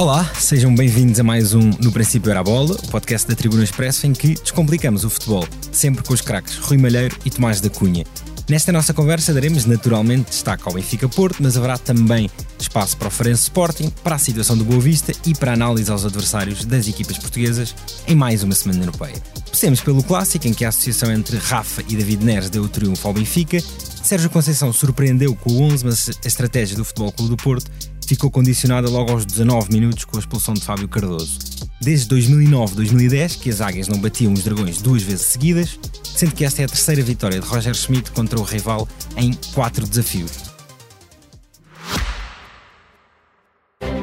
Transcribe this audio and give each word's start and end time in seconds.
Olá, 0.00 0.24
sejam 0.40 0.74
bem-vindos 0.74 1.20
a 1.20 1.22
mais 1.22 1.52
um 1.52 1.72
No 1.78 1.92
Princípio 1.92 2.30
Era 2.30 2.40
a 2.40 2.42
Bola, 2.42 2.74
o 2.74 2.88
podcast 2.88 3.28
da 3.28 3.36
Tribuna 3.36 3.62
Expresso 3.62 4.06
em 4.06 4.14
que 4.14 4.32
descomplicamos 4.32 5.04
o 5.04 5.10
futebol, 5.10 5.46
sempre 5.70 6.02
com 6.02 6.14
os 6.14 6.22
craques 6.22 6.56
Rui 6.56 6.78
Malheiro 6.78 7.14
e 7.22 7.28
Tomás 7.28 7.60
da 7.60 7.68
Cunha. 7.68 8.06
Nesta 8.48 8.72
nossa 8.72 8.94
conversa 8.94 9.34
daremos 9.34 9.66
naturalmente 9.66 10.30
destaque 10.30 10.62
ao 10.66 10.72
Benfica 10.72 11.06
Porto, 11.06 11.42
mas 11.42 11.54
haverá 11.54 11.76
também 11.76 12.30
espaço 12.58 12.96
para 12.96 13.08
o 13.08 13.10
Farense 13.10 13.42
Sporting, 13.42 13.92
para 14.02 14.14
a 14.14 14.18
situação 14.18 14.56
do 14.56 14.64
Boa 14.64 14.80
Vista 14.80 15.12
e 15.26 15.34
para 15.34 15.52
análise 15.52 15.90
aos 15.90 16.06
adversários 16.06 16.64
das 16.64 16.88
equipas 16.88 17.18
portuguesas 17.18 17.74
em 18.08 18.16
mais 18.16 18.42
uma 18.42 18.54
semana 18.54 18.82
europeia. 18.82 19.22
Comecemos 19.44 19.82
pelo 19.82 20.02
clássico, 20.02 20.48
em 20.48 20.54
que 20.54 20.64
a 20.64 20.70
associação 20.70 21.12
entre 21.12 21.36
Rafa 21.36 21.84
e 21.86 21.94
David 21.94 22.24
Neres 22.24 22.48
deu 22.48 22.62
o 22.62 22.68
triunfo 22.70 23.06
ao 23.06 23.12
Benfica. 23.12 23.62
Sérgio 24.02 24.30
Conceição 24.30 24.72
surpreendeu 24.72 25.36
com 25.36 25.52
o 25.52 25.62
11, 25.64 25.84
mas 25.84 26.08
a 26.24 26.26
estratégia 26.26 26.74
do 26.74 26.86
Futebol 26.86 27.12
Clube 27.12 27.30
do 27.32 27.36
Porto 27.36 27.70
ficou 28.10 28.28
condicionada 28.28 28.90
logo 28.90 29.12
aos 29.12 29.24
19 29.24 29.70
minutos 29.70 30.04
com 30.04 30.16
a 30.16 30.18
expulsão 30.18 30.52
de 30.52 30.60
Fábio 30.60 30.88
Cardoso. 30.88 31.38
Desde 31.80 32.12
2009-2010 32.12 33.38
que 33.38 33.50
as 33.50 33.60
águias 33.60 33.86
não 33.86 34.00
batiam 34.00 34.32
os 34.32 34.42
dragões 34.42 34.82
duas 34.82 35.00
vezes 35.00 35.26
seguidas, 35.26 35.78
sendo 36.02 36.34
que 36.34 36.44
esta 36.44 36.60
é 36.60 36.64
a 36.64 36.68
terceira 36.68 37.02
vitória 37.04 37.38
de 37.38 37.46
Roger 37.46 37.72
Schmidt 37.72 38.10
contra 38.10 38.40
o 38.40 38.42
rival 38.42 38.88
em 39.16 39.32
quatro 39.54 39.86
desafios. 39.86 40.49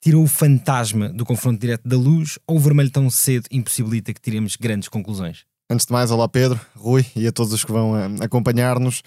tirou 0.00 0.22
o 0.22 0.28
fantasma 0.28 1.08
do 1.08 1.24
confronto 1.24 1.60
direto 1.60 1.88
da 1.88 1.96
luz 1.96 2.38
ou 2.46 2.56
o 2.56 2.60
vermelho 2.60 2.90
tão 2.90 3.08
cedo 3.10 3.46
impossibilita 3.50 4.12
que 4.12 4.20
tiremos 4.20 4.56
grandes 4.56 4.88
conclusões? 4.88 5.44
Antes 5.70 5.86
de 5.86 5.92
mais, 5.92 6.10
olá 6.10 6.28
Pedro, 6.28 6.58
Rui 6.74 7.04
e 7.14 7.26
a 7.26 7.32
todos 7.32 7.52
os 7.52 7.64
que 7.64 7.72
vão 7.72 7.92
uh, 7.92 8.22
acompanhar-nos. 8.22 9.02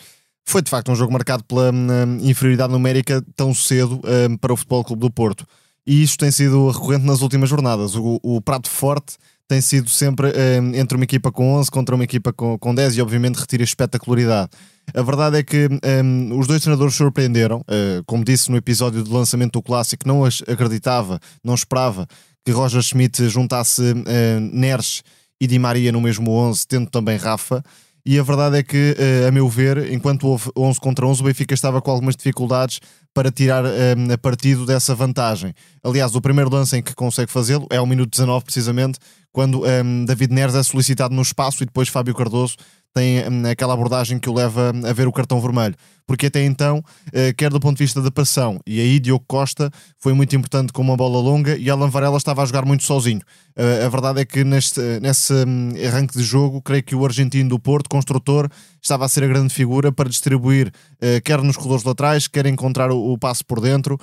Foi 0.45 0.61
de 0.61 0.69
facto 0.69 0.91
um 0.91 0.95
jogo 0.95 1.11
marcado 1.11 1.43
pela 1.43 1.71
uh, 1.71 1.73
inferioridade 2.21 2.71
numérica 2.71 3.23
tão 3.35 3.53
cedo 3.53 3.99
uh, 3.99 4.37
para 4.39 4.53
o 4.53 4.57
Futebol 4.57 4.83
Clube 4.83 5.01
do 5.01 5.11
Porto. 5.11 5.45
E 5.85 6.03
isto 6.03 6.19
tem 6.19 6.29
sido 6.29 6.69
recorrente 6.69 7.05
nas 7.05 7.21
últimas 7.21 7.49
jornadas. 7.49 7.95
O, 7.95 8.19
o 8.21 8.41
prato 8.41 8.69
forte 8.69 9.17
tem 9.51 9.59
sido 9.59 9.89
sempre 9.89 10.31
entre 10.73 10.95
uma 10.95 11.03
equipa 11.03 11.29
com 11.29 11.55
11 11.55 11.69
contra 11.69 11.93
uma 11.93 12.05
equipa 12.05 12.31
com, 12.31 12.57
com 12.57 12.73
10 12.73 12.95
e 12.95 13.01
obviamente 13.01 13.35
retira 13.35 13.65
espetacularidade. 13.65 14.49
A 14.93 15.01
verdade 15.01 15.39
é 15.39 15.43
que 15.43 15.67
um, 16.01 16.39
os 16.39 16.47
dois 16.47 16.61
treinadores 16.61 16.95
surpreenderam. 16.95 17.59
Uh, 17.59 18.01
como 18.05 18.23
disse 18.23 18.49
no 18.49 18.55
episódio 18.55 19.03
do 19.03 19.13
lançamento 19.13 19.51
do 19.51 19.61
clássico, 19.61 20.07
não 20.07 20.23
acreditava, 20.23 21.19
não 21.43 21.53
esperava 21.53 22.07
que 22.45 22.51
Roger 22.53 22.81
Schmidt 22.81 23.27
juntasse 23.27 23.81
uh, 23.81 24.39
Neres 24.53 25.03
e 25.41 25.47
Di 25.47 25.59
Maria 25.59 25.91
no 25.91 25.99
mesmo 25.99 26.31
11, 26.31 26.65
tendo 26.65 26.89
também 26.89 27.17
Rafa. 27.17 27.61
E 28.05 28.17
a 28.17 28.23
verdade 28.23 28.57
é 28.57 28.63
que, 28.63 28.95
a 29.27 29.31
meu 29.31 29.47
ver, 29.47 29.91
enquanto 29.91 30.27
houve 30.27 30.49
11 30.57 30.79
contra 30.79 31.05
11, 31.05 31.21
o 31.21 31.25
Benfica 31.25 31.53
estava 31.53 31.79
com 31.81 31.91
algumas 31.91 32.15
dificuldades 32.15 32.79
para 33.13 33.31
tirar 33.31 33.63
um, 33.65 34.17
partido 34.21 34.65
dessa 34.65 34.95
vantagem. 34.95 35.53
Aliás, 35.83 36.15
o 36.15 36.21
primeiro 36.21 36.49
lance 36.49 36.77
em 36.77 36.81
que 36.81 36.95
consegue 36.95 37.31
fazê-lo 37.31 37.67
é 37.69 37.77
ao 37.77 37.85
minuto 37.85 38.11
19, 38.11 38.45
precisamente, 38.45 38.99
quando 39.31 39.63
um, 39.63 40.05
David 40.05 40.33
Neres 40.33 40.55
é 40.55 40.63
solicitado 40.63 41.13
no 41.13 41.21
espaço 41.21 41.63
e 41.63 41.65
depois 41.65 41.89
Fábio 41.89 42.15
Cardoso 42.15 42.55
tem 42.93 43.27
hum, 43.27 43.43
aquela 43.49 43.73
abordagem 43.73 44.19
que 44.19 44.29
o 44.29 44.33
leva 44.33 44.71
a 44.85 44.93
ver 44.93 45.07
o 45.07 45.11
cartão 45.11 45.39
vermelho. 45.39 45.75
Porque 46.05 46.25
até 46.25 46.43
então, 46.43 46.83
eh, 47.13 47.31
quer 47.31 47.49
do 47.49 47.59
ponto 47.59 47.77
de 47.77 47.83
vista 47.83 48.01
da 48.01 48.11
pressão, 48.11 48.59
e 48.67 48.81
aí 48.81 48.99
Diogo 48.99 49.23
Costa 49.25 49.71
foi 49.97 50.13
muito 50.13 50.35
importante 50.35 50.73
com 50.73 50.81
uma 50.81 50.97
bola 50.97 51.19
longa 51.19 51.55
e 51.57 51.69
Alan 51.69 51.89
Varela 51.89 52.17
estava 52.17 52.41
a 52.41 52.45
jogar 52.45 52.65
muito 52.65 52.83
sozinho. 52.83 53.21
Eh, 53.55 53.85
a 53.85 53.87
verdade 53.87 54.19
é 54.19 54.25
que 54.25 54.43
neste, 54.43 54.81
nesse 54.99 55.33
hum, 55.33 55.69
arranque 55.87 56.17
de 56.17 56.23
jogo, 56.23 56.61
creio 56.61 56.83
que 56.83 56.95
o 56.95 57.05
argentino 57.05 57.49
do 57.49 57.59
Porto, 57.59 57.89
construtor, 57.89 58.49
estava 58.81 59.05
a 59.05 59.07
ser 59.07 59.23
a 59.23 59.27
grande 59.27 59.53
figura 59.53 59.89
para 59.91 60.09
distribuir, 60.09 60.69
eh, 60.99 61.21
quer 61.21 61.41
nos 61.41 61.55
corredores 61.55 61.85
laterais, 61.85 62.27
quer 62.27 62.45
encontrar 62.45 62.91
o, 62.91 63.17
passo 63.17 63.45
por 63.45 63.61
dentro. 63.61 63.97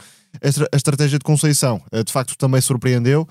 A 0.73 0.77
estratégia 0.77 1.19
de 1.19 1.25
Conceição, 1.25 1.83
de 2.05 2.13
facto, 2.13 2.37
também 2.39 2.61
surpreendeu. 2.61 3.27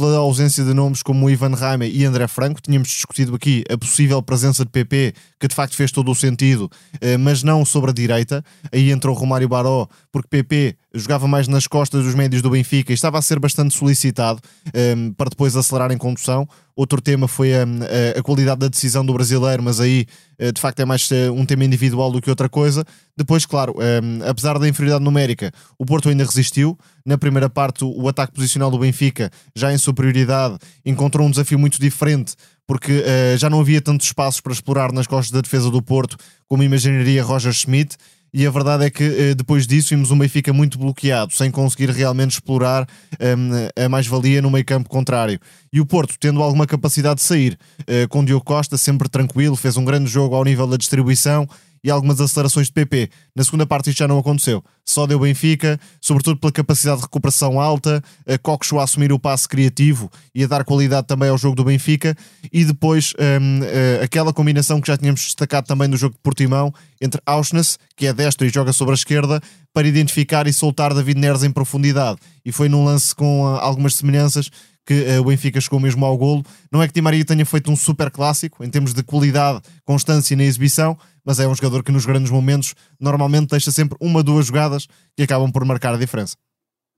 Eh, 0.00 0.10
pela 0.10 0.16
ausência 0.16 0.64
de 0.64 0.72
nomes 0.72 1.02
como 1.02 1.28
Ivan 1.28 1.54
Raime 1.54 1.88
e 1.88 2.04
André 2.04 2.26
Franco. 2.26 2.60
Tínhamos 2.60 2.88
discutido 2.88 3.34
aqui 3.34 3.62
a 3.70 3.76
possível 3.76 4.22
presença 4.22 4.64
de 4.64 4.70
PP, 4.70 5.12
que 5.38 5.46
de 5.46 5.54
facto 5.54 5.76
fez 5.76 5.92
todo 5.92 6.10
o 6.10 6.14
sentido, 6.14 6.70
eh, 7.00 7.18
mas 7.18 7.42
não 7.42 7.64
sobre 7.64 7.90
a 7.90 7.94
direita. 7.94 8.42
Aí 8.72 8.90
entrou 8.90 9.14
Romário 9.14 9.48
Baró, 9.48 9.86
porque 10.10 10.28
PP 10.28 10.76
jogava 10.94 11.28
mais 11.28 11.46
nas 11.46 11.66
costas 11.66 12.04
dos 12.04 12.14
médios 12.14 12.42
do 12.42 12.50
Benfica 12.50 12.92
e 12.92 12.94
estava 12.94 13.18
a 13.18 13.22
ser 13.22 13.38
bastante 13.38 13.76
solicitado 13.76 14.40
eh, 14.72 14.94
para 15.16 15.28
depois 15.28 15.54
acelerar 15.54 15.92
em 15.92 15.98
condução. 15.98 16.48
Outro 16.74 17.00
tema 17.02 17.28
foi 17.28 17.52
a, 17.52 17.64
a, 18.18 18.22
qualidade 18.22 18.60
da 18.60 18.68
decisão 18.68 19.04
do 19.04 19.12
brasileiro, 19.12 19.62
mas 19.62 19.80
aí 19.80 20.06
de 20.54 20.58
facto 20.58 20.80
é 20.80 20.86
mais 20.86 21.06
um 21.34 21.44
tema 21.44 21.62
individual 21.62 22.10
do 22.10 22.22
que 22.22 22.30
outra 22.30 22.48
coisa. 22.48 22.86
Depois, 23.14 23.44
claro, 23.44 23.74
apesar 24.26 24.58
da 24.58 24.66
inferioridade 24.66 25.04
numérica, 25.04 25.52
o 25.78 25.84
Porto 25.84 26.08
ainda 26.08 26.24
resistiu. 26.24 26.78
Na 27.04 27.18
primeira 27.18 27.50
parte, 27.50 27.84
o 27.84 28.08
ataque 28.08 28.32
posicional 28.32 28.70
do 28.70 28.78
Benfica, 28.78 29.30
já 29.54 29.70
em 29.74 29.76
superioridade, 29.90 30.58
encontrou 30.84 31.26
um 31.26 31.30
desafio 31.30 31.58
muito 31.58 31.80
diferente, 31.80 32.34
porque 32.66 32.92
uh, 32.92 33.36
já 33.36 33.50
não 33.50 33.60
havia 33.60 33.80
tantos 33.80 34.06
espaços 34.06 34.40
para 34.40 34.52
explorar 34.52 34.92
nas 34.92 35.06
costas 35.06 35.30
da 35.30 35.40
defesa 35.40 35.70
do 35.70 35.82
Porto 35.82 36.16
como 36.48 36.62
imaginaria 36.62 37.22
Roger 37.22 37.52
Schmidt. 37.52 37.96
E 38.32 38.46
a 38.46 38.50
verdade 38.50 38.84
é 38.84 38.90
que 38.90 39.02
uh, 39.04 39.34
depois 39.34 39.66
disso 39.66 39.88
vimos 39.90 40.12
um 40.12 40.18
Benfica 40.18 40.52
muito 40.52 40.78
bloqueado, 40.78 41.32
sem 41.32 41.50
conseguir 41.50 41.90
realmente 41.90 42.32
explorar 42.32 42.86
um, 43.20 43.54
ehm, 43.56 43.70
a 43.84 43.88
mais-valia 43.88 44.40
no 44.40 44.50
meio 44.50 44.64
campo 44.64 44.88
contrário. 44.88 45.40
E 45.72 45.80
o 45.80 45.86
Porto, 45.86 46.14
tendo 46.18 46.40
alguma 46.40 46.64
capacidade 46.64 47.16
de 47.16 47.22
sair, 47.22 47.58
uh, 47.80 48.08
com 48.08 48.24
Diogo 48.24 48.44
Costa 48.44 48.76
sempre 48.76 49.08
tranquilo, 49.08 49.56
fez 49.56 49.76
um 49.76 49.84
grande 49.84 50.08
jogo 50.08 50.36
ao 50.36 50.44
nível 50.44 50.68
da 50.68 50.76
distribuição 50.76 51.48
e 51.82 51.90
algumas 51.90 52.20
acelerações 52.20 52.66
de 52.66 52.72
PP. 52.72 53.10
Na 53.34 53.44
segunda 53.44 53.66
parte 53.66 53.90
isto 53.90 53.98
já 53.98 54.08
não 54.08 54.18
aconteceu. 54.18 54.62
Só 54.84 55.06
deu 55.06 55.20
Benfica, 55.20 55.78
sobretudo 56.00 56.38
pela 56.38 56.52
capacidade 56.52 56.98
de 56.98 57.02
recuperação 57.04 57.60
alta, 57.60 58.02
a 58.26 58.38
Coxo 58.38 58.78
a 58.78 58.84
assumir 58.84 59.12
o 59.12 59.18
passe 59.18 59.48
criativo 59.48 60.10
e 60.34 60.42
a 60.44 60.46
dar 60.46 60.64
qualidade 60.64 61.06
também 61.06 61.28
ao 61.28 61.38
jogo 61.38 61.54
do 61.54 61.64
Benfica, 61.64 62.16
e 62.52 62.64
depois 62.64 63.12
um, 63.18 63.60
uh, 63.60 63.64
eh, 63.64 64.00
aquela 64.02 64.32
combinação 64.32 64.80
que 64.80 64.88
já 64.88 64.96
tínhamos 64.96 65.20
destacado 65.20 65.66
também 65.66 65.86
no 65.86 65.96
jogo 65.96 66.14
de 66.14 66.20
Portimão, 66.20 66.74
entre 67.00 67.20
Auschnitz, 67.24 67.78
que 67.96 68.06
é 68.06 68.12
destro 68.12 68.46
e 68.46 68.50
joga 68.50 68.72
sobre 68.72 68.92
a 68.92 68.96
esquerda, 68.96 69.40
para 69.72 69.86
identificar 69.86 70.46
e 70.46 70.52
soltar 70.52 70.92
David 70.92 71.20
Neres 71.20 71.44
em 71.44 71.50
profundidade. 71.50 72.18
E 72.44 72.50
foi 72.50 72.68
num 72.68 72.84
lance 72.84 73.14
com 73.14 73.44
uh, 73.44 73.56
algumas 73.58 73.94
semelhanças 73.94 74.50
que 74.86 74.94
uh, 74.94 75.20
o 75.20 75.24
Benfica 75.24 75.60
chegou 75.60 75.78
mesmo 75.78 76.04
ao 76.04 76.16
golo. 76.16 76.44
Não 76.70 76.82
é 76.82 76.88
que 76.88 76.94
Di 76.94 77.00
Maria 77.00 77.24
tenha 77.24 77.44
feito 77.46 77.70
um 77.70 77.76
super 77.76 78.10
clássico 78.10 78.64
em 78.64 78.70
termos 78.70 78.92
de 78.92 79.02
qualidade, 79.02 79.60
constância 79.84 80.36
na 80.36 80.44
exibição, 80.44 80.96
mas 81.24 81.38
é 81.38 81.46
um 81.46 81.54
jogador 81.54 81.82
que 81.82 81.92
nos 81.92 82.06
grandes 82.06 82.30
momentos 82.30 82.74
normalmente 82.98 83.50
deixa 83.50 83.70
sempre 83.70 83.96
uma, 84.00 84.22
duas 84.22 84.46
jogadas 84.46 84.86
que 85.16 85.22
acabam 85.22 85.50
por 85.50 85.64
marcar 85.64 85.94
a 85.94 85.98
diferença. 85.98 86.36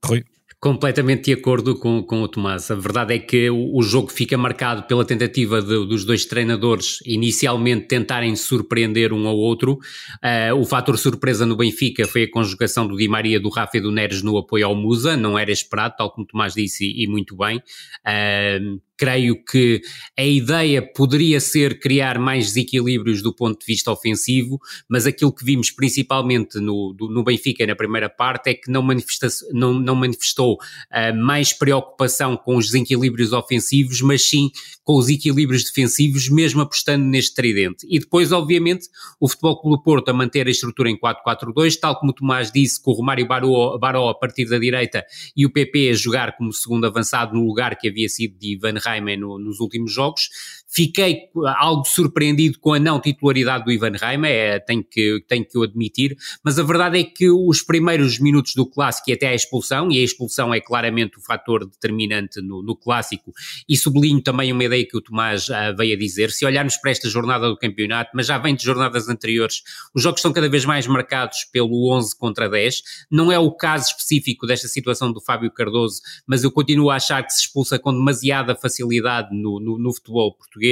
Rui. 0.05 0.23
Completamente 0.63 1.25
de 1.25 1.33
acordo 1.33 1.75
com, 1.75 2.01
com 2.01 2.21
o 2.21 2.27
Tomás. 2.29 2.71
A 2.71 2.75
verdade 2.75 3.13
é 3.13 3.19
que 3.19 3.49
o, 3.49 3.75
o 3.75 3.83
jogo 3.83 4.09
fica 4.09 4.37
marcado 4.37 4.83
pela 4.83 5.03
tentativa 5.03 5.61
de, 5.61 5.85
dos 5.85 6.05
dois 6.05 6.23
treinadores 6.23 6.99
inicialmente 7.05 7.85
tentarem 7.85 8.33
surpreender 8.37 9.11
um 9.11 9.27
ao 9.27 9.35
outro. 9.35 9.73
Uh, 9.73 10.55
o 10.57 10.63
fator 10.63 10.97
surpresa 10.97 11.45
no 11.45 11.57
Benfica 11.57 12.07
foi 12.07 12.23
a 12.23 12.31
conjugação 12.31 12.87
do 12.87 12.95
Di 12.95 13.09
Maria, 13.09 13.41
do 13.41 13.49
Rafa 13.49 13.75
e 13.75 13.81
do 13.81 13.91
Neres 13.91 14.23
no 14.23 14.37
apoio 14.37 14.65
ao 14.65 14.73
Musa. 14.73 15.17
Não 15.17 15.37
era 15.37 15.51
esperado, 15.51 15.95
tal 15.97 16.09
como 16.09 16.23
o 16.23 16.27
Tomás 16.27 16.53
disse, 16.53 16.85
e, 16.85 17.03
e 17.03 17.07
muito 17.09 17.35
bem. 17.35 17.57
Uh, 17.57 18.79
creio 18.97 19.43
que 19.43 19.81
a 20.17 20.23
ideia 20.23 20.81
poderia 20.81 21.39
ser 21.39 21.79
criar 21.79 22.19
mais 22.19 22.47
desequilíbrios 22.47 23.21
do 23.21 23.33
ponto 23.33 23.59
de 23.59 23.65
vista 23.65 23.91
ofensivo, 23.91 24.59
mas 24.89 25.05
aquilo 25.05 25.33
que 25.33 25.43
vimos 25.43 25.71
principalmente 25.71 26.59
no, 26.59 26.93
do, 26.93 27.09
no 27.09 27.23
Benfica 27.23 27.65
na 27.65 27.75
primeira 27.75 28.09
parte 28.09 28.49
é 28.49 28.53
que 28.53 28.69
não, 28.69 28.81
manifesta, 28.81 29.27
não, 29.51 29.73
não 29.73 29.95
manifestou 29.95 30.53
uh, 30.55 31.15
mais 31.15 31.53
preocupação 31.53 32.37
com 32.37 32.57
os 32.57 32.67
desequilíbrios 32.67 33.33
ofensivos, 33.33 34.01
mas 34.01 34.21
sim 34.21 34.51
com 34.83 34.97
os 34.97 35.09
equilíbrios 35.09 35.63
defensivos, 35.63 36.29
mesmo 36.29 36.61
apostando 36.61 37.05
neste 37.05 37.33
tridente. 37.33 37.87
E 37.89 37.99
depois, 37.99 38.31
obviamente, 38.31 38.89
o 39.19 39.29
Futebol 39.29 39.61
Clube 39.61 39.83
Porto 39.83 40.09
a 40.09 40.13
manter 40.13 40.47
a 40.47 40.51
estrutura 40.51 40.89
em 40.89 40.97
4-4-2, 40.97 41.79
tal 41.79 41.97
como 41.97 42.11
o 42.11 42.15
Tomás 42.15 42.51
disse, 42.51 42.81
com 42.81 42.91
o 42.91 42.93
Romário 42.93 43.25
Baró, 43.25 43.77
Baró 43.77 44.09
a 44.09 44.15
partir 44.15 44.45
da 44.45 44.59
direita 44.59 45.05
e 45.35 45.45
o 45.45 45.51
PP 45.51 45.89
a 45.89 45.93
jogar 45.93 46.37
como 46.37 46.51
segundo 46.51 46.85
avançado 46.85 47.33
no 47.33 47.45
lugar 47.45 47.77
que 47.77 47.87
havia 47.87 48.09
sido 48.09 48.37
de 48.37 48.53
Ivan 48.53 48.77
Raime 48.83 49.17
no, 49.17 49.39
nos 49.39 49.59
últimos 49.59 49.93
jogos, 49.93 50.29
Fiquei 50.73 51.29
algo 51.57 51.85
surpreendido 51.85 52.57
com 52.59 52.73
a 52.73 52.79
não 52.79 52.99
titularidade 52.99 53.63
do 53.63 53.71
Ivan 53.71 53.91
Reima, 53.91 54.27
é, 54.27 54.59
tenho, 54.59 54.83
que, 54.83 55.23
tenho 55.27 55.45
que 55.45 55.55
o 55.55 55.61
admitir, 55.61 56.17
mas 56.43 56.57
a 56.57 56.63
verdade 56.63 56.99
é 56.99 57.03
que 57.03 57.29
os 57.29 57.61
primeiros 57.61 58.17
minutos 58.17 58.55
do 58.55 58.65
clássico 58.65 59.11
e 59.11 59.13
até 59.13 59.27
a 59.27 59.35
expulsão, 59.35 59.91
e 59.91 59.99
a 59.99 60.03
expulsão 60.03 60.51
é 60.51 60.59
claramente 60.59 61.19
o 61.19 61.21
fator 61.21 61.63
determinante 61.69 62.41
no, 62.41 62.63
no 62.63 62.75
clássico, 62.75 63.31
e 63.69 63.77
sublinho 63.77 64.19
também 64.19 64.51
uma 64.51 64.63
ideia 64.63 64.83
que 64.83 64.97
o 64.97 65.01
Tomás 65.01 65.47
uh, 65.47 65.75
veio 65.77 65.95
a 65.95 65.99
dizer, 65.99 66.31
se 66.31 66.43
olharmos 66.43 66.75
para 66.77 66.89
esta 66.89 67.07
jornada 67.07 67.47
do 67.47 67.55
campeonato, 67.55 68.09
mas 68.15 68.25
já 68.25 68.39
vem 68.39 68.55
de 68.55 68.63
jornadas 68.63 69.07
anteriores, 69.07 69.61
os 69.93 70.01
jogos 70.01 70.21
estão 70.21 70.33
cada 70.33 70.49
vez 70.49 70.65
mais 70.65 70.87
marcados 70.87 71.45
pelo 71.51 71.93
11 71.93 72.17
contra 72.17 72.49
10, 72.49 72.81
não 73.11 73.31
é 73.31 73.37
o 73.37 73.51
caso 73.51 73.89
específico 73.89 74.47
desta 74.47 74.67
situação 74.67 75.13
do 75.13 75.21
Fábio 75.21 75.51
Cardoso, 75.51 76.01
mas 76.25 76.43
eu 76.43 76.51
continuo 76.51 76.89
a 76.89 76.95
achar 76.95 77.21
que 77.23 77.31
se 77.31 77.41
expulsa 77.41 77.77
com 77.77 77.93
demasiada 77.93 78.55
facilidade 78.55 79.29
no, 79.35 79.59
no, 79.59 79.77
no 79.77 79.93
futebol 79.93 80.33
português, 80.33 80.62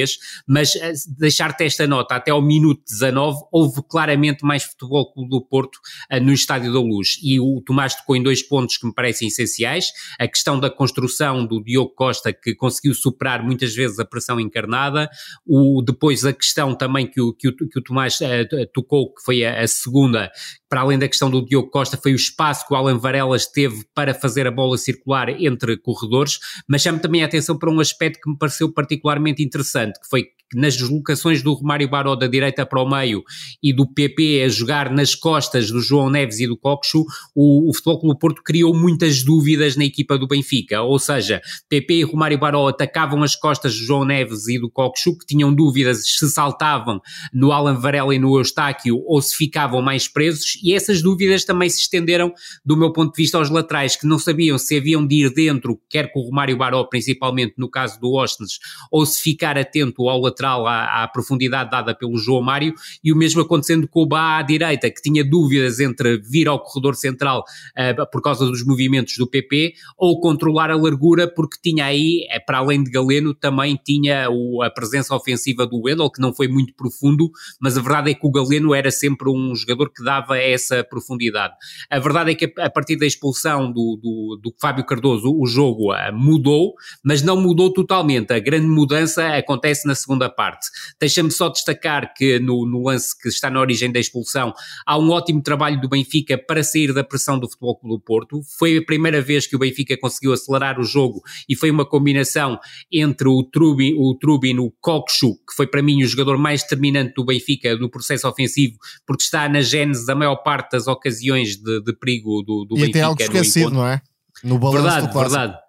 mas 0.47 0.75
uh, 0.75 0.79
deixar-te 1.17 1.63
esta 1.63 1.87
nota, 1.87 2.15
até 2.15 2.31
ao 2.31 2.41
minuto 2.41 2.83
19 2.89 3.37
houve 3.51 3.81
claramente 3.89 4.43
mais 4.45 4.63
futebol 4.63 5.11
do 5.29 5.41
Porto 5.41 5.77
uh, 6.11 6.19
no 6.19 6.31
Estádio 6.33 6.73
da 6.73 6.79
Luz, 6.79 7.19
e 7.21 7.39
o 7.39 7.61
Tomás 7.65 7.95
tocou 7.95 8.15
em 8.15 8.23
dois 8.23 8.41
pontos 8.41 8.77
que 8.77 8.85
me 8.85 8.93
parecem 8.93 9.27
essenciais, 9.27 9.91
a 10.19 10.27
questão 10.27 10.59
da 10.59 10.69
construção 10.69 11.45
do 11.45 11.63
Diogo 11.63 11.93
Costa, 11.95 12.33
que 12.33 12.55
conseguiu 12.55 12.93
superar 12.93 13.43
muitas 13.43 13.73
vezes 13.73 13.99
a 13.99 14.05
pressão 14.05 14.39
encarnada, 14.39 15.09
o, 15.45 15.81
depois 15.81 16.25
a 16.25 16.33
questão 16.33 16.75
também 16.75 17.07
que 17.07 17.21
o, 17.21 17.33
que 17.33 17.49
o, 17.49 17.55
que 17.55 17.79
o 17.79 17.83
Tomás 17.83 18.19
uh, 18.21 18.67
tocou, 18.73 19.13
que 19.13 19.23
foi 19.23 19.43
a, 19.45 19.61
a 19.61 19.67
segunda, 19.67 20.31
para 20.69 20.81
além 20.81 20.97
da 20.97 21.07
questão 21.07 21.29
do 21.29 21.43
Diogo 21.43 21.69
Costa, 21.69 21.97
foi 21.97 22.13
o 22.13 22.15
espaço 22.15 22.65
que 22.65 22.73
o 22.73 22.77
Alan 22.77 22.97
Varelas 22.97 23.45
teve 23.45 23.83
para 23.93 24.13
fazer 24.13 24.47
a 24.47 24.51
bola 24.51 24.77
circular 24.77 25.29
entre 25.29 25.75
corredores, 25.77 26.39
mas 26.67 26.81
chamo 26.81 26.99
também 26.99 27.23
a 27.23 27.25
atenção 27.25 27.57
para 27.57 27.69
um 27.69 27.79
aspecto 27.79 28.21
que 28.21 28.29
me 28.29 28.37
pareceu 28.37 28.71
particularmente 28.71 29.43
interessante, 29.43 29.80
que 29.87 30.07
foi 30.09 30.31
nas 30.53 30.75
deslocações 30.75 31.41
do 31.41 31.53
Romário 31.53 31.89
Baró 31.89 32.15
da 32.15 32.27
direita 32.27 32.65
para 32.65 32.81
o 32.81 32.89
meio 32.89 33.23
e 33.61 33.73
do 33.73 33.87
PP 33.87 34.43
a 34.43 34.49
jogar 34.49 34.91
nas 34.91 35.15
costas 35.15 35.71
do 35.71 35.79
João 35.79 36.09
Neves 36.09 36.39
e 36.39 36.47
do 36.47 36.57
Coxo, 36.57 37.05
o, 37.35 37.69
o 37.69 37.73
Futebol 37.73 37.99
Clube 37.99 38.19
Porto 38.19 38.43
criou 38.43 38.73
muitas 38.73 39.23
dúvidas 39.23 39.75
na 39.75 39.85
equipa 39.85 40.17
do 40.17 40.27
Benfica, 40.27 40.81
ou 40.81 40.99
seja, 40.99 41.41
PP 41.69 41.93
e 41.93 42.03
Romário 42.03 42.37
Baró 42.37 42.67
atacavam 42.67 43.23
as 43.23 43.35
costas 43.35 43.73
do 43.73 43.85
João 43.85 44.05
Neves 44.05 44.47
e 44.47 44.59
do 44.59 44.69
Coxo, 44.69 45.17
que 45.17 45.25
tinham 45.25 45.53
dúvidas 45.53 46.05
se 46.05 46.29
saltavam 46.29 47.01
no 47.33 47.51
Alan 47.51 47.79
Varela 47.79 48.13
e 48.13 48.19
no 48.19 48.37
Eustáquio 48.37 49.01
ou 49.05 49.21
se 49.21 49.35
ficavam 49.35 49.81
mais 49.81 50.07
presos, 50.07 50.59
e 50.61 50.73
essas 50.73 51.01
dúvidas 51.01 51.45
também 51.45 51.69
se 51.69 51.81
estenderam, 51.81 52.33
do 52.65 52.75
meu 52.75 52.91
ponto 52.91 53.13
de 53.13 53.21
vista, 53.21 53.37
aos 53.37 53.49
laterais, 53.49 53.95
que 53.95 54.05
não 54.05 54.19
sabiam 54.19 54.57
se 54.57 54.77
haviam 54.77 55.05
de 55.05 55.25
ir 55.25 55.33
dentro, 55.33 55.79
quer 55.89 56.11
com 56.11 56.19
o 56.19 56.23
Romário 56.23 56.57
Baró, 56.57 56.83
principalmente 56.83 57.53
no 57.57 57.69
caso 57.69 57.99
do 57.99 58.13
Ostens, 58.13 58.59
ou 58.91 59.05
se 59.05 59.21
ficar 59.21 59.57
atento 59.57 60.07
ao 60.09 60.19
lateral 60.19 60.40
lateral 60.41 60.67
à, 60.67 61.03
à, 61.03 61.07
profundidade 61.07 61.69
dada 61.69 61.93
pelo 61.93 62.17
João 62.17 62.41
Mário, 62.41 62.73
e 63.03 63.13
o 63.13 63.15
mesmo 63.15 63.41
acontecendo 63.41 63.87
com 63.87 64.01
o 64.01 64.05
Bá 64.05 64.39
à 64.39 64.41
direita, 64.41 64.89
que 64.89 65.01
tinha 65.01 65.23
dúvidas 65.23 65.79
entre 65.79 66.17
vir 66.17 66.47
ao 66.47 66.59
corredor 66.59 66.95
central 66.95 67.43
uh, 67.77 68.11
por 68.11 68.21
causa 68.21 68.45
dos 68.45 68.65
movimentos 68.65 69.15
do 69.17 69.27
PP, 69.27 69.73
ou 69.97 70.19
controlar 70.19 70.71
a 70.71 70.75
largura, 70.75 71.27
porque 71.27 71.57
tinha 71.61 71.85
aí, 71.85 72.25
eh, 72.29 72.39
para 72.39 72.57
além 72.57 72.83
de 72.83 72.89
Galeno, 72.89 73.33
também 73.33 73.79
tinha 73.83 74.29
o, 74.29 74.61
a 74.63 74.69
presença 74.69 75.15
ofensiva 75.15 75.65
do 75.65 75.81
Wendel, 75.83 76.09
que 76.09 76.21
não 76.21 76.33
foi 76.33 76.47
muito 76.47 76.73
profundo, 76.73 77.29
mas 77.59 77.77
a 77.77 77.81
verdade 77.81 78.11
é 78.11 78.13
que 78.13 78.25
o 78.25 78.31
Galeno 78.31 78.73
era 78.73 78.91
sempre 78.91 79.29
um 79.29 79.55
jogador 79.55 79.91
que 79.93 80.03
dava 80.03 80.37
essa 80.37 80.83
profundidade. 80.83 81.53
A 81.89 81.99
verdade 81.99 82.31
é 82.31 82.35
que 82.35 82.51
a 82.59 82.69
partir 82.69 82.95
da 82.97 83.05
expulsão 83.05 83.71
do, 83.71 83.99
do, 84.01 84.39
do 84.41 84.53
Fábio 84.59 84.85
Cardoso, 84.85 85.33
o 85.37 85.45
jogo 85.45 85.93
uh, 85.93 86.13
mudou, 86.13 86.73
mas 87.03 87.21
não 87.21 87.39
mudou 87.39 87.71
totalmente. 87.71 88.33
A 88.33 88.39
grande 88.39 88.67
mudança 88.67 89.35
acontece 89.35 89.87
na 89.87 89.95
segunda 89.95 90.30
parte. 90.31 90.67
Deixa-me 90.99 91.31
só 91.31 91.49
destacar 91.49 92.13
que 92.13 92.39
no, 92.39 92.65
no, 92.65 92.83
lance 92.83 93.17
que 93.17 93.29
está 93.29 93.49
na 93.49 93.59
origem 93.59 93.91
da 93.91 93.99
expulsão 93.99 94.53
há 94.85 94.97
um 94.97 95.09
ótimo 95.11 95.41
trabalho 95.41 95.79
do 95.79 95.89
Benfica 95.89 96.37
para 96.37 96.63
sair 96.63 96.93
da 96.93 97.03
pressão 97.03 97.39
do 97.39 97.49
Futebol 97.49 97.77
Clube 97.77 97.95
do 97.95 98.01
Porto. 98.01 98.41
Foi 98.57 98.77
a 98.77 98.85
primeira 98.85 99.21
vez 99.21 99.45
que 99.45 99.55
o 99.55 99.59
Benfica 99.59 99.97
conseguiu 99.97 100.33
acelerar 100.33 100.79
o 100.79 100.83
jogo 100.83 101.21
e 101.47 101.55
foi 101.55 101.69
uma 101.69 101.85
combinação 101.85 102.59
entre 102.91 103.27
o 103.27 103.43
Trubin, 103.43 103.95
o 103.97 104.15
Trubin, 104.15 104.57
o 104.59 104.71
Kokshu, 104.79 105.35
que 105.47 105.55
foi 105.55 105.67
para 105.67 105.81
mim 105.81 106.03
o 106.03 106.07
jogador 106.07 106.37
mais 106.37 106.61
determinante 106.61 107.13
do 107.15 107.25
Benfica 107.25 107.75
no 107.75 107.89
processo 107.89 108.27
ofensivo, 108.27 108.77
porque 109.05 109.23
está 109.23 109.47
na 109.47 109.61
gênese 109.61 110.05
da 110.05 110.15
maior 110.15 110.37
parte 110.37 110.71
das 110.71 110.87
ocasiões 110.87 111.57
de, 111.57 111.81
de 111.81 111.93
perigo 111.93 112.41
do, 112.41 112.65
do 112.65 112.77
e 112.77 112.81
Benfica. 112.81 112.97
E 112.97 113.01
até 113.01 113.01
algo 113.01 113.21
esquecido, 113.21 113.71
não 113.71 113.87
é? 113.87 114.01
No 114.43 114.57
balanço 114.57 114.83
verdade, 114.83 115.07
do 115.07 115.19
verdade. 115.19 115.60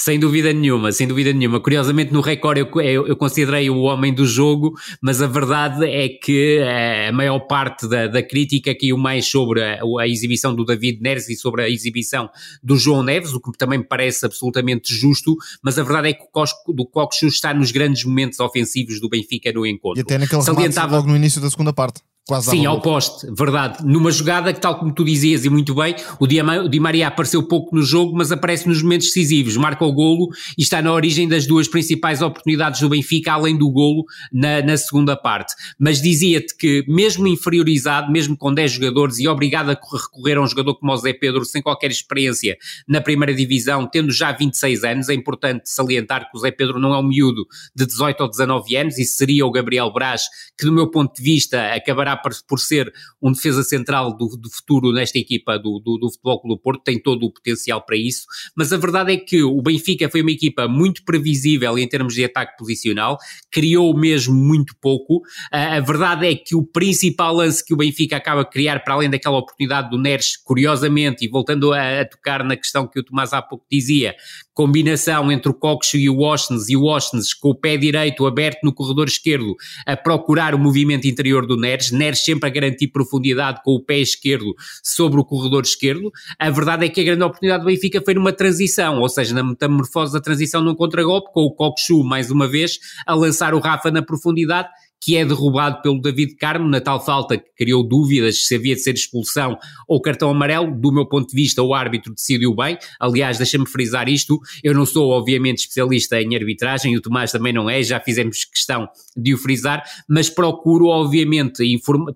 Sem 0.00 0.16
dúvida 0.16 0.52
nenhuma, 0.52 0.92
sem 0.92 1.08
dúvida 1.08 1.32
nenhuma. 1.32 1.58
Curiosamente, 1.58 2.12
no 2.12 2.20
Record 2.20 2.58
eu, 2.58 2.80
eu, 2.80 3.08
eu, 3.08 3.16
considerei 3.16 3.68
o 3.68 3.80
homem 3.80 4.14
do 4.14 4.24
jogo, 4.24 4.72
mas 5.02 5.20
a 5.20 5.26
verdade 5.26 5.84
é 5.84 6.08
que 6.08 6.58
eh, 6.60 7.08
a 7.08 7.12
maior 7.12 7.40
parte 7.40 7.88
da, 7.88 8.06
da 8.06 8.22
crítica 8.22 8.72
caiu 8.78 8.96
mais 8.96 9.26
sobre 9.26 9.60
a, 9.60 9.80
a, 9.98 10.06
exibição 10.06 10.54
do 10.54 10.64
David 10.64 11.02
Neres 11.02 11.28
e 11.28 11.34
sobre 11.34 11.64
a 11.64 11.68
exibição 11.68 12.30
do 12.62 12.76
João 12.76 13.02
Neves, 13.02 13.32
o 13.32 13.40
que 13.40 13.50
também 13.58 13.80
me 13.80 13.84
parece 13.84 14.24
absolutamente 14.24 14.94
justo, 14.94 15.36
mas 15.64 15.76
a 15.80 15.82
verdade 15.82 16.10
é 16.10 16.12
que 16.12 16.22
o 16.22 16.28
Cosco, 16.30 16.72
do 16.72 16.86
Coxo 16.86 17.26
está 17.26 17.52
nos 17.52 17.72
grandes 17.72 18.04
momentos 18.04 18.38
ofensivos 18.38 19.00
do 19.00 19.08
Benfica 19.08 19.50
no 19.52 19.66
encontro. 19.66 19.98
E 19.98 20.02
até 20.02 20.16
naquele 20.16 20.42
Salientava... 20.42 20.94
logo 20.94 21.08
no 21.08 21.16
início 21.16 21.40
da 21.40 21.50
segunda 21.50 21.72
parte. 21.72 22.02
Quase 22.28 22.50
Sim, 22.50 22.66
ao 22.66 22.78
poste, 22.82 23.26
verdade. 23.32 23.78
Numa 23.82 24.10
jogada 24.10 24.52
que, 24.52 24.60
tal 24.60 24.78
como 24.78 24.92
tu 24.92 25.02
dizias 25.02 25.46
e 25.46 25.48
muito 25.48 25.74
bem, 25.74 25.96
o 26.20 26.26
Di, 26.26 26.78
Maria 26.78 27.08
apareceu 27.08 27.42
pouco 27.42 27.74
no 27.74 27.80
jogo, 27.80 28.14
mas 28.14 28.30
aparece 28.30 28.68
nos 28.68 28.82
momentos 28.82 29.06
decisivos, 29.06 29.56
marca 29.56 29.82
o 29.82 29.90
golo 29.90 30.28
e 30.58 30.60
está 30.60 30.82
na 30.82 30.92
origem 30.92 31.26
das 31.26 31.46
duas 31.46 31.66
principais 31.66 32.20
oportunidades 32.20 32.82
do 32.82 32.90
Benfica, 32.90 33.32
além 33.32 33.56
do 33.56 33.70
golo 33.70 34.04
na, 34.30 34.60
na 34.60 34.76
segunda 34.76 35.16
parte. 35.16 35.54
Mas 35.78 36.02
dizia-te 36.02 36.54
que, 36.54 36.84
mesmo 36.86 37.26
inferiorizado, 37.26 38.12
mesmo 38.12 38.36
com 38.36 38.52
10 38.52 38.72
jogadores 38.72 39.18
e 39.18 39.26
obrigado 39.26 39.70
a 39.70 39.72
recorrer 39.72 40.36
a 40.36 40.42
um 40.42 40.46
jogador 40.46 40.74
como 40.74 40.92
o 40.92 40.96
Zé 40.98 41.14
Pedro, 41.14 41.46
sem 41.46 41.62
qualquer 41.62 41.90
experiência 41.90 42.58
na 42.86 43.00
primeira 43.00 43.34
divisão, 43.34 43.86
tendo 43.86 44.12
já 44.12 44.32
26 44.32 44.84
anos, 44.84 45.08
é 45.08 45.14
importante 45.14 45.62
salientar 45.70 46.30
que 46.30 46.36
o 46.36 46.40
Zé 46.40 46.50
Pedro 46.50 46.78
não 46.78 46.92
é 46.92 46.98
um 46.98 47.08
miúdo 47.08 47.46
de 47.74 47.86
18 47.86 48.20
ou 48.20 48.28
19 48.28 48.76
anos, 48.76 48.98
e 48.98 49.06
seria 49.06 49.46
o 49.46 49.50
Gabriel 49.50 49.90
Braz, 49.90 50.24
que, 50.58 50.66
do 50.66 50.72
meu 50.72 50.90
ponto 50.90 51.16
de 51.16 51.22
vista, 51.22 51.72
acabará 51.74 52.17
por 52.18 52.58
ser 52.58 52.92
um 53.22 53.32
defesa 53.32 53.62
central 53.62 54.16
do, 54.16 54.28
do 54.36 54.50
futuro 54.50 54.92
nesta 54.92 55.18
equipa 55.18 55.58
do, 55.58 55.78
do, 55.78 55.98
do 55.98 56.10
Futebol 56.10 56.40
Clube 56.40 56.62
Porto, 56.62 56.82
tem 56.82 57.00
todo 57.00 57.24
o 57.26 57.32
potencial 57.32 57.82
para 57.84 57.96
isso, 57.96 58.26
mas 58.56 58.72
a 58.72 58.76
verdade 58.76 59.12
é 59.12 59.16
que 59.16 59.42
o 59.42 59.60
Benfica 59.62 60.08
foi 60.08 60.22
uma 60.22 60.30
equipa 60.30 60.68
muito 60.68 61.04
previsível 61.04 61.78
em 61.78 61.88
termos 61.88 62.14
de 62.14 62.24
ataque 62.24 62.56
posicional, 62.56 63.18
criou 63.50 63.96
mesmo 63.96 64.34
muito 64.34 64.74
pouco, 64.80 65.22
a, 65.52 65.76
a 65.76 65.80
verdade 65.80 66.26
é 66.26 66.34
que 66.34 66.54
o 66.54 66.62
principal 66.62 67.34
lance 67.34 67.64
que 67.64 67.74
o 67.74 67.76
Benfica 67.76 68.16
acaba 68.16 68.42
a 68.42 68.44
criar, 68.44 68.80
para 68.80 68.94
além 68.94 69.10
daquela 69.10 69.38
oportunidade 69.38 69.90
do 69.90 69.98
Neres, 69.98 70.36
curiosamente, 70.36 71.24
e 71.24 71.28
voltando 71.28 71.72
a, 71.72 72.00
a 72.00 72.04
tocar 72.04 72.44
na 72.44 72.56
questão 72.56 72.86
que 72.86 72.98
o 72.98 73.02
Tomás 73.02 73.32
há 73.32 73.42
pouco 73.42 73.64
dizia, 73.70 74.14
combinação 74.58 75.30
entre 75.30 75.52
o 75.52 75.54
Cox 75.54 75.94
e 75.94 76.10
o 76.10 76.16
Washington 76.16 76.64
e 76.68 76.76
o 76.76 76.82
Washington 76.82 77.20
com 77.40 77.50
o 77.50 77.54
pé 77.54 77.76
direito 77.76 78.26
aberto 78.26 78.64
no 78.64 78.74
corredor 78.74 79.06
esquerdo 79.06 79.54
a 79.86 79.96
procurar 79.96 80.52
o 80.52 80.58
movimento 80.58 81.06
interior 81.06 81.46
do 81.46 81.56
Neres, 81.56 81.92
Neres 81.92 82.24
sempre 82.24 82.48
a 82.48 82.52
garantir 82.52 82.88
profundidade 82.88 83.60
com 83.62 83.76
o 83.76 83.80
pé 83.80 84.00
esquerdo 84.00 84.56
sobre 84.82 85.20
o 85.20 85.24
corredor 85.24 85.62
esquerdo. 85.62 86.10
A 86.40 86.50
verdade 86.50 86.86
é 86.86 86.88
que 86.88 87.00
a 87.00 87.04
grande 87.04 87.22
oportunidade 87.22 87.62
do 87.62 87.66
Benfica 87.66 88.02
foi 88.04 88.14
numa 88.14 88.32
transição, 88.32 88.98
ou 88.98 89.08
seja, 89.08 89.32
na 89.32 89.44
metamorfose 89.44 90.12
da 90.12 90.20
transição 90.20 90.60
num 90.60 90.74
contragolpe, 90.74 91.32
com 91.32 91.42
o 91.42 91.52
Coxu 91.52 92.02
mais 92.02 92.28
uma 92.28 92.48
vez 92.48 92.80
a 93.06 93.14
lançar 93.14 93.54
o 93.54 93.60
Rafa 93.60 93.92
na 93.92 94.02
profundidade 94.02 94.70
que 95.00 95.16
é 95.16 95.24
derrubado 95.24 95.80
pelo 95.82 96.00
David 96.00 96.36
Carmo 96.36 96.68
na 96.68 96.80
tal 96.80 97.04
falta 97.04 97.36
que 97.38 97.48
criou 97.56 97.86
dúvidas 97.86 98.46
se 98.46 98.54
havia 98.54 98.74
de 98.74 98.80
ser 98.80 98.94
expulsão 98.94 99.58
ou 99.86 100.00
cartão 100.00 100.30
amarelo. 100.30 100.74
Do 100.74 100.92
meu 100.92 101.06
ponto 101.06 101.28
de 101.30 101.36
vista, 101.36 101.62
o 101.62 101.74
árbitro 101.74 102.14
decidiu 102.14 102.54
bem. 102.54 102.76
Aliás, 102.98 103.38
deixa-me 103.38 103.66
frisar 103.66 104.08
isto: 104.08 104.38
eu 104.62 104.74
não 104.74 104.84
sou, 104.84 105.10
obviamente, 105.10 105.58
especialista 105.58 106.20
em 106.20 106.34
arbitragem, 106.34 106.96
o 106.96 107.00
Tomás 107.00 107.32
também 107.32 107.52
não 107.52 107.70
é, 107.70 107.82
já 107.82 108.00
fizemos 108.00 108.44
questão 108.44 108.88
de 109.16 109.34
o 109.34 109.38
frisar, 109.38 109.82
mas 110.08 110.28
procuro, 110.28 110.86
obviamente, 110.86 111.62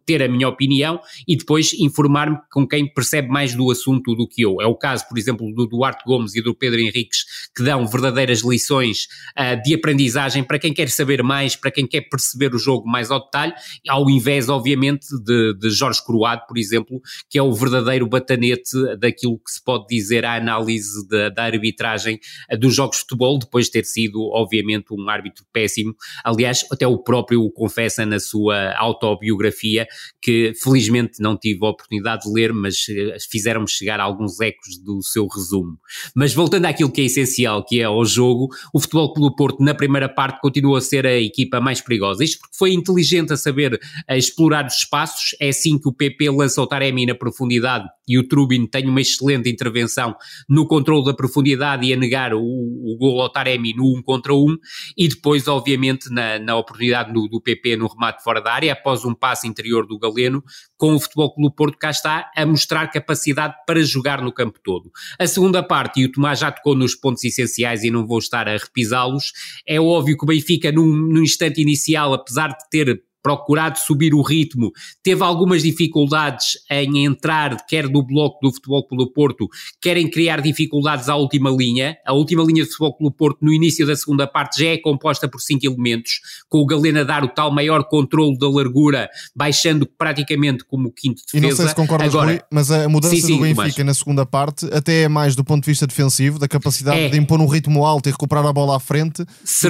ter 0.04 0.22
a 0.22 0.28
minha 0.28 0.48
opinião 0.48 1.00
e 1.26 1.36
depois 1.36 1.72
informar-me 1.74 2.38
com 2.50 2.66
quem 2.66 2.86
percebe 2.86 3.28
mais 3.28 3.54
do 3.54 3.70
assunto 3.70 4.14
do 4.14 4.26
que 4.26 4.42
eu. 4.42 4.60
É 4.60 4.66
o 4.66 4.74
caso, 4.74 5.08
por 5.08 5.18
exemplo, 5.18 5.52
do 5.54 5.66
Duarte 5.66 6.04
Gomes 6.04 6.34
e 6.34 6.42
do 6.42 6.54
Pedro 6.54 6.80
Henriques, 6.80 7.24
que 7.56 7.62
dão 7.62 7.86
verdadeiras 7.86 8.40
lições 8.40 9.06
uh, 9.38 9.60
de 9.62 9.74
aprendizagem 9.74 10.42
para 10.42 10.58
quem 10.58 10.72
quer 10.72 10.88
saber 10.88 11.22
mais, 11.22 11.56
para 11.56 11.70
quem 11.70 11.86
quer 11.86 12.02
perceber 12.02 12.54
o 12.54 12.58
jogo 12.58 12.71
jogo 12.72 12.88
mais 12.88 13.10
ao 13.10 13.22
detalhe, 13.22 13.52
ao 13.88 14.08
invés, 14.08 14.48
obviamente, 14.48 15.06
de, 15.24 15.54
de 15.54 15.70
Jorge 15.70 16.04
Croado, 16.04 16.42
por 16.46 16.56
exemplo, 16.56 17.00
que 17.28 17.38
é 17.38 17.42
o 17.42 17.52
verdadeiro 17.52 18.06
batanete 18.06 18.96
daquilo 18.98 19.38
que 19.38 19.50
se 19.50 19.62
pode 19.62 19.86
dizer 19.88 20.24
a 20.24 20.36
análise 20.36 21.06
da, 21.08 21.28
da 21.28 21.44
arbitragem 21.44 22.18
dos 22.58 22.74
jogos 22.74 22.96
de 22.96 23.02
futebol, 23.02 23.38
depois 23.38 23.66
de 23.66 23.72
ter 23.72 23.84
sido, 23.84 24.30
obviamente, 24.32 24.86
um 24.92 25.08
árbitro 25.08 25.44
péssimo. 25.52 25.94
Aliás, 26.24 26.64
até 26.70 26.86
o 26.86 26.98
próprio 26.98 27.50
confessa 27.50 28.06
na 28.06 28.18
sua 28.18 28.74
autobiografia, 28.76 29.86
que 30.20 30.52
felizmente 30.62 31.20
não 31.20 31.36
tive 31.36 31.64
a 31.64 31.68
oportunidade 31.68 32.22
de 32.24 32.32
ler, 32.32 32.52
mas 32.52 32.86
eh, 32.88 33.16
fizeram-me 33.30 33.68
chegar 33.68 34.00
alguns 34.00 34.40
ecos 34.40 34.78
do 34.78 35.02
seu 35.02 35.26
resumo. 35.26 35.78
Mas 36.14 36.32
voltando 36.32 36.66
àquilo 36.66 36.90
que 36.90 37.00
é 37.00 37.04
essencial, 37.04 37.64
que 37.64 37.80
é 37.80 37.88
o 37.88 38.04
jogo, 38.04 38.48
o 38.72 38.80
Futebol 38.80 39.12
Clube 39.12 39.36
Porto 39.36 39.62
na 39.62 39.74
primeira 39.74 40.08
parte 40.08 40.40
continua 40.40 40.78
a 40.78 40.80
ser 40.80 41.06
a 41.06 41.16
equipa 41.16 41.60
mais 41.60 41.80
perigosa. 41.80 42.24
Isto 42.24 42.40
porque 42.40 42.56
foi 42.62 42.74
inteligente 42.74 43.32
a 43.32 43.36
saber 43.36 43.80
a 44.06 44.16
explorar 44.16 44.64
os 44.66 44.74
espaços, 44.74 45.34
é 45.40 45.48
assim 45.48 45.76
que 45.76 45.88
o 45.88 45.92
PP 45.92 46.30
lança 46.30 46.62
o 46.62 46.66
Taremi 46.66 47.04
na 47.04 47.12
profundidade 47.12 47.88
e 48.06 48.18
o 48.18 48.26
Trubin 48.26 48.66
tem 48.66 48.88
uma 48.88 49.00
excelente 49.00 49.48
intervenção 49.48 50.14
no 50.48 50.66
controle 50.66 51.04
da 51.04 51.14
profundidade 51.14 51.86
e 51.86 51.92
a 51.92 51.96
negar 51.96 52.34
o, 52.34 52.40
o 52.40 52.96
gol 52.98 53.20
ao 53.20 53.30
Taremi 53.30 53.74
no 53.74 53.98
1 53.98 54.02
contra 54.02 54.34
1 54.34 54.56
e 54.96 55.08
depois 55.08 55.46
obviamente 55.48 56.10
na, 56.10 56.38
na 56.38 56.56
oportunidade 56.56 57.12
do, 57.12 57.28
do 57.28 57.40
PP 57.40 57.76
no 57.76 57.86
remate 57.86 58.22
fora 58.22 58.40
da 58.40 58.52
área 58.52 58.72
após 58.72 59.04
um 59.04 59.14
passe 59.14 59.46
interior 59.46 59.86
do 59.86 59.98
Galeno 59.98 60.42
com 60.76 60.94
o 60.94 61.00
Futebol 61.00 61.34
Clube 61.34 61.54
Porto 61.54 61.78
cá 61.78 61.90
está 61.90 62.30
a 62.36 62.44
mostrar 62.44 62.88
capacidade 62.88 63.54
para 63.66 63.82
jogar 63.82 64.20
no 64.20 64.32
campo 64.32 64.58
todo. 64.62 64.90
A 65.18 65.26
segunda 65.26 65.62
parte, 65.62 66.00
e 66.00 66.04
o 66.04 66.12
Tomás 66.12 66.38
já 66.40 66.50
tocou 66.50 66.74
nos 66.74 66.94
pontos 66.94 67.22
essenciais 67.24 67.84
e 67.84 67.90
não 67.90 68.06
vou 68.06 68.18
estar 68.18 68.48
a 68.48 68.56
repisá-los, 68.56 69.32
é 69.66 69.80
óbvio 69.80 70.16
que 70.16 70.24
o 70.24 70.26
Benfica 70.26 70.72
num, 70.72 70.86
num 70.86 71.22
instante 71.22 71.60
inicial, 71.60 72.12
apesar 72.14 72.48
de 72.48 72.68
ter 72.70 73.02
procurado 73.22 73.78
subir 73.78 74.14
o 74.14 74.22
ritmo, 74.22 74.72
teve 75.02 75.22
algumas 75.22 75.62
dificuldades 75.62 76.58
em 76.70 77.04
entrar, 77.04 77.64
quer 77.66 77.88
do 77.88 78.02
bloco 78.02 78.38
do 78.42 78.52
Futebol 78.52 78.86
Clube 78.86 79.04
do 79.04 79.12
Porto, 79.12 79.48
quer 79.80 79.96
em 79.96 80.10
criar 80.10 80.40
dificuldades 80.40 81.08
à 81.08 81.16
última 81.16 81.50
linha. 81.50 81.96
A 82.04 82.12
última 82.12 82.42
linha 82.42 82.64
do 82.64 82.68
Futebol 82.68 82.96
Clube 82.96 83.14
do 83.14 83.16
Porto, 83.16 83.38
no 83.42 83.52
início 83.52 83.86
da 83.86 83.94
segunda 83.94 84.26
parte, 84.26 84.60
já 84.60 84.70
é 84.70 84.76
composta 84.76 85.28
por 85.28 85.40
cinco 85.40 85.64
elementos, 85.64 86.20
com 86.48 86.58
o 86.58 86.66
Galena 86.66 87.04
dar 87.04 87.24
o 87.24 87.28
tal 87.28 87.52
maior 87.52 87.84
controle 87.84 88.36
da 88.38 88.48
largura, 88.48 89.08
baixando 89.34 89.86
praticamente 89.86 90.64
como 90.64 90.90
quinto 90.92 91.22
defesa. 91.24 91.36
E 91.36 91.48
não 91.48 91.56
sei 91.56 91.68
se 91.68 91.74
concordas, 91.74 92.08
Agora, 92.08 92.32
Rui, 92.32 92.40
mas 92.50 92.70
a 92.70 92.88
mudança 92.88 93.14
sim, 93.14 93.22
sim, 93.22 93.36
do 93.36 93.42
Benfica 93.42 93.62
mas... 93.78 93.86
na 93.86 93.94
segunda 93.94 94.26
parte 94.26 94.66
até 94.72 95.02
é 95.02 95.08
mais 95.08 95.36
do 95.36 95.44
ponto 95.44 95.62
de 95.64 95.70
vista 95.70 95.86
defensivo, 95.86 96.38
da 96.38 96.48
capacidade 96.48 96.98
é. 96.98 97.08
de 97.08 97.18
impor 97.18 97.40
um 97.40 97.46
ritmo 97.46 97.84
alto 97.84 98.08
e 98.08 98.12
recuperar 98.12 98.44
a 98.46 98.52
bola 98.52 98.76
à 98.76 98.80
frente, 98.80 99.24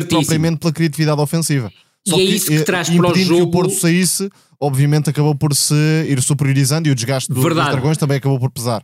propriamente 0.09 0.59
pela 0.59 0.73
criatividade 0.73 1.21
ofensiva. 1.21 1.71
Só 2.07 2.17
e 2.17 2.21
é 2.21 2.25
isso 2.25 2.47
que, 2.47 2.59
que 2.59 2.65
traz 2.65 2.91
para 2.91 3.13
o 3.13 3.15
jogo. 3.15 3.37
que 3.37 3.43
o 3.43 3.51
Porto 3.51 3.75
saísse, 3.75 4.29
obviamente 4.61 5.09
acabou 5.11 5.35
por 5.35 5.55
se 5.55 5.75
ir 6.09 6.21
superiorizando 6.21 6.89
e 6.89 6.91
o 6.91 6.95
desgaste 6.95 7.33
do, 7.33 7.41
dos 7.41 7.55
dragões 7.55 7.97
também 7.97 8.17
acabou 8.17 8.39
por 8.39 8.51
pesar. 8.51 8.83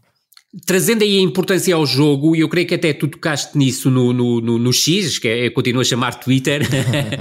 Trazendo 0.65 1.03
aí 1.03 1.19
a 1.19 1.21
importância 1.21 1.75
ao 1.75 1.85
jogo, 1.85 2.35
e 2.35 2.41
eu 2.41 2.49
creio 2.49 2.67
que 2.67 2.75
até 2.75 2.95
tu 2.95 3.07
tocaste 3.07 3.57
nisso 3.59 3.91
no, 3.91 4.15
no, 4.15 4.41
no, 4.41 4.59
no 4.59 4.73
X, 4.73 5.19
que 5.19 5.29
é, 5.29 5.47
eu 5.47 5.53
continuo 5.53 5.83
a 5.83 5.85
chamar 5.85 6.15
Twitter, 6.15 6.67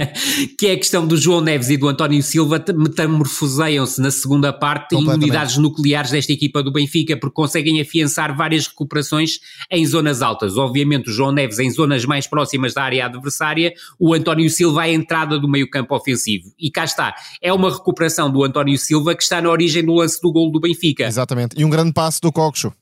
que 0.58 0.66
é 0.66 0.72
a 0.72 0.76
questão 0.78 1.06
do 1.06 1.14
João 1.14 1.42
Neves 1.42 1.68
e 1.68 1.76
do 1.76 1.88
António 1.88 2.22
Silva 2.22 2.64
metamorfoseiam-se 2.74 4.00
na 4.00 4.10
segunda 4.10 4.50
parte 4.50 4.96
em 4.96 5.06
unidades 5.06 5.58
nucleares 5.58 6.10
desta 6.10 6.32
equipa 6.32 6.62
do 6.62 6.72
Benfica, 6.72 7.18
porque 7.18 7.34
conseguem 7.34 7.78
afiançar 7.82 8.34
várias 8.34 8.66
recuperações 8.66 9.40
em 9.70 9.84
zonas 9.84 10.22
altas. 10.22 10.56
Obviamente 10.56 11.10
o 11.10 11.12
João 11.12 11.30
Neves 11.30 11.58
em 11.58 11.70
zonas 11.70 12.06
mais 12.06 12.26
próximas 12.26 12.72
da 12.72 12.82
área 12.82 13.04
adversária, 13.04 13.74
o 14.00 14.14
António 14.14 14.48
Silva 14.48 14.82
à 14.82 14.88
entrada 14.88 15.38
do 15.38 15.46
meio 15.46 15.68
campo 15.68 15.94
ofensivo. 15.94 16.50
E 16.58 16.70
cá 16.70 16.84
está, 16.84 17.14
é 17.42 17.52
uma 17.52 17.70
recuperação 17.70 18.32
do 18.32 18.42
António 18.42 18.78
Silva 18.78 19.14
que 19.14 19.22
está 19.22 19.42
na 19.42 19.50
origem 19.50 19.84
do 19.84 19.92
lance 19.92 20.18
do 20.18 20.32
gol 20.32 20.50
do 20.50 20.58
Benfica. 20.58 21.04
Exatamente, 21.04 21.60
e 21.60 21.64
um 21.64 21.68
grande 21.68 21.92
passo 21.92 22.22
do 22.22 22.32
Coxo. 22.32 22.72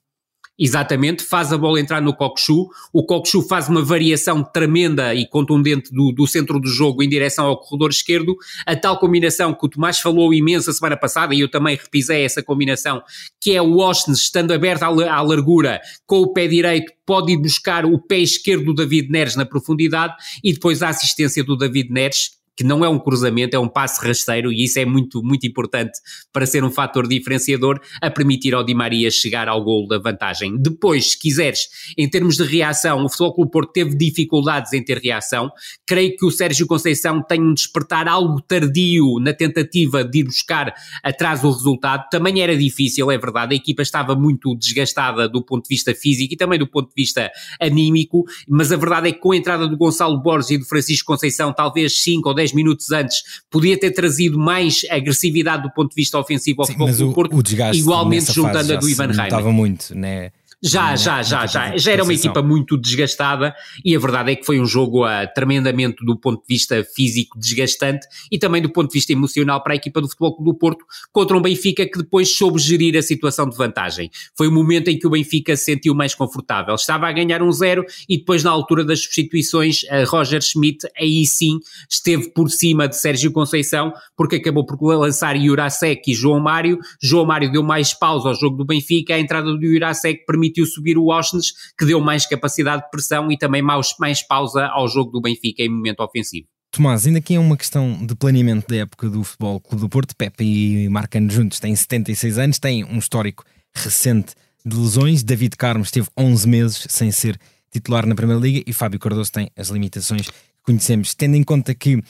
Exatamente, 0.59 1.23
faz 1.23 1.53
a 1.53 1.59
bola 1.59 1.79
entrar 1.79 2.01
no 2.01 2.15
Cockchu, 2.15 2.71
o 2.91 3.05
Cockchu 3.05 3.43
faz 3.43 3.69
uma 3.69 3.85
variação 3.85 4.43
tremenda 4.43 5.15
e 5.15 5.29
contundente 5.29 5.93
do, 5.93 6.11
do, 6.13 6.27
centro 6.27 6.59
do 6.59 6.67
jogo 6.67 7.03
em 7.03 7.09
direção 7.09 7.45
ao 7.47 7.61
corredor 7.61 7.91
esquerdo, 7.91 8.35
a 8.65 8.75
tal 8.75 8.99
combinação 8.99 9.53
que 9.53 9.67
o 9.67 9.69
Tomás 9.69 10.01
falou 10.01 10.33
imenso 10.33 10.73
semana 10.73 10.97
passada, 10.97 11.35
e 11.35 11.41
eu 11.41 11.51
também 11.51 11.77
repisei 11.77 12.25
essa 12.25 12.43
combinação, 12.43 13.03
que 13.39 13.53
é 13.53 13.61
o 13.61 13.83
Austin 13.83 14.13
estando 14.13 14.53
aberto 14.53 14.85
à, 14.85 14.87
à 14.87 15.21
largura, 15.21 15.79
com 16.07 16.21
o 16.21 16.33
pé 16.33 16.49
direito, 16.49 16.91
pode 17.05 17.33
ir 17.33 17.37
buscar 17.37 17.85
o 17.85 17.99
pé 17.99 18.21
esquerdo 18.21 18.65
do 18.65 18.75
David 18.75 19.11
Neres 19.11 19.37
na 19.37 19.45
profundidade, 19.45 20.15
e 20.43 20.55
depois 20.55 20.83
a 20.83 20.89
assistência 20.89 21.45
do 21.45 21.55
David 21.55 21.91
Neres, 21.93 22.31
que 22.57 22.65
não 22.65 22.85
é 22.85 22.89
um 22.89 22.99
cruzamento, 22.99 23.55
é 23.55 23.59
um 23.59 23.69
passe 23.69 24.05
rasteiro 24.05 24.53
e 24.53 24.65
isso 24.65 24.79
é 24.79 24.85
muito, 24.85 25.23
muito 25.23 25.47
importante 25.47 25.99
para 26.33 26.47
ser 26.47 26.65
um 26.65 26.71
fator 26.71 27.07
diferenciador 27.07 27.81
a 28.01 28.11
permitir 28.11 28.55
ao 28.55 28.65
Di 28.65 28.75
Maria 28.75 29.11
chegar 29.11 29.49
ao 29.49 29.63
gol 29.63 29.87
da 29.87 29.99
vantagem. 29.99 30.57
Depois, 30.57 31.13
se 31.13 31.19
quiseres, 31.19 31.69
em 31.97 32.09
termos 32.09 32.37
de 32.37 32.45
reação, 32.45 33.05
o 33.05 33.09
Futebol 33.09 33.35
Clube 33.35 33.51
Porto 33.51 33.73
teve 33.73 33.95
dificuldades 33.97 34.73
em 34.73 34.83
ter 34.83 34.99
reação. 34.99 35.51
Creio 35.87 36.17
que 36.17 36.25
o 36.25 36.31
Sérgio 36.31 36.67
Conceição 36.67 37.23
tem 37.23 37.41
um 37.41 37.53
despertar 37.53 38.09
algo 38.09 38.41
tardio 38.41 39.21
na 39.21 39.33
tentativa 39.33 40.03
de 40.03 40.21
ir 40.21 40.25
buscar 40.25 40.73
atrás 41.03 41.45
o 41.45 41.51
resultado. 41.51 42.09
Também 42.11 42.41
era 42.41 42.57
difícil, 42.57 43.11
é 43.11 43.19
verdade, 43.19 43.55
a 43.55 43.57
equipa 43.57 43.83
estava 43.83 44.15
muito 44.15 44.55
desgastada 44.57 45.29
do 45.29 45.45
ponto 45.45 45.65
de 45.65 45.69
vista 45.69 45.95
físico 45.95 46.35
e 46.35 46.37
também 46.37 46.59
do 46.59 46.67
ponto 46.67 46.89
de 46.89 46.95
vista 46.97 47.31
anímico, 47.61 48.25
mas 48.49 48.73
a 48.73 48.77
verdade 48.77 49.09
é 49.09 49.13
que 49.13 49.19
com 49.19 49.33
a 49.33 49.37
entrada 49.37 49.69
do 49.69 49.77
Gonçalo 49.77 50.21
Borges 50.23 50.51
e 50.51 50.59
do 50.59 50.65
Francisco 50.65 51.07
Conceição, 51.07 51.53
talvez 51.53 51.99
5 52.01 52.29
ou 52.29 52.35
10 52.35 52.46
10 52.47 52.53
minutos 52.53 52.91
antes, 52.93 53.23
podia 53.51 53.79
ter 53.79 53.91
trazido 53.91 54.39
mais 54.39 54.83
agressividade 54.91 55.65
do 55.65 55.71
ponto 55.73 55.91
de 55.91 55.97
vista 55.97 56.19
ofensivo 56.19 56.63
ao 56.63 56.67
Futebol 56.67 56.93
do 56.93 57.13
Porto, 57.13 57.37
o 57.37 57.75
igualmente 57.75 58.33
juntando 58.33 58.73
a 58.73 58.77
do 58.77 58.89
Ivan 58.89 59.07
Reimer. 59.07 59.25
Estava 59.25 59.53
muito, 59.53 59.95
né? 59.95 60.31
Já, 60.67 60.97
já, 60.97 61.23
já, 61.23 61.47
já. 61.47 61.77
Já 61.77 61.93
era 61.93 62.03
uma 62.03 62.13
equipa 62.13 62.43
muito 62.43 62.77
desgastada 62.77 63.55
e 63.85 63.95
a 63.95 63.99
verdade 64.01 64.33
é 64.33 64.37
que 64.37 64.45
foi 64.45 64.59
um 64.59 64.67
jogo 64.67 65.07
uh, 65.07 65.27
tremendamente 65.33 66.05
do 66.05 66.19
ponto 66.19 66.41
de 66.41 66.47
vista 66.49 66.83
físico 66.83 67.39
desgastante 67.39 68.05
e 68.33 68.37
também 68.37 68.61
do 68.61 68.69
ponto 68.69 68.89
de 68.89 68.95
vista 68.95 69.13
emocional 69.13 69.63
para 69.63 69.75
a 69.75 69.77
equipa 69.77 70.01
do 70.01 70.09
Futebol 70.09 70.35
Clube 70.35 70.51
do 70.51 70.59
Porto 70.59 70.85
contra 71.13 71.37
um 71.37 71.41
Benfica 71.41 71.87
que 71.87 71.99
depois 71.99 72.35
soube 72.35 72.59
gerir 72.59 72.97
a 72.97 73.03
situação 73.03 73.49
de 73.49 73.57
vantagem. 73.57 74.11
Foi 74.37 74.49
o 74.49 74.53
momento 74.53 74.89
em 74.89 74.99
que 74.99 75.07
o 75.07 75.11
Benfica 75.11 75.57
se 75.57 75.67
sentiu 75.67 75.95
mais 75.95 76.17
confortável. 76.17 76.75
Estava 76.75 77.07
a 77.07 77.13
ganhar 77.13 77.43
um 77.43 77.53
zero 77.53 77.85
e 78.09 78.19
depois 78.19 78.43
na 78.43 78.51
altura 78.51 78.85
das 78.85 79.03
substituições 79.03 79.85
uh, 79.85 80.05
Roger 80.09 80.43
Schmidt 80.43 80.89
aí 80.99 81.25
sim 81.27 81.61
esteve 81.89 82.31
por 82.31 82.51
cima 82.51 82.89
de 82.89 82.97
Sérgio 82.97 83.31
Conceição 83.31 83.93
porque 84.17 84.37
acabou 84.37 84.67
por 84.67 84.83
lançar 84.97 85.39
Jurasek 85.39 86.11
e 86.11 86.15
João 86.15 86.41
Mário. 86.41 86.79
João 87.01 87.25
Mário 87.25 87.53
deu 87.53 87.63
mais 87.63 87.95
pausa 87.95 88.31
ao 88.31 88.35
jogo 88.35 88.57
do 88.57 88.65
Benfica, 88.65 89.15
a 89.15 89.21
entrada 89.21 89.53
do 89.53 89.65
Jurasek 89.65 90.25
permitiu 90.27 90.56
permitiu 90.57 90.67
subir 90.67 90.97
o 90.97 91.13
Ausnes, 91.13 91.53
que 91.79 91.85
deu 91.85 92.01
mais 92.01 92.27
capacidade 92.27 92.83
de 92.83 92.91
pressão 92.91 93.31
e 93.31 93.37
também 93.37 93.61
mais, 93.61 93.95
mais 94.01 94.27
pausa 94.27 94.67
ao 94.67 94.89
jogo 94.89 95.11
do 95.11 95.21
Benfica 95.21 95.63
em 95.63 95.69
momento 95.69 96.01
ofensivo. 96.01 96.47
Tomás, 96.71 97.07
ainda 97.07 97.19
aqui 97.19 97.35
é 97.35 97.41
uma 97.41 97.57
questão 97.57 98.05
de 98.05 98.15
planeamento 98.15 98.67
da 98.69 98.77
época 98.77 99.09
do 99.09 99.23
Futebol 99.23 99.61
Clube 99.61 99.83
do 99.83 99.89
Porto. 99.89 100.17
Pepe 100.17 100.45
e 100.45 100.89
Marcano 100.89 101.31
juntos 101.31 101.61
têm 101.61 101.75
76 101.75 102.39
anos, 102.39 102.59
têm 102.59 102.85
um 102.85 102.99
histórico 102.99 103.45
recente 103.75 104.35
de 104.65 104.77
lesões. 104.77 105.23
David 105.23 105.57
Carmo 105.57 105.85
esteve 105.85 106.09
11 106.17 106.49
meses 106.49 106.87
sem 106.89 107.11
ser 107.11 107.39
titular 107.71 108.07
na 108.07 108.15
Primeira 108.15 108.41
Liga 108.41 108.63
e 108.67 108.73
Fábio 108.73 108.99
Cardoso 108.99 109.33
tem 109.33 109.51
as 109.57 109.69
limitações 109.69 110.29
que 110.29 110.35
conhecemos. 110.65 111.15
Tendo 111.15 111.37
em 111.37 111.43
conta 111.43 111.75
que 111.75 112.03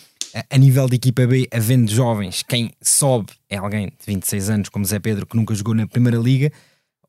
a 0.50 0.58
nível 0.58 0.88
de 0.88 0.96
equipa 0.96 1.26
B, 1.26 1.46
havendo 1.52 1.90
jovens, 1.90 2.42
quem 2.42 2.72
sobe 2.82 3.32
é 3.48 3.56
alguém 3.56 3.86
de 3.86 4.06
26 4.06 4.50
anos, 4.50 4.68
como 4.68 4.84
Zé 4.84 4.98
Pedro, 4.98 5.26
que 5.26 5.36
nunca 5.36 5.54
jogou 5.54 5.74
na 5.74 5.86
Primeira 5.86 6.18
Liga, 6.18 6.50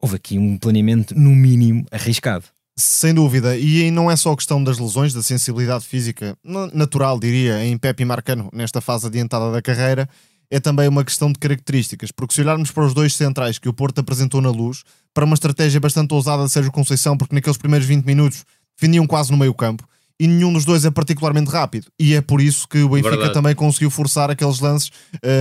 houve 0.02 0.16
aqui 0.16 0.38
um 0.38 0.58
planeamento, 0.58 1.18
no 1.18 1.36
mínimo, 1.36 1.86
arriscado. 1.92 2.46
Sem 2.80 3.14
dúvida, 3.14 3.58
e 3.58 3.90
não 3.90 4.10
é 4.10 4.16
só 4.16 4.36
questão 4.36 4.64
das 4.64 4.78
lesões, 4.78 5.12
da 5.14 5.24
sensibilidade 5.24 5.84
física 5.84 6.38
natural, 6.72 7.20
diria, 7.20 7.66
em 7.66 7.76
Pepe 7.76 8.06
Marcano, 8.06 8.50
nesta 8.54 8.80
fase 8.80 9.08
adiantada 9.08 9.52
da 9.52 9.62
carreira, 9.62 10.08
é 10.50 10.60
também 10.60 10.88
uma 10.88 11.04
questão 11.04 11.32
de 11.32 11.40
características, 11.40 12.12
porque 12.12 12.36
se 12.36 12.42
olharmos 12.42 12.72
para 12.72 12.86
os 12.86 12.94
dois 12.94 13.16
centrais 13.16 13.58
que 13.58 13.68
o 13.68 13.74
Porto 13.74 14.00
apresentou 14.00 14.42
na 14.42 14.52
luz, 14.52 14.84
para 15.14 15.26
uma 15.26 15.34
estratégia 15.34 15.80
bastante 15.80 16.14
ousada 16.14 16.46
de 16.46 16.52
Sérgio 16.52 16.72
Conceição, 16.72 17.18
porque 17.18 17.34
naqueles 17.34 17.58
primeiros 17.58 17.88
20 17.88 18.06
minutos 18.06 18.46
defendiam 18.80 19.08
quase 19.08 19.32
no 19.32 19.38
meio 19.38 19.54
campo, 19.54 19.88
e 20.20 20.28
nenhum 20.28 20.52
dos 20.52 20.66
dois 20.66 20.84
é 20.84 20.92
particularmente 20.92 21.52
rápido. 21.52 21.88
E 22.00 22.16
é 22.16 22.22
por 22.22 22.42
isso 22.42 22.68
que 22.68 22.80
o 22.80 22.90
Benfica 22.90 23.12
Verdade. 23.12 23.34
também 23.34 23.54
conseguiu 23.54 23.92
forçar 23.92 24.32
aqueles 24.32 24.60
lances 24.60 24.92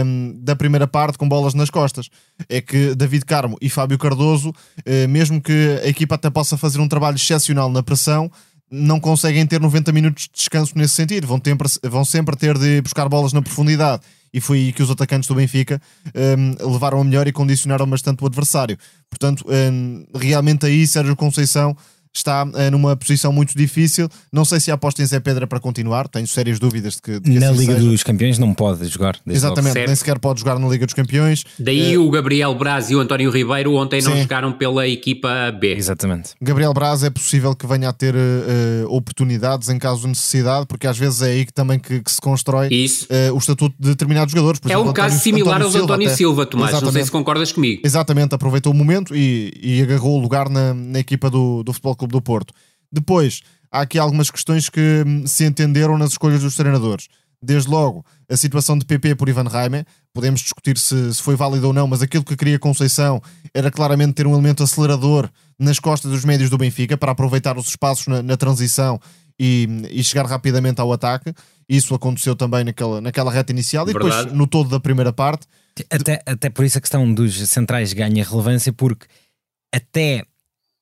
um, 0.05 0.39
da 0.43 0.55
primeira 0.55 0.87
parte 0.87 1.17
com 1.17 1.29
bolas 1.29 1.55
nas 1.55 1.71
costas. 1.71 2.09
É 2.49 2.61
que 2.61 2.95
David 2.95 3.25
Carmo 3.25 3.57
e 3.61 3.71
Fábio 3.71 3.99
Cardoso, 3.99 4.51
uh, 4.51 5.09
mesmo 5.09 5.41
que 5.41 5.81
a 5.83 5.89
equipa 5.89 6.17
até 6.17 6.29
possa 6.29 6.59
fazer 6.59 6.79
um 6.79 6.89
trabalho 6.89 7.17
excepcional 7.17 7.71
na 7.71 7.83
pressão, 7.83 8.31
não 8.71 9.01
conseguem 9.01 9.47
ter 9.47 9.61
90 9.61 9.93
minutos 9.93 10.25
de 10.25 10.31
descanso 10.35 10.73
nesse 10.77 10.95
sentido. 10.95 11.27
Vão, 11.27 11.41
ter, 11.41 11.57
vão 11.85 12.05
sempre 12.05 12.37
ter 12.37 12.59
de 12.59 12.83
buscar 12.83 13.09
bolas 13.09 13.33
na 13.33 13.41
profundidade. 13.41 14.03
E 14.33 14.41
foi 14.41 14.59
aí 14.59 14.73
que 14.73 14.83
os 14.83 14.91
atacantes 14.91 15.29
do 15.29 15.35
Benfica 15.35 15.81
um, 16.15 16.73
levaram 16.73 17.01
a 17.01 17.05
melhor 17.05 17.27
e 17.27 17.33
condicionaram 17.33 17.87
bastante 17.87 18.23
o 18.23 18.27
adversário. 18.27 18.77
Portanto, 19.09 19.47
um, 19.49 20.05
realmente 20.15 20.67
aí 20.67 20.87
Sérgio 20.87 21.17
Conceição 21.17 21.75
está 22.17 22.45
uh, 22.45 22.71
numa 22.71 22.97
posição 22.97 23.33
muito 23.33 23.57
difícil. 23.57 24.09
Não 24.33 24.45
sei 24.45 24.61
se 24.61 24.71
aposta 24.71 25.03
em 25.03 25.07
Zé 25.07 25.21
Pedra 25.21 25.47
para 25.47 25.61
continuar, 25.61 26.09
tenho 26.09 26.27
sérias 26.27 26.59
dúvidas 26.59 26.95
de 26.95 27.03
que. 27.03 27.21
De 27.21 27.31
que 27.33 27.39
na 27.39 27.51
assim 27.51 27.61
Liga 27.61 27.75
seja. 27.75 27.89
dos 27.89 28.03
Campeões 28.03 28.39
não 28.39 28.55
pode 28.55 28.87
jogar. 28.89 29.17
Exatamente, 29.27 29.87
nem 29.87 29.95
sequer 29.95 30.19
pode 30.19 30.41
jogar 30.41 30.59
na 30.59 30.69
Liga 30.69 30.87
dos 30.87 30.95
Campeões. 30.95 31.45
Daí 31.59 31.97
uh, 31.97 32.07
o 32.07 32.11
Gabriel 32.11 32.55
Braz 32.55 32.91
e 32.91 32.97
o 32.97 33.01
António 33.01 33.31
Ribeiro 33.31 33.75
ontem 33.75 34.01
não 34.03 34.13
sim. 34.13 34.23
jogaram 34.23 34.53
pela 34.53 34.87
equipa 34.89 35.53
B. 35.53 35.75
Exatamente. 35.75 36.31
Gabriel 36.41 36.73
Braz 36.73 37.03
é 37.03 37.11
possível 37.11 37.55
que 37.55 37.67
venha 37.67 37.89
a 37.89 37.93
ter 37.93 38.15
uh, 38.15 38.19
oportunidades 38.89 39.69
em 39.69 39.79
caso 39.79 40.03
de 40.03 40.09
necessidade, 40.09 40.67
porque 40.67 40.87
às 40.87 40.99
vezes 40.99 41.23
é 41.23 41.33
aí 41.33 41.47
que 41.47 41.53
também 41.53 41.79
que, 41.79 42.01
que 42.01 42.11
se 42.11 42.21
constrói 42.21 42.69
uh, 42.69 43.35
o 43.35 43.39
estatuto 43.39 43.75
de 43.79 43.91
determinados 43.91 44.33
jogadores. 44.33 44.61
Por 44.61 44.71
é 44.71 44.75
exemplo, 44.75 44.91
um 44.91 44.95
caso 44.95 45.17
António, 45.17 45.23
similar 45.23 45.57
António 45.57 45.67
aos 45.67 45.73
Silva, 45.73 45.95
António 45.95 46.17
Silva, 46.17 46.47
Tomás. 46.47 46.71
Exatamente. 46.71 46.87
Não 46.87 46.93
sei 46.93 47.05
se 47.05 47.11
concordas 47.11 47.53
comigo. 47.53 47.83
Exatamente, 47.85 48.35
aproveitou 48.35 48.73
o 48.73 48.77
momento 48.77 49.15
e, 49.15 49.53
e 49.63 49.83
agarrou 49.83 50.19
o 50.19 50.21
lugar 50.21 50.49
na, 50.49 50.73
na 50.73 50.99
equipa 50.99 51.31
do, 51.31 51.63
do 51.63 51.73
Futebol 51.73 51.97
Clube 51.97 52.06
do 52.13 52.23
Porto. 52.23 52.53
Depois, 52.91 53.43
há 53.71 53.81
aqui 53.81 53.99
algumas 53.99 54.31
questões 54.31 54.69
que 54.69 55.05
hum, 55.07 55.27
se 55.27 55.45
entenderam 55.45 55.99
nas 55.99 56.11
escolhas 56.11 56.43
dos 56.43 56.57
treinadores. 56.57 57.09
Desde 57.43 57.69
logo, 57.69 58.05
a 58.31 58.37
situação 58.37 58.79
de 58.79 58.85
PP 58.85 59.15
por 59.15 59.29
Ivan 59.29 59.45
Raime, 59.45 59.85
podemos 60.13 60.41
discutir 60.41 60.79
se, 60.79 61.15
se 61.15 61.23
foi 61.23 61.37
válido 61.37 61.67
ou 61.67 61.73
não, 61.73 61.87
mas 61.87 62.03
aquilo 62.03 62.25
que 62.25 62.37
queria 62.37 62.59
Conceição 62.59 63.23
era 63.53 63.71
claramente 63.71 64.15
ter 64.15 64.27
um 64.27 64.33
elemento 64.33 64.63
acelerador 64.63 65.29
nas 65.59 65.79
costas 65.79 66.11
dos 66.11 66.25
médios 66.25 66.51
do 66.51 66.59
Benfica 66.59 66.97
para 66.97 67.13
aproveitar 67.13 67.57
os 67.57 67.69
espaços 67.69 68.07
na, 68.07 68.23
na 68.23 68.37
transição 68.37 68.99
e, 69.39 69.69
e, 69.91 70.03
chegar 70.03 70.27
rapidamente 70.27 70.81
ao 70.81 70.93
ataque. 70.93 71.33
Isso 71.69 71.95
aconteceu 71.95 72.35
também 72.35 72.65
naquela, 72.65 73.01
naquela 73.01 73.31
reta 73.31 73.53
inicial 73.53 73.85
Verdade. 73.85 74.07
e 74.07 74.17
depois 74.17 74.33
no 74.33 74.47
todo 74.47 74.71
da 74.71 74.81
primeira 74.81 75.13
parte. 75.13 75.47
Até, 75.91 76.23
até 76.25 76.49
por 76.49 76.65
isso 76.65 76.79
a 76.79 76.81
questão 76.81 77.13
dos 77.13 77.37
centrais 77.49 77.93
ganha 77.93 78.25
relevância, 78.25 78.73
porque 78.73 79.07
até 79.75 80.25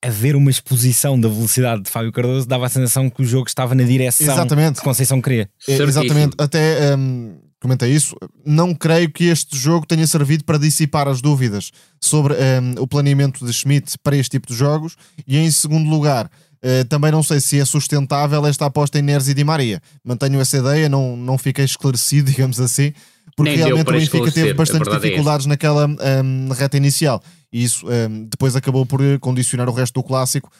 haver 0.04 0.36
uma 0.36 0.50
exposição 0.50 1.18
da 1.18 1.28
velocidade 1.28 1.82
de 1.82 1.90
Fábio 1.90 2.12
Cardoso 2.12 2.46
dava 2.46 2.66
a 2.66 2.68
sensação 2.68 3.08
que 3.08 3.22
o 3.22 3.24
jogo 3.24 3.48
estava 3.48 3.74
na 3.74 3.84
direção 3.84 4.26
Exatamente. 4.26 4.78
que 4.78 4.84
Conceição 4.84 5.20
queria. 5.20 5.48
É, 5.66 5.72
exatamente, 5.82 6.34
até 6.38 6.94
um, 6.94 7.36
comentei 7.60 7.90
isso. 7.90 8.14
Não 8.44 8.74
creio 8.74 9.10
que 9.10 9.24
este 9.24 9.56
jogo 9.56 9.86
tenha 9.86 10.06
servido 10.06 10.44
para 10.44 10.58
dissipar 10.58 11.08
as 11.08 11.22
dúvidas 11.22 11.70
sobre 11.98 12.34
um, 12.34 12.82
o 12.82 12.86
planeamento 12.86 13.46
de 13.46 13.52
Schmidt 13.52 13.96
para 14.02 14.14
este 14.14 14.32
tipo 14.32 14.48
de 14.48 14.54
jogos. 14.54 14.94
E 15.26 15.38
em 15.38 15.50
segundo 15.50 15.88
lugar, 15.88 16.26
uh, 16.26 16.84
também 16.86 17.10
não 17.10 17.22
sei 17.22 17.40
se 17.40 17.58
é 17.58 17.64
sustentável 17.64 18.44
esta 18.46 18.66
aposta 18.66 18.98
em 18.98 19.02
Neres 19.02 19.28
e 19.28 19.34
Di 19.34 19.42
Maria. 19.42 19.80
Mantenho 20.04 20.38
essa 20.38 20.58
ideia, 20.58 20.88
não, 20.88 21.16
não 21.16 21.38
fiquei 21.38 21.64
esclarecido, 21.64 22.28
digamos 22.32 22.60
assim, 22.60 22.92
porque 23.34 23.52
Nem 23.52 23.64
realmente 23.64 23.88
o 23.88 23.92
Benfica 23.92 24.30
teve 24.30 24.52
bastante 24.52 24.88
é 24.88 24.94
dificuldades 24.94 25.46
naquela 25.46 25.86
um, 25.86 26.48
reta 26.52 26.76
inicial. 26.76 27.22
E 27.54 27.62
isso 27.62 27.86
um, 27.86 28.24
depois 28.24 28.56
acabou 28.56 28.84
por 28.84 29.00
condicionar 29.20 29.68
o 29.68 29.72
resto 29.72 29.94
do 29.94 30.02
clássico 30.02 30.50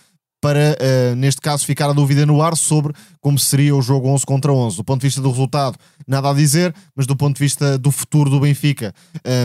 para, 0.45 0.77
uh, 0.79 1.17
neste 1.17 1.41
caso, 1.41 1.65
ficar 1.65 1.89
a 1.89 1.93
dúvida 1.95 2.25
no 2.25 2.43
ar 2.43 2.55
sobre 2.55 2.93
como 3.19 3.39
seria 3.39 3.75
o 3.75 3.81
jogo 3.81 4.09
11 4.09 4.27
contra 4.27 4.53
11. 4.53 4.77
Do 4.77 4.85
ponto 4.85 5.01
de 5.01 5.07
vista 5.07 5.21
do 5.23 5.31
resultado, 5.31 5.77
nada 6.07 6.31
a 6.31 6.35
dizer, 6.35 6.75
mas 6.95 7.07
do 7.07 7.17
ponto 7.17 7.37
de 7.37 7.43
vista 7.43 7.79
do 7.79 7.91
futuro 7.91 8.29
do 8.29 8.39
Benfica, 8.39 8.95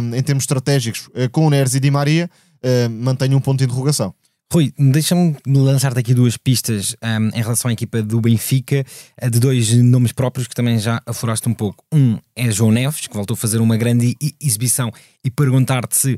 um, 0.03 0.13
em 0.13 0.21
termos 0.21 0.43
estratégicos, 0.43 1.07
uh, 1.07 1.29
com 1.31 1.47
o 1.47 1.49
Neres 1.49 1.73
e 1.73 1.79
Di 1.79 1.89
Maria, 1.89 2.29
uh, 2.63 2.89
mantenho 2.89 3.37
um 3.37 3.39
ponto 3.39 3.59
de 3.59 3.63
interrogação. 3.63 4.13
Rui, 4.51 4.73
deixa-me 4.77 5.37
lançar-te 5.47 5.99
aqui 5.99 6.13
duas 6.13 6.35
pistas 6.35 6.97
um, 7.01 7.29
em 7.29 7.41
relação 7.41 7.69
à 7.69 7.71
equipa 7.71 8.01
do 8.01 8.19
Benfica, 8.19 8.83
de 9.31 9.39
dois 9.39 9.73
nomes 9.73 10.11
próprios 10.11 10.47
que 10.47 10.55
também 10.55 10.77
já 10.79 11.01
afloraste 11.05 11.47
um 11.47 11.53
pouco. 11.53 11.83
Um 11.93 12.17
é 12.35 12.51
João 12.51 12.71
Neves, 12.71 13.07
que 13.07 13.13
voltou 13.13 13.35
a 13.35 13.37
fazer 13.37 13.59
uma 13.59 13.77
grande 13.77 14.17
exibição, 14.41 14.91
e 15.23 15.29
perguntar-te 15.29 15.95
se, 15.97 16.17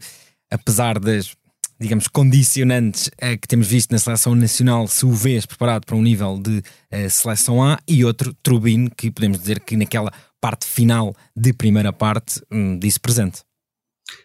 apesar 0.51 0.99
das, 0.99 1.35
digamos, 1.79 2.07
condicionantes 2.07 3.07
uh, 3.07 3.37
que 3.39 3.47
temos 3.47 3.67
visto 3.67 3.91
na 3.91 3.99
seleção 3.99 4.35
nacional, 4.35 4.87
se 4.87 5.05
o 5.05 5.11
vês 5.11 5.45
preparado 5.45 5.85
para 5.85 5.95
um 5.95 6.01
nível 6.01 6.37
de 6.37 6.59
uh, 6.59 7.09
seleção 7.09 7.63
A, 7.63 7.79
e 7.87 8.03
outro, 8.05 8.33
Trubin, 8.43 8.87
que 8.89 9.09
podemos 9.09 9.39
dizer 9.39 9.61
que 9.61 9.77
naquela 9.77 10.11
parte 10.39 10.65
final 10.65 11.15
de 11.35 11.53
primeira 11.53 11.93
parte 11.93 12.41
um, 12.51 12.77
disse 12.77 12.99
presente. 12.99 13.41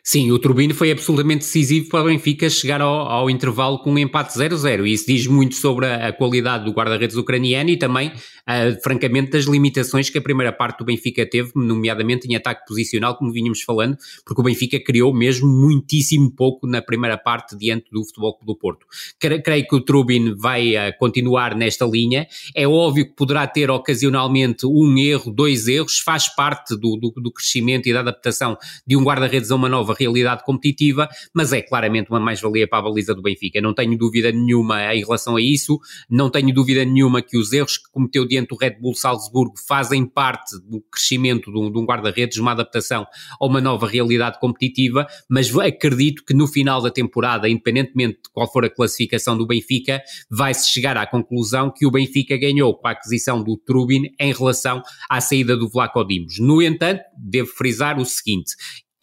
Sim, 0.03 0.31
o 0.31 0.39
Turbino 0.39 0.73
foi 0.73 0.93
absolutamente 0.93 1.41
decisivo 1.41 1.89
para 1.89 2.03
o 2.03 2.05
Benfica 2.05 2.49
chegar 2.49 2.81
ao, 2.81 3.09
ao 3.09 3.29
intervalo 3.29 3.81
com 3.81 3.91
um 3.91 3.99
empate 3.99 4.39
0-0 4.39 4.87
e 4.87 4.93
isso 4.93 5.07
diz 5.07 5.27
muito 5.27 5.57
sobre 5.57 5.87
a, 5.87 6.09
a 6.09 6.13
qualidade 6.13 6.65
do 6.65 6.71
guarda-redes 6.71 7.17
ucraniano 7.17 7.71
e 7.71 7.77
também, 7.77 8.09
uh, 8.09 8.83
francamente, 8.85 9.33
das 9.33 9.47
limitações 9.47 10.09
que 10.09 10.17
a 10.17 10.23
primeira 10.23 10.53
parte 10.53 10.79
do 10.79 10.85
Benfica 10.85 11.29
teve, 11.29 11.51
nomeadamente 11.57 12.29
em 12.29 12.37
ataque 12.37 12.65
posicional, 12.69 13.17
como 13.17 13.33
vínhamos 13.33 13.63
falando, 13.63 13.97
porque 14.25 14.41
o 14.41 14.45
Benfica 14.45 14.79
criou 14.79 15.13
mesmo 15.13 15.49
muitíssimo 15.49 16.31
pouco 16.31 16.69
na 16.69 16.81
primeira 16.81 17.19
parte 17.19 17.57
diante 17.57 17.91
do 17.91 18.05
Futebol 18.05 18.39
do 18.47 18.55
Porto. 18.55 18.87
Creio, 19.19 19.67
que 19.67 19.75
o 19.75 19.81
Turbin 19.81 20.37
vai 20.37 20.77
uh, 20.77 20.97
continuar 21.01 21.57
nesta 21.57 21.85
linha, 21.85 22.29
é 22.55 22.67
óbvio 22.69 23.07
que 23.07 23.17
poderá 23.17 23.45
ter 23.47 23.71
ocasionalmente 23.71 24.67
um 24.67 24.97
erro, 24.99 25.33
dois 25.33 25.67
erros, 25.67 25.99
faz 25.99 26.29
parte 26.33 26.77
do, 26.77 26.97
do, 26.97 27.11
do 27.17 27.33
crescimento 27.33 27.89
e 27.89 27.93
da 27.93 28.01
adaptação 28.01 28.57
de 28.87 28.97
um 28.97 29.03
guarda-redes 29.03 29.51
a 29.51 29.57
uma 29.57 29.69
nova 29.77 29.95
realidade 29.99 30.43
competitiva, 30.43 31.09
mas 31.35 31.53
é 31.53 31.61
claramente 31.61 32.11
uma 32.11 32.19
mais-valia 32.19 32.67
para 32.67 32.79
a 32.79 32.83
baliza 32.83 33.15
do 33.15 33.21
Benfica. 33.21 33.61
Não 33.61 33.75
tenho 33.75 33.97
dúvida 33.97 34.33
nenhuma 34.33 34.95
em 34.95 35.01
relação 35.01 35.37
a 35.37 35.41
isso, 35.41 35.79
não 36.09 36.31
tenho 36.31 36.53
dúvida 36.53 36.85
nenhuma 36.85 37.21
que 37.21 37.37
os 37.37 37.53
erros 37.53 37.77
que 37.77 37.91
cometeu 37.91 38.27
diante 38.27 38.49
do 38.49 38.57
Red 38.57 38.79
Bull 38.81 38.95
Salzburgo 38.95 39.55
fazem 39.69 40.07
parte 40.07 40.59
do 40.61 40.81
crescimento 40.91 41.53
de 41.53 41.59
um, 41.59 41.67
um 41.67 41.85
guarda-redes, 41.85 42.39
uma 42.39 42.53
adaptação 42.53 43.07
a 43.39 43.47
uma 43.47 43.61
nova 43.61 43.87
realidade 43.87 44.41
competitiva, 44.41 45.07
mas 45.29 45.55
acredito 45.57 46.25
que 46.25 46.33
no 46.33 46.47
final 46.47 46.81
da 46.81 46.91
temporada, 46.91 47.49
independentemente 47.49 48.21
de 48.25 48.31
qual 48.33 48.51
for 48.51 48.65
a 48.65 48.71
classificação 48.71 49.37
do 49.37 49.47
Benfica, 49.47 50.03
vai-se 50.31 50.71
chegar 50.71 50.97
à 50.97 51.07
conclusão 51.07 51.71
que 51.71 51.87
o 51.87 51.91
Benfica 51.91 52.37
ganhou 52.39 52.75
com 52.75 52.89
a 52.89 52.93
aquisição 52.93 53.43
do 53.43 53.57
Trubin 53.57 54.05
em 54.19 54.33
relação 54.33 54.83
à 55.11 55.21
saída 55.21 55.57
do 55.57 55.69
Vlaco 55.69 56.03
Dimos. 56.05 56.39
No 56.39 56.63
entanto, 56.63 57.03
devo 57.19 57.49
frisar 57.49 57.99
o 57.99 58.05
seguinte, 58.05 58.53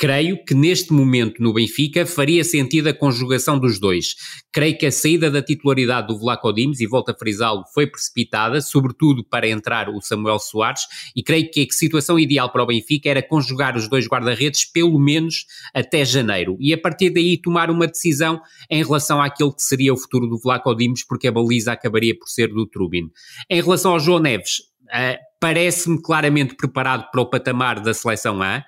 Creio 0.03 0.43
que 0.43 0.53
neste 0.53 0.91
momento 0.91 1.41
no 1.41 1.53
Benfica 1.53 2.05
faria 2.05 2.43
sentido 2.43 2.89
a 2.89 2.93
conjugação 2.93 3.57
dos 3.57 3.79
dois. 3.79 4.15
Creio 4.51 4.77
que 4.77 4.85
a 4.85 4.91
saída 4.91 5.31
da 5.31 5.41
titularidade 5.41 6.07
do 6.07 6.19
Vlaco 6.19 6.51
Dimes, 6.51 6.81
e 6.81 6.85
volto 6.85 7.11
a 7.11 7.17
frisá-lo, 7.17 7.63
foi 7.73 7.87
precipitada, 7.87 8.59
sobretudo 8.59 9.23
para 9.23 9.47
entrar 9.47 9.87
o 9.87 10.01
Samuel 10.01 10.39
Soares, 10.39 10.81
e 11.15 11.23
creio 11.23 11.49
que 11.49 11.61
a 11.61 11.73
situação 11.73 12.19
ideal 12.19 12.51
para 12.51 12.63
o 12.63 12.65
Benfica 12.65 13.09
era 13.09 13.23
conjugar 13.23 13.77
os 13.77 13.87
dois 13.87 14.05
guarda-redes 14.05 14.65
pelo 14.65 14.99
menos 14.99 15.45
até 15.73 16.03
janeiro, 16.03 16.57
e 16.59 16.73
a 16.73 16.77
partir 16.77 17.09
daí 17.09 17.37
tomar 17.37 17.71
uma 17.71 17.87
decisão 17.87 18.41
em 18.69 18.83
relação 18.83 19.21
àquele 19.21 19.53
que 19.53 19.63
seria 19.63 19.93
o 19.93 19.97
futuro 19.97 20.27
do 20.27 20.37
Vlaco 20.37 20.75
Dimes, 20.75 21.07
porque 21.07 21.29
a 21.29 21.31
baliza 21.31 21.71
acabaria 21.71 22.13
por 22.13 22.27
ser 22.27 22.49
do 22.49 22.67
Trubin. 22.67 23.09
Em 23.49 23.61
relação 23.61 23.93
ao 23.93 24.01
João 24.01 24.19
Neves, 24.19 24.63
uh, 24.83 25.32
parece-me 25.43 26.01
claramente 26.01 26.55
preparado 26.55 27.11
para 27.11 27.19
o 27.19 27.25
patamar 27.25 27.81
da 27.81 27.93
seleção 27.93 28.41
A, 28.41 28.63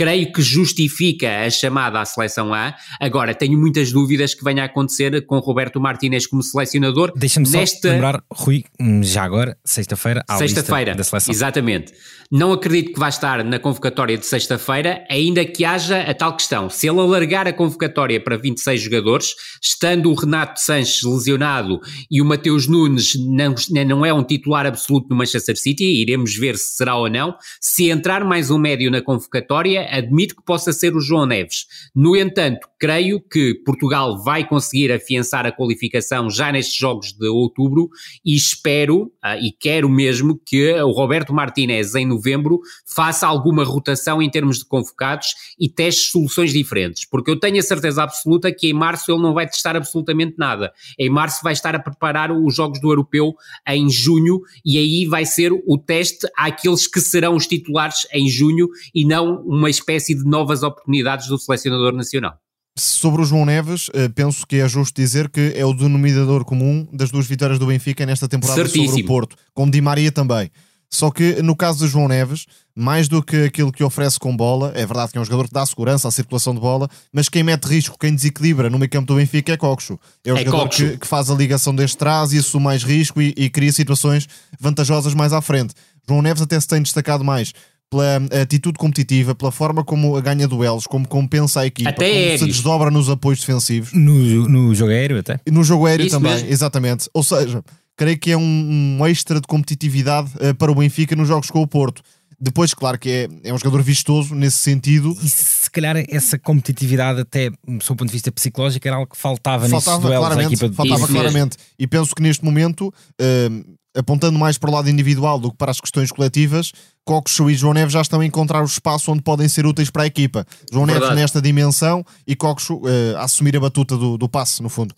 creio 0.00 0.32
que 0.32 0.40
justifica 0.40 1.44
a 1.44 1.50
chamada 1.50 2.00
à 2.00 2.04
seleção 2.04 2.54
A. 2.54 2.74
Agora, 3.00 3.34
tenho 3.34 3.58
muitas 3.58 3.90
dúvidas 3.90 4.32
que 4.34 4.44
venha 4.44 4.62
a 4.62 4.66
acontecer 4.66 5.26
com 5.26 5.38
Roberto 5.40 5.80
Martínez 5.80 6.26
como 6.26 6.42
selecionador. 6.42 7.12
Deixa-me 7.16 7.46
só 7.46 7.58
nesta... 7.58 7.90
lembrar, 7.90 8.22
Rui, 8.32 8.64
já 9.02 9.24
agora, 9.24 9.58
sexta-feira, 9.64 10.24
à 10.28 10.36
sexta-feira, 10.38 10.94
da 10.94 11.02
seleção. 11.04 11.34
Exatamente. 11.34 11.92
Não 12.30 12.52
acredito 12.52 12.92
que 12.92 12.98
vá 13.00 13.08
estar 13.08 13.42
na 13.44 13.58
convocatória 13.58 14.16
de 14.16 14.24
sexta-feira, 14.24 15.04
ainda 15.10 15.44
que 15.44 15.64
haja 15.64 16.00
a 16.00 16.14
tal 16.14 16.36
questão. 16.36 16.70
Se 16.70 16.88
ele 16.88 17.00
alargar 17.00 17.48
a 17.48 17.52
convocatória 17.52 18.22
para 18.22 18.36
26 18.36 18.80
jogadores, 18.80 19.34
estando 19.60 20.10
o 20.10 20.14
Renato 20.14 20.60
Sanches 20.60 21.02
lesionado 21.02 21.80
e 22.08 22.22
o 22.22 22.24
Mateus 22.24 22.68
Nunes 22.68 23.14
não, 23.18 23.54
não 23.84 24.06
é 24.06 24.14
um 24.14 24.22
titular 24.22 24.64
absoluto 24.64 25.08
no 25.10 25.16
Manchester 25.16 25.58
City, 25.58 25.84
iremos 25.84 26.19
ver 26.24 26.56
se 26.56 26.76
será 26.76 26.96
ou 26.96 27.08
não. 27.08 27.34
Se 27.60 27.88
entrar 27.88 28.24
mais 28.24 28.50
um 28.50 28.58
médio 28.58 28.90
na 28.90 29.00
convocatória, 29.00 29.86
admito 29.90 30.36
que 30.36 30.44
possa 30.44 30.72
ser 30.72 30.94
o 30.94 31.00
João 31.00 31.26
Neves. 31.26 31.66
No 31.94 32.16
entanto, 32.16 32.68
creio 32.78 33.20
que 33.20 33.54
Portugal 33.64 34.22
vai 34.22 34.46
conseguir 34.46 34.90
afiançar 34.90 35.46
a 35.46 35.52
qualificação 35.52 36.30
já 36.30 36.50
nestes 36.50 36.76
jogos 36.76 37.12
de 37.12 37.28
outubro 37.28 37.90
e 38.24 38.34
espero 38.34 39.12
uh, 39.24 39.38
e 39.40 39.52
quero 39.52 39.88
mesmo 39.88 40.40
que 40.44 40.72
o 40.80 40.90
Roberto 40.90 41.32
Martinez 41.32 41.94
em 41.94 42.06
novembro 42.06 42.60
faça 42.86 43.26
alguma 43.26 43.64
rotação 43.64 44.22
em 44.22 44.30
termos 44.30 44.58
de 44.58 44.64
convocados 44.64 45.34
e 45.58 45.68
teste 45.68 46.10
soluções 46.10 46.52
diferentes, 46.52 47.04
porque 47.04 47.30
eu 47.30 47.38
tenho 47.38 47.58
a 47.58 47.62
certeza 47.62 48.02
absoluta 48.02 48.50
que 48.52 48.68
em 48.68 48.72
março 48.72 49.12
ele 49.12 49.22
não 49.22 49.34
vai 49.34 49.46
testar 49.46 49.76
absolutamente 49.76 50.34
nada. 50.38 50.72
Em 50.98 51.10
março 51.10 51.40
vai 51.42 51.52
estar 51.52 51.74
a 51.74 51.78
preparar 51.78 52.32
os 52.32 52.54
jogos 52.54 52.80
do 52.80 52.90
Europeu 52.90 53.34
em 53.68 53.90
junho 53.90 54.40
e 54.64 54.78
aí 54.78 55.06
vai 55.06 55.26
ser 55.26 55.52
o 55.52 55.78
teste 55.78 56.09
àqueles 56.36 56.86
que 56.86 57.00
serão 57.00 57.36
os 57.36 57.46
titulares 57.46 58.06
em 58.12 58.28
junho 58.28 58.68
e 58.94 59.04
não 59.04 59.42
uma 59.42 59.70
espécie 59.70 60.14
de 60.14 60.24
novas 60.24 60.62
oportunidades 60.62 61.28
do 61.28 61.38
selecionador 61.38 61.92
nacional. 61.92 62.34
Sobre 62.78 63.22
o 63.22 63.24
João 63.24 63.44
Neves, 63.44 63.90
penso 64.14 64.46
que 64.46 64.56
é 64.56 64.68
justo 64.68 64.94
dizer 64.94 65.28
que 65.28 65.52
é 65.54 65.66
o 65.66 65.74
denominador 65.74 66.44
comum 66.44 66.86
das 66.92 67.10
duas 67.10 67.26
vitórias 67.26 67.58
do 67.58 67.66
Benfica 67.66 68.06
nesta 68.06 68.28
temporada 68.28 68.62
Certíssimo. 68.62 68.88
sobre 68.88 69.02
o 69.02 69.06
Porto, 69.06 69.36
como 69.52 69.70
Di 69.70 69.80
Maria 69.80 70.12
também. 70.12 70.50
Só 70.92 71.10
que 71.10 71.40
no 71.40 71.54
caso 71.54 71.84
de 71.84 71.92
João 71.92 72.08
Neves, 72.08 72.46
mais 72.74 73.06
do 73.06 73.22
que 73.22 73.44
aquilo 73.44 73.70
que 73.70 73.84
oferece 73.84 74.18
com 74.18 74.36
bola, 74.36 74.72
é 74.74 74.84
verdade 74.84 75.12
que 75.12 75.18
é 75.18 75.20
um 75.20 75.24
jogador 75.24 75.46
que 75.46 75.54
dá 75.54 75.64
segurança 75.64 76.08
à 76.08 76.10
circulação 76.10 76.52
de 76.52 76.60
bola, 76.60 76.88
mas 77.12 77.28
quem 77.28 77.44
mete 77.44 77.66
risco, 77.66 77.96
quem 77.96 78.12
desequilibra 78.12 78.68
no 78.68 78.76
meio 78.76 78.90
campo 78.90 79.06
do 79.06 79.14
Benfica 79.14 79.52
é 79.52 79.56
Coxo. 79.56 79.98
É 80.24 80.32
o 80.32 80.36
é 80.36 80.44
jogador 80.44 80.68
que, 80.68 80.98
que, 80.98 81.06
faz 81.06 81.30
a 81.30 81.34
ligação 81.34 81.72
deste 81.72 81.96
trás 81.96 82.32
e 82.32 82.38
assume 82.38 82.64
mais 82.64 82.82
risco 82.82 83.22
e, 83.22 83.32
e 83.36 83.48
cria 83.48 83.72
situações 83.72 84.26
vantajosas 84.58 85.14
mais 85.14 85.32
à 85.32 85.40
frente. 85.40 85.74
João 86.10 86.22
Neves 86.22 86.42
até 86.42 86.58
se 86.58 86.66
tem 86.66 86.82
destacado 86.82 87.24
mais 87.24 87.52
pela 87.88 88.16
atitude 88.42 88.78
competitiva, 88.78 89.34
pela 89.34 89.50
forma 89.50 89.84
como 89.84 90.20
ganha 90.22 90.46
duelos, 90.46 90.86
como 90.86 91.06
compensa 91.08 91.60
a 91.60 91.66
equipa, 91.66 91.90
até 91.90 92.26
como 92.26 92.38
se 92.38 92.46
desdobra 92.46 92.90
nos 92.90 93.08
apoios 93.08 93.40
defensivos. 93.40 93.92
No, 93.92 94.48
no 94.48 94.74
jogo 94.74 94.92
aéreo 94.92 95.18
até. 95.18 95.40
No 95.50 95.64
jogo 95.64 95.86
aéreo 95.86 96.06
Isso 96.06 96.16
também, 96.16 96.34
mesmo. 96.34 96.48
exatamente. 96.48 97.10
Ou 97.12 97.22
seja, 97.22 97.62
creio 97.96 98.18
que 98.18 98.30
é 98.30 98.36
um, 98.36 98.98
um 99.00 99.06
extra 99.06 99.40
de 99.40 99.46
competitividade 99.46 100.30
uh, 100.36 100.54
para 100.54 100.70
o 100.70 100.74
Benfica 100.74 101.16
nos 101.16 101.26
jogos 101.26 101.50
com 101.50 101.60
o 101.62 101.66
Porto. 101.66 102.00
Depois, 102.40 102.72
claro 102.72 102.98
que 102.98 103.10
é, 103.10 103.28
é 103.50 103.52
um 103.52 103.58
jogador 103.58 103.82
vistoso 103.82 104.34
nesse 104.34 104.56
sentido. 104.56 105.14
E 105.22 105.28
se 105.28 105.70
calhar 105.70 105.96
essa 106.08 106.38
competitividade, 106.38 107.20
até 107.20 107.50
do 107.50 107.84
seu 107.84 107.94
ponto 107.94 108.06
de 108.06 108.14
vista 108.14 108.32
psicológico, 108.32 108.86
era 108.88 108.96
algo 108.96 109.10
que 109.10 109.16
faltava, 109.16 109.68
faltava 109.68 109.96
nesses 109.96 110.02
duelos 110.02 110.26
claramente, 110.26 110.54
equipa 110.54 110.72
Faltava 110.72 111.00
Isso 111.04 111.12
claramente. 111.12 111.58
Mesmo. 111.58 111.72
E 111.78 111.86
penso 111.86 112.14
que 112.14 112.22
neste 112.22 112.42
momento, 112.42 112.88
uh, 112.88 113.78
apontando 113.96 114.38
mais 114.38 114.56
para 114.56 114.70
o 114.70 114.72
lado 114.72 114.88
individual 114.88 115.38
do 115.38 115.50
que 115.50 115.56
para 115.56 115.70
as 115.70 115.80
questões 115.80 116.12
coletivas, 116.12 116.72
Coxo 117.04 117.50
e 117.50 117.54
João 117.54 117.74
Neves 117.74 117.92
já 117.92 118.00
estão 118.00 118.20
a 118.20 118.26
encontrar 118.26 118.62
o 118.62 118.66
espaço 118.66 119.10
onde 119.10 119.22
podem 119.22 119.48
ser 119.48 119.66
úteis 119.66 119.90
para 119.90 120.04
a 120.04 120.06
equipa. 120.06 120.46
João 120.72 120.86
Verdade. 120.86 121.06
Neves 121.06 121.22
nesta 121.22 121.42
dimensão 121.42 122.04
e 122.26 122.36
Coxo 122.36 122.76
uh, 122.76 123.16
a 123.16 123.24
assumir 123.24 123.56
a 123.56 123.60
batuta 123.60 123.96
do, 123.96 124.16
do 124.16 124.28
passe, 124.28 124.62
no 124.62 124.68
fundo. 124.68 124.94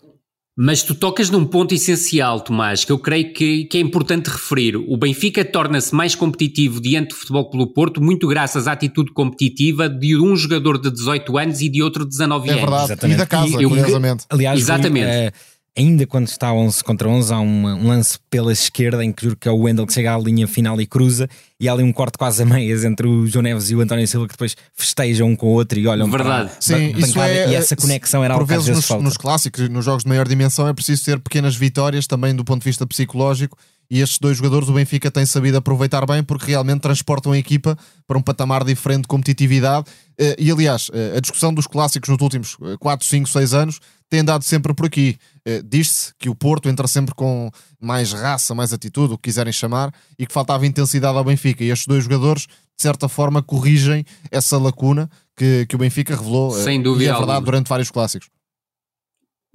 Mas 0.55 0.83
tu 0.83 0.93
tocas 0.93 1.31
num 1.31 1.45
ponto 1.45 1.73
essencial, 1.73 2.39
Tomás, 2.39 2.85
que 2.85 2.91
eu 2.91 2.99
creio 2.99 3.33
que, 3.33 3.65
que 3.65 3.79
é 3.79 3.81
importante 3.81 4.27
referir. 4.29 4.75
O 4.75 4.95
Benfica 4.95 5.43
torna-se 5.43 5.95
mais 5.95 6.13
competitivo 6.13 6.79
diante 6.79 7.09
do 7.09 7.15
Futebol 7.15 7.49
Clube 7.49 7.73
Porto, 7.73 7.99
muito 7.99 8.27
graças 8.27 8.67
à 8.67 8.73
atitude 8.73 9.11
competitiva 9.13 9.89
de 9.89 10.15
um 10.15 10.35
jogador 10.35 10.79
de 10.79 10.91
18 10.91 11.37
anos 11.39 11.59
e 11.59 11.69
de 11.69 11.81
outro 11.81 12.03
de 12.03 12.11
19 12.11 12.47
é 12.47 12.51
anos. 12.51 12.61
É 12.61 12.65
verdade, 12.65 12.85
Exatamente. 12.85 13.15
e 13.15 13.17
da 13.17 13.25
casa, 13.25 13.63
e, 13.63 13.67
curiosamente. 13.67 14.25
aliás, 14.29 14.59
Exatamente. 14.59 15.11
Foi, 15.11 15.27
uh, 15.27 15.52
ainda 15.77 16.05
quando 16.05 16.27
está 16.27 16.53
11 16.53 16.83
contra 16.83 17.07
11, 17.09 17.33
há 17.33 17.39
um, 17.39 17.65
um, 17.65 17.87
lance 17.87 18.19
pela 18.29 18.51
esquerda 18.51 19.03
em 19.03 19.11
que 19.11 19.23
juro 19.23 19.35
que 19.35 19.47
é 19.47 19.51
o 19.51 19.57
Wendel 19.57 19.87
que 19.87 19.93
chega 19.93 20.13
à 20.13 20.17
linha 20.17 20.47
final 20.47 20.79
e 20.79 20.85
cruza, 20.85 21.27
e 21.59 21.67
há 21.67 21.73
ali 21.73 21.83
um 21.83 21.91
corte 21.91 22.17
quase 22.17 22.43
a 22.43 22.45
meias 22.45 22.83
entre 22.83 23.07
o 23.07 23.25
João 23.25 23.43
Neves 23.43 23.69
e 23.69 23.75
o 23.75 23.81
António 23.81 24.07
Silva 24.07 24.27
que 24.27 24.33
depois 24.33 24.55
festejam 24.75 25.29
um 25.29 25.35
com 25.35 25.47
o 25.47 25.51
outro 25.51 25.79
e 25.79 25.87
olham 25.87 26.09
Verdade. 26.09 26.49
para 26.49 26.61
Sim, 26.61 26.93
isso 26.95 27.19
é, 27.19 27.49
e 27.49 27.55
essa 27.55 27.75
conexão 27.75 28.23
era 28.23 28.33
por 28.35 28.41
algo 28.41 28.47
que 28.47 28.53
às 28.53 28.65
vezes 28.65 28.77
nos, 28.77 28.87
falta. 28.87 29.03
nos 29.03 29.17
clássicos, 29.17 29.67
nos 29.69 29.85
jogos 29.85 30.03
de 30.03 30.09
maior 30.09 30.27
dimensão, 30.27 30.67
é 30.67 30.73
preciso 30.73 31.03
ter 31.05 31.19
pequenas 31.19 31.55
vitórias 31.55 32.05
também 32.05 32.35
do 32.35 32.43
ponto 32.43 32.59
de 32.61 32.65
vista 32.65 32.85
psicológico 32.85 33.57
e 33.89 34.01
estes 34.01 34.17
dois 34.19 34.37
jogadores 34.37 34.69
o 34.69 34.73
Benfica 34.73 35.11
tem 35.11 35.25
sabido 35.25 35.57
aproveitar 35.57 36.05
bem 36.05 36.23
porque 36.23 36.47
realmente 36.47 36.81
transportam 36.81 37.31
a 37.31 37.37
equipa 37.37 37.77
para 38.07 38.17
um 38.17 38.21
patamar 38.21 38.63
diferente 38.63 39.01
de 39.01 39.07
competitividade 39.07 39.85
eh, 40.17 40.35
e 40.39 40.51
aliás, 40.51 40.89
eh, 40.93 41.17
a 41.17 41.19
discussão 41.19 41.53
dos 41.53 41.67
clássicos 41.67 42.09
nos 42.09 42.21
últimos 42.21 42.57
4, 42.79 43.05
5, 43.05 43.29
6 43.29 43.53
anos 43.53 43.79
tem 44.13 44.19
andado 44.19 44.43
sempre 44.43 44.75
por 44.75 44.85
aqui. 44.85 45.17
Eh, 45.43 45.63
diz-se 45.65 46.13
que 46.19 46.29
o 46.29 46.35
Porto 46.35 46.69
entra 46.69 46.87
sempre 46.87 47.15
com 47.15 47.49
mais 47.81 48.13
raça, 48.13 48.53
mais 48.53 48.71
atitude, 48.71 49.15
o 49.15 49.17
que 49.17 49.23
quiserem 49.23 49.51
chamar, 49.51 49.91
e 50.19 50.27
que 50.27 50.31
faltava 50.31 50.67
intensidade 50.67 51.17
ao 51.17 51.23
Benfica. 51.23 51.63
E 51.63 51.71
estes 51.71 51.87
dois 51.87 52.03
jogadores, 52.03 52.43
de 52.43 52.47
certa 52.83 53.09
forma, 53.09 53.41
corrigem 53.41 54.05
essa 54.29 54.59
lacuna 54.59 55.09
que, 55.35 55.65
que 55.65 55.75
o 55.75 55.79
Benfica 55.79 56.15
revelou. 56.15 56.51
Sem 56.51 56.79
dúvida. 56.79 57.05
E 57.05 57.07
é 57.07 57.17
verdade 57.17 57.43
durante 57.43 57.67
vários 57.67 57.89
clássicos. 57.89 58.29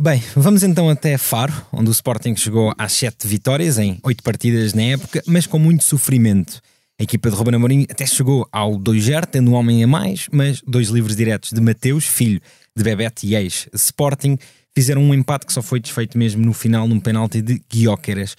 Bem, 0.01 0.21
vamos 0.35 0.65
então 0.65 0.91
até 0.91 1.17
Faro, 1.17 1.55
onde 1.73 1.89
o 1.89 1.93
Sporting 1.93 2.35
chegou 2.35 2.75
às 2.77 2.93
7 2.95 3.29
vitórias 3.29 3.79
em 3.79 4.01
8 4.03 4.25
partidas 4.25 4.75
na 4.75 4.83
época, 4.83 5.23
mas 5.25 5.47
com 5.47 5.61
muito 5.61 5.85
sofrimento. 5.85 6.61
A 7.01 7.05
equipa 7.05 7.31
de 7.31 7.37
Ruben 7.37 7.55
Amorim 7.55 7.87
até 7.89 8.05
chegou 8.05 8.49
ao 8.51 8.73
2-0, 8.73 9.27
tendo 9.27 9.53
um 9.53 9.55
homem 9.55 9.85
a 9.85 9.87
mais, 9.87 10.27
mas 10.33 10.61
dois 10.67 10.89
livros 10.89 11.15
diretos 11.15 11.53
de 11.53 11.61
Mateus, 11.61 12.05
filho 12.05 12.41
de 12.79 12.85
Bebete 12.85 13.27
e 13.27 13.35
ex-Sporting, 13.35 14.39
fizeram 14.75 15.03
um 15.03 15.13
empate 15.13 15.47
que 15.47 15.53
só 15.53 15.61
foi 15.61 15.81
desfeito 15.81 16.17
mesmo 16.17 16.45
no 16.45 16.53
final 16.53 16.87
num 16.87 17.01
penalti 17.01 17.43
de 17.43 17.61
Guióqueras. 17.69 18.37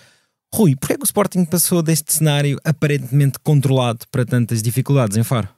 Rui, 0.56 0.76
porquê 0.76 0.94
é 0.94 0.98
que 0.98 1.04
o 1.04 1.06
Sporting 1.06 1.46
passou 1.46 1.84
deste 1.84 2.14
cenário 2.14 2.58
aparentemente 2.64 3.38
controlado 3.44 4.06
para 4.10 4.26
tantas 4.26 4.64
dificuldades 4.64 5.18
em 5.18 5.24
Faro? 5.24 5.50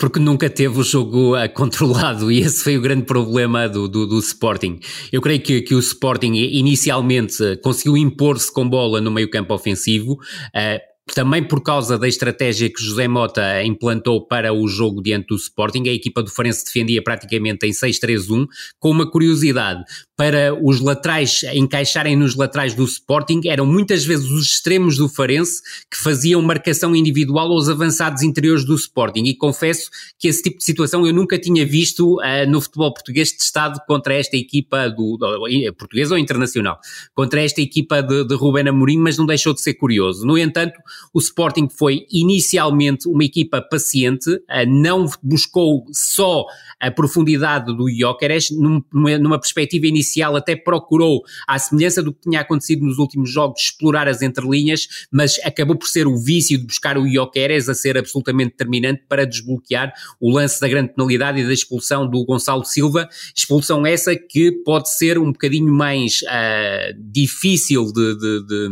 porque 0.00 0.18
nunca 0.18 0.48
teve 0.48 0.80
o 0.80 0.82
jogo 0.82 1.36
uh, 1.36 1.48
controlado 1.52 2.32
e 2.32 2.40
esse 2.40 2.64
foi 2.64 2.78
o 2.78 2.80
grande 2.80 3.04
problema 3.04 3.68
do, 3.68 3.86
do, 3.86 4.06
do 4.06 4.18
Sporting. 4.18 4.80
Eu 5.12 5.20
creio 5.20 5.42
que, 5.42 5.60
que 5.60 5.74
o 5.74 5.78
Sporting 5.78 6.32
inicialmente 6.32 7.42
uh, 7.42 7.60
conseguiu 7.60 7.98
impor-se 7.98 8.50
com 8.50 8.66
bola 8.66 8.98
no 8.98 9.10
meio 9.10 9.28
campo 9.28 9.52
ofensivo, 9.52 10.12
uh, 10.12 10.89
também 11.14 11.42
por 11.42 11.62
causa 11.62 11.98
da 11.98 12.08
estratégia 12.08 12.68
que 12.68 12.82
José 12.82 13.08
Mota 13.08 13.62
implantou 13.62 14.26
para 14.26 14.52
o 14.52 14.66
jogo 14.68 15.02
diante 15.02 15.28
do 15.28 15.36
Sporting, 15.36 15.88
a 15.88 15.92
equipa 15.92 16.22
do 16.22 16.30
Farense 16.30 16.64
defendia 16.64 17.02
praticamente 17.02 17.66
em 17.66 17.70
6-3-1, 17.70 18.46
com 18.78 18.90
uma 18.90 19.10
curiosidade, 19.10 19.84
para 20.20 20.54
os 20.54 20.80
laterais 20.80 21.42
encaixarem 21.54 22.14
nos 22.14 22.36
laterais 22.36 22.74
do 22.74 22.84
Sporting, 22.84 23.40
eram 23.46 23.64
muitas 23.64 24.04
vezes 24.04 24.30
os 24.30 24.44
extremos 24.44 24.98
do 24.98 25.08
Farense 25.08 25.62
que 25.90 25.96
faziam 25.96 26.42
marcação 26.42 26.94
individual 26.94 27.50
aos 27.50 27.70
avançados 27.70 28.22
interiores 28.22 28.64
do 28.66 28.74
Sporting, 28.74 29.24
e 29.24 29.34
confesso 29.34 29.90
que 30.18 30.28
esse 30.28 30.42
tipo 30.42 30.58
de 30.58 30.64
situação 30.64 31.06
eu 31.06 31.14
nunca 31.14 31.38
tinha 31.38 31.64
visto 31.64 32.16
uh, 32.16 32.46
no 32.46 32.60
futebol 32.60 32.92
português 32.92 33.32
testado 33.32 33.80
contra 33.86 34.12
esta 34.12 34.36
equipa 34.36 34.90
do, 34.90 35.16
do, 35.16 35.38
do 35.38 35.74
português 35.74 36.10
ou 36.10 36.18
internacional, 36.18 36.78
contra 37.14 37.42
esta 37.42 37.62
equipa 37.62 38.02
de, 38.02 38.26
de 38.26 38.34
Rubén 38.34 38.68
Amorim, 38.68 38.98
mas 38.98 39.16
não 39.16 39.24
deixou 39.24 39.54
de 39.54 39.62
ser 39.62 39.72
curioso. 39.72 40.26
No 40.26 40.36
entanto, 40.36 40.78
o 41.12 41.18
Sporting 41.18 41.68
foi 41.68 42.06
inicialmente 42.10 43.08
uma 43.08 43.24
equipa 43.24 43.60
paciente, 43.60 44.40
não 44.66 45.06
buscou 45.22 45.84
só 45.92 46.46
a 46.80 46.90
profundidade 46.90 47.76
do 47.76 47.90
Jóqueres, 47.90 48.50
numa 48.50 49.38
perspectiva 49.38 49.86
inicial 49.86 50.34
até 50.34 50.56
procurou, 50.56 51.22
à 51.46 51.58
semelhança 51.58 52.02
do 52.02 52.12
que 52.12 52.22
tinha 52.22 52.40
acontecido 52.40 52.84
nos 52.84 52.98
últimos 52.98 53.30
jogos, 53.30 53.60
explorar 53.60 54.08
as 54.08 54.22
entrelinhas, 54.22 54.88
mas 55.12 55.38
acabou 55.44 55.76
por 55.76 55.88
ser 55.88 56.06
o 56.06 56.16
vício 56.16 56.58
de 56.58 56.64
buscar 56.64 56.96
o 56.96 57.06
Jóqueres 57.06 57.68
a 57.68 57.74
ser 57.74 57.98
absolutamente 57.98 58.52
determinante 58.52 59.02
para 59.06 59.26
desbloquear 59.26 59.92
o 60.18 60.30
lance 60.30 60.60
da 60.60 60.68
grande 60.68 60.94
penalidade 60.94 61.40
e 61.40 61.46
da 61.46 61.52
expulsão 61.52 62.08
do 62.08 62.24
Gonçalo 62.24 62.64
Silva, 62.64 63.08
expulsão 63.36 63.84
essa 63.84 64.16
que 64.16 64.50
pode 64.64 64.90
ser 64.90 65.18
um 65.18 65.32
bocadinho 65.32 65.72
mais 65.72 66.22
uh, 66.22 66.94
difícil 66.98 67.92
de, 67.92 68.14
de, 68.16 68.46
de, 68.46 68.68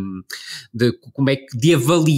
de, 0.73 0.93
como 1.13 1.29
é 1.29 1.37
que, 1.37 1.57
de 1.57 1.75
avaliar 1.75 2.18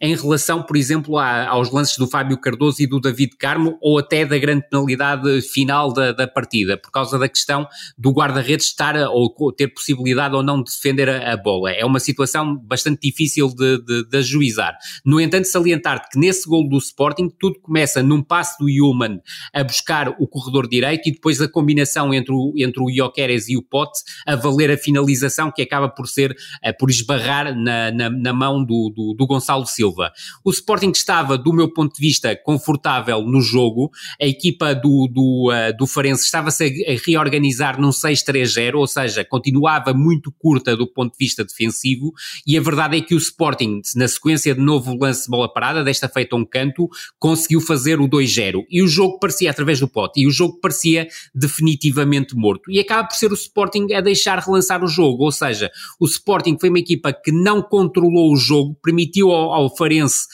em 0.00 0.14
relação, 0.16 0.62
por 0.62 0.76
exemplo, 0.76 1.18
aos 1.18 1.70
lances 1.70 1.96
do 1.96 2.06
Fábio 2.06 2.38
Cardoso 2.38 2.82
e 2.82 2.86
do 2.86 3.00
David 3.00 3.36
Carmo, 3.36 3.78
ou 3.80 3.98
até 3.98 4.24
da 4.24 4.38
grande 4.38 4.68
penalidade 4.68 5.42
final 5.42 5.92
da, 5.92 6.12
da 6.12 6.26
partida, 6.26 6.76
por 6.76 6.90
causa 6.90 7.18
da 7.18 7.28
questão 7.28 7.66
do 7.96 8.10
guarda-redes 8.10 8.66
estar 8.66 8.96
ou 9.08 9.52
ter 9.52 9.68
possibilidade 9.68 10.34
ou 10.34 10.42
não 10.42 10.62
de 10.62 10.70
defender 10.70 11.08
a, 11.08 11.32
a 11.32 11.36
bola. 11.36 11.72
É 11.72 11.84
uma 11.84 12.00
situação 12.00 12.56
bastante 12.56 13.00
difícil 13.08 13.48
de, 13.48 13.78
de, 13.84 14.08
de 14.08 14.16
ajuizar. 14.18 14.76
No 15.04 15.20
entanto, 15.20 15.46
salientar 15.46 16.08
que 16.10 16.18
nesse 16.18 16.48
gol 16.48 16.68
do 16.68 16.78
Sporting 16.78 17.30
tudo 17.38 17.60
começa 17.60 18.02
num 18.02 18.22
passe 18.22 18.58
do 18.58 18.66
Human 18.66 19.20
a 19.52 19.64
buscar 19.64 20.14
o 20.18 20.26
corredor 20.26 20.68
direito 20.68 21.08
e 21.08 21.12
depois 21.12 21.40
a 21.40 21.48
combinação 21.48 22.12
entre 22.12 22.32
o, 22.32 22.52
entre 22.56 22.82
o 22.82 22.90
Ioqueres 22.90 23.48
e 23.48 23.56
o 23.56 23.62
Pote 23.62 24.00
a 24.26 24.36
valer 24.36 24.70
a 24.70 24.76
finalização 24.76 25.50
que 25.50 25.62
acaba 25.62 25.88
por 25.88 26.06
ser, 26.06 26.36
eh, 26.62 26.72
por 26.72 26.90
esbarrar 26.90 27.56
na, 27.56 27.90
na, 27.90 28.10
na 28.10 28.32
mão 28.32 28.64
do, 28.64 28.92
do, 28.94 29.14
do 29.14 29.23
Gonçalo 29.26 29.66
Silva. 29.66 30.12
O 30.44 30.50
Sporting 30.50 30.90
estava, 30.90 31.36
do 31.36 31.52
meu 31.52 31.72
ponto 31.72 31.94
de 31.94 32.00
vista, 32.00 32.36
confortável 32.36 33.22
no 33.22 33.40
jogo, 33.40 33.90
a 34.20 34.26
equipa 34.26 34.74
do, 34.74 35.08
do, 35.08 35.50
uh, 35.50 35.76
do 35.76 35.86
Farense 35.86 36.24
estava-se 36.24 36.64
a, 36.64 37.04
reorganizar 37.06 37.80
num 37.80 37.90
6-3-0, 37.90 38.74
ou 38.74 38.86
seja, 38.86 39.24
continuava 39.24 39.92
muito 39.94 40.32
curta 40.38 40.76
do 40.76 40.86
ponto 40.86 41.12
de 41.12 41.18
vista 41.18 41.44
defensivo, 41.44 42.12
e 42.46 42.56
a 42.56 42.60
verdade 42.60 42.96
é 42.96 43.00
que 43.00 43.14
o 43.14 43.18
Sporting, 43.18 43.80
na 43.96 44.08
sequência 44.08 44.54
de 44.54 44.60
novo 44.60 44.96
lance 44.96 45.24
de 45.24 45.30
bola 45.30 45.52
parada, 45.52 45.84
desta 45.84 46.08
feita 46.08 46.36
um 46.36 46.44
canto, 46.44 46.88
conseguiu 47.18 47.60
fazer 47.60 48.00
o 48.00 48.08
2-0, 48.08 48.64
e 48.70 48.82
o 48.82 48.86
jogo 48.86 49.18
parecia, 49.18 49.50
através 49.50 49.80
do 49.80 49.88
pote, 49.88 50.20
e 50.20 50.26
o 50.26 50.30
jogo 50.30 50.58
parecia 50.60 51.08
definitivamente 51.34 52.34
morto, 52.34 52.70
e 52.70 52.78
acaba 52.78 53.08
por 53.08 53.16
ser 53.16 53.30
o 53.30 53.34
Sporting 53.34 53.92
a 53.92 54.00
deixar 54.00 54.38
relançar 54.38 54.82
o 54.82 54.88
jogo, 54.88 55.24
ou 55.24 55.32
seja, 55.32 55.70
o 56.00 56.06
Sporting 56.06 56.56
foi 56.58 56.68
uma 56.68 56.78
equipa 56.78 57.12
que 57.12 57.32
não 57.32 57.62
controlou 57.62 58.32
o 58.32 58.36
jogo, 58.36 58.76
permitiu 58.82 59.13
ao, 59.22 59.52
ao 59.52 59.76
Farense 59.76 60.26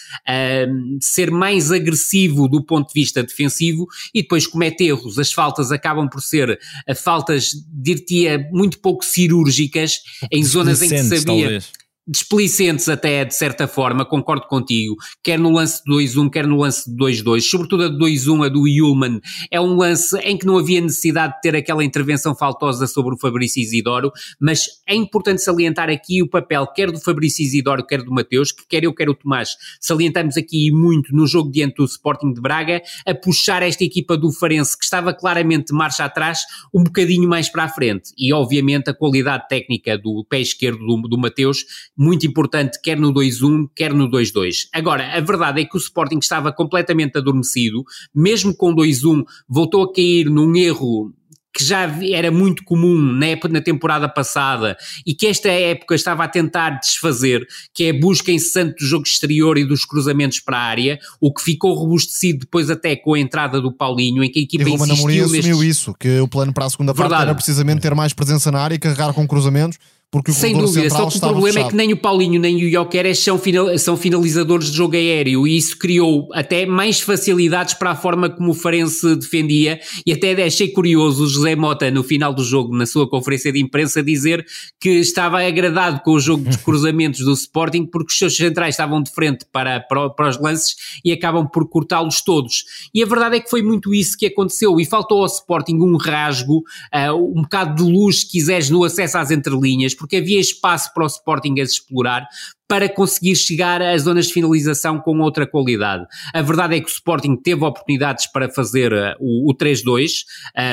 ser 1.00 1.30
mais 1.30 1.70
agressivo 1.70 2.48
do 2.48 2.62
ponto 2.62 2.88
de 2.88 2.94
vista 2.94 3.22
defensivo, 3.22 3.86
e 4.14 4.22
depois 4.22 4.46
comete 4.46 4.84
erros, 4.84 5.18
as 5.18 5.32
faltas 5.32 5.72
acabam 5.72 6.08
por 6.08 6.20
ser 6.20 6.58
faltas, 6.96 7.52
dir-te 7.72 8.26
muito 8.50 8.78
pouco 8.78 9.04
cirúrgicas, 9.04 10.00
em 10.30 10.44
zonas 10.44 10.82
em 10.82 10.88
que 10.88 11.02
sabia. 11.02 11.24
Talvez 11.24 11.79
desplicentes 12.10 12.88
até 12.88 13.24
de 13.24 13.36
certa 13.36 13.68
forma, 13.68 14.04
concordo 14.04 14.48
contigo, 14.48 14.96
quer 15.22 15.38
no 15.38 15.52
lance 15.52 15.80
de 15.84 15.92
2-1, 15.92 16.28
quer 16.28 16.44
no 16.44 16.56
lance 16.56 16.90
de 16.90 16.96
2-2, 16.96 17.40
sobretudo 17.42 17.84
a 17.84 17.88
de 17.88 17.96
2-1, 17.96 18.46
a 18.46 18.48
do 18.48 18.62
Human, 18.62 19.20
é 19.48 19.60
um 19.60 19.76
lance 19.76 20.18
em 20.18 20.36
que 20.36 20.44
não 20.44 20.58
havia 20.58 20.80
necessidade 20.80 21.34
de 21.34 21.40
ter 21.40 21.54
aquela 21.54 21.84
intervenção 21.84 22.34
faltosa 22.34 22.88
sobre 22.88 23.14
o 23.14 23.18
Fabrício 23.18 23.62
Isidoro, 23.62 24.10
mas 24.40 24.66
é 24.88 24.94
importante 24.94 25.40
salientar 25.40 25.88
aqui 25.88 26.20
o 26.20 26.28
papel 26.28 26.66
quer 26.66 26.90
do 26.90 26.98
Fabrício 26.98 27.44
Isidoro, 27.44 27.86
quer 27.86 28.02
do 28.02 28.10
Mateus, 28.10 28.50
que 28.50 28.66
quer 28.68 28.82
eu, 28.82 28.92
quer 28.92 29.08
o 29.08 29.14
Tomás, 29.14 29.56
salientamos 29.80 30.36
aqui 30.36 30.72
muito 30.72 31.14
no 31.14 31.28
jogo 31.28 31.48
diante 31.52 31.76
do 31.76 31.84
Sporting 31.84 32.32
de 32.32 32.40
Braga, 32.40 32.82
a 33.06 33.14
puxar 33.14 33.62
esta 33.62 33.84
equipa 33.84 34.16
do 34.16 34.32
Farense, 34.32 34.76
que 34.76 34.84
estava 34.84 35.14
claramente 35.14 35.72
marcha 35.72 36.04
atrás, 36.04 36.40
um 36.74 36.82
bocadinho 36.82 37.28
mais 37.28 37.48
para 37.48 37.64
a 37.64 37.68
frente, 37.68 38.10
e 38.18 38.32
obviamente 38.32 38.90
a 38.90 38.94
qualidade 38.94 39.46
técnica 39.48 39.96
do 39.96 40.26
pé 40.28 40.40
esquerdo 40.40 40.84
do, 40.84 41.08
do 41.08 41.16
Mateus 41.16 41.64
muito 42.00 42.26
importante, 42.26 42.80
quer 42.82 42.98
no 42.98 43.12
2-1, 43.12 43.68
quer 43.76 43.92
no 43.92 44.10
2-2. 44.10 44.68
Agora, 44.72 45.14
a 45.14 45.20
verdade 45.20 45.60
é 45.60 45.66
que 45.66 45.76
o 45.76 45.78
Sporting 45.78 46.18
estava 46.18 46.50
completamente 46.50 47.18
adormecido, 47.18 47.84
mesmo 48.14 48.56
com 48.56 48.74
2-1, 48.74 49.22
voltou 49.46 49.82
a 49.82 49.92
cair 49.92 50.30
num 50.30 50.56
erro 50.56 51.12
que 51.52 51.62
já 51.62 51.82
era 52.10 52.30
muito 52.30 52.64
comum 52.64 52.96
na, 52.96 53.26
época, 53.26 53.48
na 53.48 53.60
temporada 53.60 54.08
passada 54.08 54.78
e 55.04 55.14
que 55.14 55.26
esta 55.26 55.50
época 55.50 55.94
estava 55.94 56.24
a 56.24 56.28
tentar 56.28 56.70
desfazer, 56.78 57.46
que 57.74 57.84
é 57.84 57.90
a 57.90 58.00
busca 58.00 58.32
incessante 58.32 58.76
do 58.76 58.86
jogo 58.86 59.04
exterior 59.06 59.58
e 59.58 59.64
dos 59.66 59.84
cruzamentos 59.84 60.40
para 60.40 60.56
a 60.56 60.62
área, 60.62 60.98
o 61.20 61.30
que 61.34 61.42
ficou 61.42 61.74
robustecido 61.74 62.40
depois 62.40 62.70
até 62.70 62.96
com 62.96 63.12
a 63.12 63.20
entrada 63.20 63.60
do 63.60 63.70
Paulinho, 63.70 64.24
em 64.24 64.30
que 64.30 64.38
a 64.38 64.42
equipa 64.42 64.70
e 64.70 64.72
insistiu... 64.72 65.10
E 65.10 65.20
assumiu 65.20 65.62
isso, 65.62 65.94
que 65.98 66.20
o 66.20 66.28
plano 66.28 66.54
para 66.54 66.64
a 66.64 66.70
segunda 66.70 66.94
parte 66.94 67.12
era 67.12 67.34
precisamente 67.34 67.82
ter 67.82 67.94
mais 67.94 68.14
presença 68.14 68.50
na 68.50 68.60
área 68.60 68.76
e 68.76 68.78
carregar 68.78 69.12
com 69.12 69.28
cruzamentos 69.28 69.78
porque 70.10 70.32
o 70.32 70.34
Sem 70.34 70.58
dúvida, 70.58 70.90
só 70.90 71.08
que 71.08 71.18
o 71.18 71.20
problema 71.20 71.52
fechado. 71.52 71.66
é 71.66 71.70
que 71.70 71.76
nem 71.76 71.92
o 71.92 71.96
Paulinho 71.96 72.40
nem 72.40 72.56
o 72.66 72.70
Jokeres 72.70 73.20
são, 73.20 73.38
final, 73.38 73.78
são 73.78 73.96
finalizadores 73.96 74.68
de 74.68 74.76
jogo 74.76 74.96
aéreo 74.96 75.46
e 75.46 75.56
isso 75.56 75.78
criou 75.78 76.28
até 76.32 76.66
mais 76.66 77.00
facilidades 77.00 77.74
para 77.74 77.92
a 77.92 77.94
forma 77.94 78.28
como 78.28 78.50
o 78.50 78.54
Farense 78.54 79.14
defendia 79.14 79.78
e 80.04 80.12
até 80.12 80.32
achei 80.42 80.66
curioso 80.66 81.22
o 81.22 81.28
José 81.28 81.54
Mota 81.54 81.92
no 81.92 82.02
final 82.02 82.34
do 82.34 82.42
jogo, 82.42 82.76
na 82.76 82.86
sua 82.86 83.08
conferência 83.08 83.52
de 83.52 83.60
imprensa, 83.60 84.02
dizer 84.02 84.44
que 84.80 84.90
estava 84.98 85.46
agradado 85.46 86.00
com 86.00 86.10
o 86.10 86.20
jogo 86.20 86.42
dos 86.42 86.56
cruzamentos 86.64 87.20
do 87.20 87.32
Sporting 87.32 87.86
porque 87.86 88.12
os 88.12 88.18
seus 88.18 88.36
centrais 88.36 88.74
estavam 88.74 89.00
de 89.00 89.12
frente 89.12 89.46
para, 89.52 89.78
para, 89.78 90.10
para 90.10 90.28
os 90.28 90.40
lances 90.40 90.74
e 91.04 91.12
acabam 91.12 91.46
por 91.46 91.68
cortá-los 91.68 92.20
todos. 92.20 92.64
E 92.92 93.00
a 93.00 93.06
verdade 93.06 93.36
é 93.36 93.40
que 93.40 93.48
foi 93.48 93.62
muito 93.62 93.94
isso 93.94 94.18
que 94.18 94.26
aconteceu 94.26 94.80
e 94.80 94.84
faltou 94.84 95.20
ao 95.20 95.26
Sporting 95.26 95.76
um 95.76 95.96
rasgo, 95.96 96.64
uh, 96.92 97.14
um 97.14 97.42
bocado 97.42 97.84
de 97.84 97.88
luz, 97.88 98.20
se 98.20 98.26
quiseres, 98.28 98.68
no 98.70 98.82
acesso 98.82 99.16
às 99.16 99.30
entrelinhas 99.30 99.94
porque 100.00 100.16
havia 100.16 100.40
espaço 100.40 100.92
para 100.94 101.04
o 101.04 101.06
Sporting 101.06 101.60
a 101.60 101.62
explorar, 101.62 102.26
para 102.70 102.88
conseguir 102.88 103.34
chegar 103.34 103.82
às 103.82 104.02
zonas 104.02 104.28
de 104.28 104.32
finalização 104.32 105.00
com 105.00 105.18
outra 105.18 105.44
qualidade. 105.44 106.06
A 106.32 106.40
verdade 106.40 106.76
é 106.76 106.80
que 106.80 106.86
o 106.86 106.88
Sporting 106.88 107.34
teve 107.34 107.64
oportunidades 107.64 108.28
para 108.28 108.48
fazer 108.48 108.92
uh, 108.92 109.16
o, 109.18 109.50
o 109.50 109.56
3-2, 109.56 110.20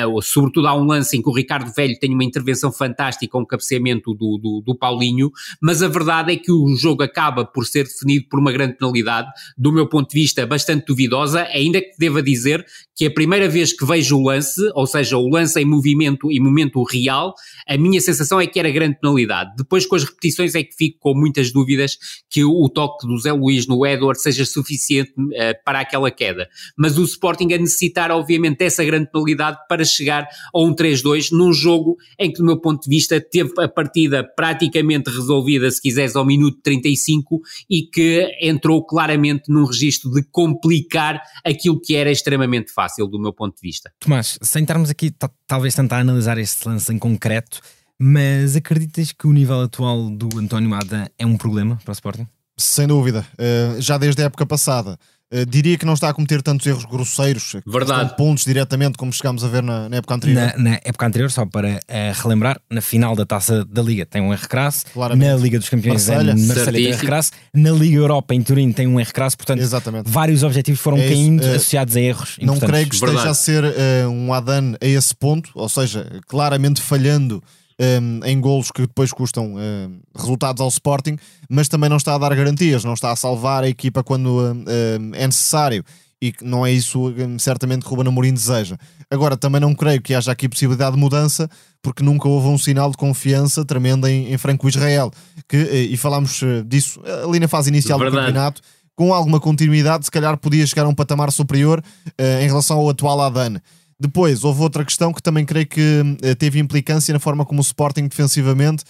uh, 0.05 0.21
sobretudo 0.21 0.67
há 0.67 0.75
um 0.75 0.83
lance 0.83 1.17
em 1.17 1.23
que 1.23 1.27
o 1.27 1.33
Ricardo 1.33 1.73
Velho 1.73 1.97
tem 1.99 2.13
uma 2.13 2.23
intervenção 2.23 2.71
fantástica 2.71 3.36
um 3.36 3.43
cabeceamento 3.43 4.13
do, 4.13 4.38
do, 4.38 4.62
do, 4.63 4.77
Paulinho, 4.77 5.31
mas 5.60 5.81
a 5.81 5.88
verdade 5.88 6.33
é 6.33 6.36
que 6.36 6.51
o 6.51 6.75
jogo 6.75 7.01
acaba 7.01 7.43
por 7.43 7.65
ser 7.65 7.86
definido 7.86 8.27
por 8.29 8.39
uma 8.39 8.51
grande 8.51 8.77
penalidade, 8.77 9.29
do 9.57 9.71
meu 9.71 9.89
ponto 9.89 10.07
de 10.07 10.19
vista 10.21 10.45
bastante 10.45 10.86
duvidosa, 10.86 11.47
ainda 11.51 11.81
que 11.81 11.97
deva 11.97 12.21
dizer 12.21 12.63
que 12.95 13.07
a 13.07 13.12
primeira 13.12 13.49
vez 13.49 13.73
que 13.73 13.86
vejo 13.86 14.17
o 14.17 14.23
lance, 14.23 14.62
ou 14.75 14.86
seja, 14.86 15.17
o 15.17 15.27
lance 15.29 15.60
em 15.60 15.65
movimento 15.65 16.31
e 16.31 16.39
momento 16.39 16.83
real, 16.83 17.33
a 17.67 17.77
minha 17.77 18.01
sensação 18.01 18.39
é 18.39 18.45
que 18.45 18.60
era 18.60 18.69
grande 18.69 18.99
penalidade. 18.99 19.51
Depois 19.57 19.86
com 19.86 19.95
as 19.95 20.03
repetições 20.03 20.53
é 20.53 20.63
que 20.63 20.75
fico 20.75 20.99
com 20.99 21.15
muitas 21.15 21.51
dúvidas 21.51 21.87
que 22.30 22.43
o 22.43 22.69
toque 22.69 23.08
do 23.08 23.17
Zé 23.17 23.32
Luís 23.32 23.67
no 23.67 23.86
Edward 23.86 24.19
seja 24.19 24.45
suficiente 24.45 25.12
uh, 25.17 25.63
para 25.63 25.80
aquela 25.80 26.12
queda. 26.12 26.47
Mas 26.78 26.97
o 26.97 27.04
Sporting 27.04 27.54
a 27.54 27.58
necessitar, 27.58 28.12
obviamente, 28.12 28.60
dessa 28.60 28.84
grande 28.84 29.10
penalidade 29.12 29.58
para 29.67 29.86
chegar 29.86 30.28
a 30.54 30.60
um 30.60 30.73
3-2 30.73 31.32
num 31.32 31.54
jogo 31.54 31.97
em 32.19 32.32
que, 32.32 32.39
do 32.39 32.45
meu 32.45 32.60
ponto 32.60 32.84
de 32.84 32.89
vista, 32.89 33.19
teve 33.19 33.52
a 33.60 33.67
partida 33.67 34.23
praticamente 34.23 35.10
resolvida, 35.10 35.69
se 35.71 35.82
quiseres, 35.82 36.15
ao 36.15 36.26
minuto 36.26 36.60
35 36.63 37.41
e 37.69 37.84
que 37.84 38.32
entrou 38.41 38.86
claramente 38.86 39.52
num 39.52 39.65
registro 39.65 40.12
de 40.12 40.23
complicar 40.23 41.21
aquilo 41.43 41.80
que 41.80 41.95
era 41.95 42.12
extremamente 42.12 42.71
fácil, 42.71 43.08
do 43.08 43.19
meu 43.19 43.34
ponto 43.34 43.56
de 43.56 43.62
vista. 43.62 43.91
Tomás, 44.00 44.38
sem 44.41 44.63
estarmos 44.63 44.89
aqui 44.89 45.12
talvez 45.45 45.73
tentar 45.76 46.00
analisar 46.00 46.38
este 46.38 46.67
lance 46.67 46.91
em 46.91 47.00
concreto, 47.00 47.62
mas 47.99 48.55
acreditas 48.55 49.12
que 49.12 49.27
o 49.27 49.33
nível 49.33 49.62
atual 49.62 50.10
do 50.10 50.39
António 50.39 50.69
Mada 50.69 51.12
é 51.17 51.25
um 51.25 51.38
problema 51.38 51.77
para 51.83 51.91
o 51.91 51.93
Sporting? 51.93 52.27
Sem 52.57 52.88
dúvida. 52.88 53.25
Uh, 53.33 53.79
já 53.79 53.97
desde 53.97 54.21
a 54.21 54.25
época 54.25 54.45
passada. 54.45 54.97
Uh, 55.31 55.45
diria 55.45 55.77
que 55.77 55.86
não 55.86 55.93
está 55.93 56.07
a 56.07 56.13
cometer 56.13 56.41
tantos 56.41 56.65
erros 56.65 56.86
grosseiros, 56.86 57.57
Verdade. 57.67 58.15
pontos 58.15 58.45
diretamente, 58.45 58.97
como 58.97 59.12
chegámos 59.12 59.43
a 59.43 59.49
ver 59.49 59.62
na, 59.62 59.89
na 59.89 59.97
época 59.97 60.15
anterior. 60.15 60.53
Na, 60.55 60.57
na, 60.57 60.79
época 60.81 61.05
anterior, 61.05 61.29
só 61.29 61.45
para 61.45 61.67
uh, 61.75 62.23
relembrar, 62.23 62.62
na 62.71 62.79
final 62.79 63.13
da 63.13 63.25
taça 63.25 63.65
da 63.65 63.81
Liga 63.81 64.05
tem 64.05 64.21
um 64.21 64.31
R 64.31 64.47
crasse, 64.47 64.86
na 64.95 65.36
Liga 65.36 65.60
dos 65.60 65.67
Campeões 65.67 66.07
Marselha. 66.07 66.31
é 66.31 66.33
Marselha 66.33 66.71
tem 66.71 66.88
um 66.88 66.93
R 66.93 67.05
crasse, 67.05 67.31
na 67.53 67.71
Liga 67.71 67.97
Europa 67.97 68.33
em 68.33 68.41
Turim 68.41 68.71
tem 68.71 68.88
um 68.88 68.97
R 68.97 69.12
crasse, 69.12 69.36
portanto, 69.36 69.60
Exatamente. 69.60 70.10
vários 70.10 70.43
objetivos 70.43 70.79
foram 70.79 70.97
é 70.97 71.10
caindo 71.10 71.43
uh, 71.43 71.55
associados 71.55 71.97
a 71.97 71.99
erros. 71.99 72.38
Não 72.41 72.57
creio 72.57 72.88
que 72.88 72.95
esteja 72.95 73.12
Verdade. 73.12 73.29
a 73.29 73.33
ser 73.33 73.65
um 74.07 74.33
Adan 74.33 74.75
a 74.81 74.86
esse 74.86 75.13
ponto, 75.13 75.51
ou 75.53 75.67
seja, 75.67 76.10
claramente 76.25 76.81
falhando 76.81 77.43
um, 77.79 78.25
em 78.25 78.39
golos 78.39 78.71
que 78.71 78.81
depois 78.81 79.11
custam 79.11 79.55
um, 79.55 79.99
resultados 80.15 80.61
ao 80.61 80.67
Sporting, 80.67 81.17
mas 81.49 81.67
também 81.67 81.89
não 81.89 81.97
está 81.97 82.15
a 82.15 82.17
dar 82.17 82.35
garantias, 82.35 82.83
não 82.83 82.93
está 82.93 83.11
a 83.11 83.15
salvar 83.15 83.63
a 83.63 83.69
equipa 83.69 84.03
quando 84.03 84.29
um, 84.29 85.13
é 85.13 85.25
necessário 85.25 85.83
e 86.21 86.33
não 86.41 86.65
é 86.65 86.71
isso 86.71 87.13
certamente 87.39 87.85
que 87.85 87.87
o 87.87 87.89
Ruben 87.91 88.07
Amorim 88.07 88.33
deseja. 88.33 88.75
Agora, 89.09 89.37
também 89.37 89.61
não 89.61 89.75
creio 89.75 90.01
que 90.01 90.15
haja 90.15 90.31
aqui 90.31 90.49
possibilidade 90.49 90.95
de 90.95 90.99
mudança, 90.99 91.47
porque 91.81 92.03
nunca 92.03 92.27
houve 92.27 92.47
um 92.47 92.57
sinal 92.57 92.89
de 92.89 92.97
confiança 92.97 93.63
tremenda 93.63 94.11
em, 94.11 94.33
em 94.33 94.37
Franco 94.37 94.67
Israel, 94.67 95.11
que, 95.47 95.57
eh, 95.57 95.81
e 95.83 95.95
falámos 95.95 96.41
eh, 96.41 96.63
disso 96.65 96.99
ali 97.23 97.39
na 97.39 97.47
fase 97.47 97.69
inicial 97.69 97.99
Verdade. 97.99 98.17
do 98.17 98.25
campeonato, 98.25 98.61
com 98.95 99.13
alguma 99.13 99.39
continuidade, 99.39 100.05
se 100.05 100.11
calhar 100.11 100.35
podia 100.37 100.65
chegar 100.65 100.85
a 100.85 100.87
um 100.87 100.95
patamar 100.95 101.31
superior 101.31 101.83
uh, 102.07 102.41
em 102.41 102.47
relação 102.47 102.79
ao 102.79 102.89
atual 102.89 103.21
Adan. 103.21 103.61
Depois, 103.99 104.43
houve 104.43 104.62
outra 104.62 104.86
questão 104.86 105.12
que 105.12 105.21
também 105.21 105.43
creio 105.43 105.65
que 105.65 106.01
uh, 106.01 106.36
teve 106.36 106.60
implicância 106.60 107.12
na 107.12 107.19
forma 107.19 107.43
como 107.43 107.60
o 107.60 107.63
Sporting 107.63 108.07
defensivamente 108.07 108.83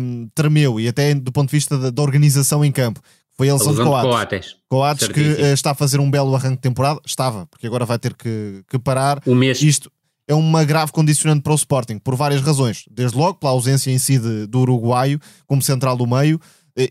um, 0.00 0.28
tremeu 0.34 0.80
e 0.80 0.88
até 0.88 1.14
do 1.14 1.30
ponto 1.30 1.48
de 1.48 1.56
vista 1.56 1.78
da, 1.78 1.90
da 1.90 2.02
organização 2.02 2.64
em 2.64 2.72
campo. 2.72 3.00
Foi 3.36 3.48
a 3.48 3.52
lesão 3.52 3.72
de 3.72 3.80
Coates. 3.80 4.10
Coates, 4.10 4.56
Coates 4.68 5.08
que 5.08 5.20
uh, 5.20 5.54
está 5.54 5.70
a 5.70 5.74
fazer 5.74 6.00
um 6.00 6.10
belo 6.10 6.34
arranque 6.34 6.56
de 6.56 6.62
temporada. 6.62 7.00
Estava, 7.06 7.46
porque 7.46 7.68
agora 7.68 7.84
vai 7.84 7.98
ter 7.98 8.14
que, 8.14 8.64
que 8.68 8.78
parar. 8.80 9.22
Um 9.24 9.34
mês. 9.36 9.62
Isto 9.62 9.92
é 10.26 10.34
uma 10.34 10.64
grave 10.64 10.90
condicionante 10.92 11.42
para 11.42 11.52
o 11.52 11.56
Sporting, 11.56 11.98
por 11.98 12.16
várias 12.16 12.42
razões. 12.42 12.84
Desde 12.90 13.16
logo, 13.16 13.38
pela 13.38 13.52
ausência 13.52 13.90
em 13.90 13.98
si 13.98 14.18
de, 14.18 14.46
do 14.46 14.60
uruguaio 14.60 15.20
como 15.46 15.62
central 15.62 15.96
do 15.96 16.06
meio 16.06 16.40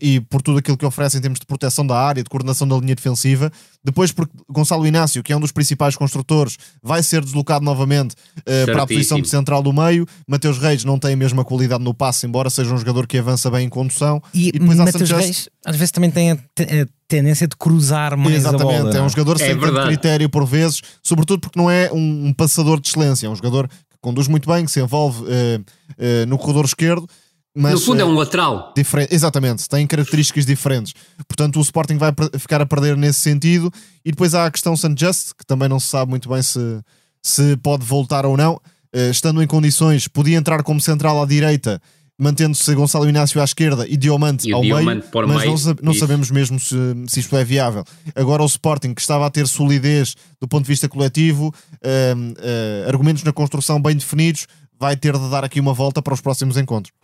e 0.02 0.20
por 0.20 0.42
tudo 0.42 0.58
aquilo 0.58 0.76
que 0.76 0.84
oferece 0.84 1.16
em 1.16 1.20
termos 1.20 1.38
de 1.38 1.46
proteção 1.46 1.86
da 1.86 1.98
área, 1.98 2.22
de 2.22 2.28
coordenação 2.28 2.68
da 2.68 2.76
linha 2.76 2.94
defensiva. 2.94 3.50
Depois, 3.82 4.12
porque 4.12 4.32
Gonçalo 4.48 4.86
Inácio, 4.86 5.22
que 5.22 5.32
é 5.32 5.36
um 5.36 5.40
dos 5.40 5.52
principais 5.52 5.96
construtores, 5.96 6.58
vai 6.82 7.02
ser 7.02 7.24
deslocado 7.24 7.64
novamente 7.64 8.14
uh, 8.40 8.66
para 8.66 8.82
a 8.82 8.86
posição 8.86 9.20
de 9.20 9.28
central 9.28 9.62
do 9.62 9.72
meio. 9.72 10.06
Mateus 10.26 10.58
Reis 10.58 10.84
não 10.84 10.98
tem 10.98 11.14
a 11.14 11.16
mesma 11.16 11.44
qualidade 11.44 11.82
no 11.82 11.94
passe, 11.94 12.26
embora 12.26 12.50
seja 12.50 12.74
um 12.74 12.78
jogador 12.78 13.06
que 13.06 13.16
avança 13.16 13.50
bem 13.50 13.66
em 13.66 13.68
condução. 13.68 14.22
E, 14.34 14.48
e 14.48 14.52
depois 14.52 14.76
Mateus 14.78 15.10
Reis, 15.10 15.48
às 15.64 15.76
vezes, 15.76 15.90
também 15.90 16.10
tem 16.10 16.32
a, 16.32 16.34
a 16.34 16.86
tendência 17.06 17.48
de 17.48 17.56
cruzar 17.56 18.16
mais 18.16 18.36
Exatamente, 18.36 18.80
a 18.80 18.82
bola. 18.82 18.98
é 18.98 19.02
um 19.02 19.08
jogador 19.08 19.36
é 19.40 19.46
sem 19.46 19.58
tanto 19.58 19.86
critério 19.86 20.28
por 20.28 20.44
vezes, 20.44 20.82
sobretudo 21.02 21.40
porque 21.40 21.58
não 21.58 21.70
é 21.70 21.90
um, 21.90 22.26
um, 22.26 22.32
passador 22.34 22.78
de 22.78 22.88
excelência, 22.88 23.26
é 23.26 23.30
um 23.30 23.36
jogador 23.36 23.68
que 23.68 23.96
conduz 24.02 24.28
muito 24.28 24.46
bem, 24.46 24.66
que 24.66 24.70
se 24.70 24.80
envolve 24.80 25.22
uh, 25.22 25.26
uh, 25.28 26.26
no 26.26 26.36
corredor 26.36 26.66
esquerdo 26.66 27.08
mas, 27.56 27.72
no 27.72 27.80
fundo 27.80 28.00
é 28.00 28.04
um 28.04 28.14
lateral. 28.14 28.72
Diferente, 28.76 29.14
exatamente, 29.14 29.68
tem 29.68 29.86
características 29.86 30.46
diferentes. 30.46 30.94
Portanto, 31.26 31.58
o 31.58 31.62
Sporting 31.62 31.96
vai 31.96 32.12
ficar 32.38 32.60
a 32.60 32.66
perder 32.66 32.96
nesse 32.96 33.20
sentido. 33.20 33.72
E 34.04 34.10
depois 34.10 34.34
há 34.34 34.46
a 34.46 34.50
questão 34.50 34.76
St. 34.76 34.94
Just, 34.96 35.32
que 35.36 35.44
também 35.44 35.68
não 35.68 35.80
se 35.80 35.88
sabe 35.88 36.10
muito 36.10 36.28
bem 36.28 36.42
se, 36.42 36.80
se 37.22 37.56
pode 37.56 37.84
voltar 37.84 38.24
ou 38.24 38.36
não. 38.36 38.54
Uh, 38.94 39.10
estando 39.10 39.42
em 39.42 39.46
condições, 39.46 40.08
podia 40.08 40.36
entrar 40.36 40.62
como 40.62 40.80
central 40.80 41.22
à 41.22 41.26
direita, 41.26 41.80
mantendo-se 42.18 42.74
Gonçalo 42.74 43.08
Inácio 43.08 43.40
à 43.40 43.44
esquerda 43.44 43.86
e 43.86 43.98
Diomante 43.98 44.48
e 44.48 44.52
ao 44.52 44.62
Diomante 44.62 45.06
meio, 45.12 45.28
mas 45.28 45.44
meio, 45.44 45.54
não, 45.66 45.76
não 45.82 45.94
sabemos 45.94 46.30
mesmo 46.30 46.58
se, 46.58 46.74
se 47.06 47.20
isto 47.20 47.36
é 47.36 47.44
viável. 47.44 47.84
Agora 48.14 48.42
o 48.42 48.46
Sporting, 48.46 48.94
que 48.94 49.00
estava 49.00 49.26
a 49.26 49.30
ter 49.30 49.46
solidez 49.46 50.14
do 50.40 50.48
ponto 50.48 50.62
de 50.62 50.68
vista 50.68 50.88
coletivo, 50.88 51.48
uh, 51.48 51.50
uh, 51.82 52.88
argumentos 52.88 53.22
na 53.24 53.32
construção 53.32 53.80
bem 53.80 53.94
definidos, 53.94 54.46
vai 54.80 54.96
ter 54.96 55.18
de 55.18 55.28
dar 55.28 55.44
aqui 55.44 55.60
uma 55.60 55.74
volta 55.74 56.00
para 56.00 56.14
os 56.14 56.20
próximos 56.20 56.56
encontros. 56.56 56.97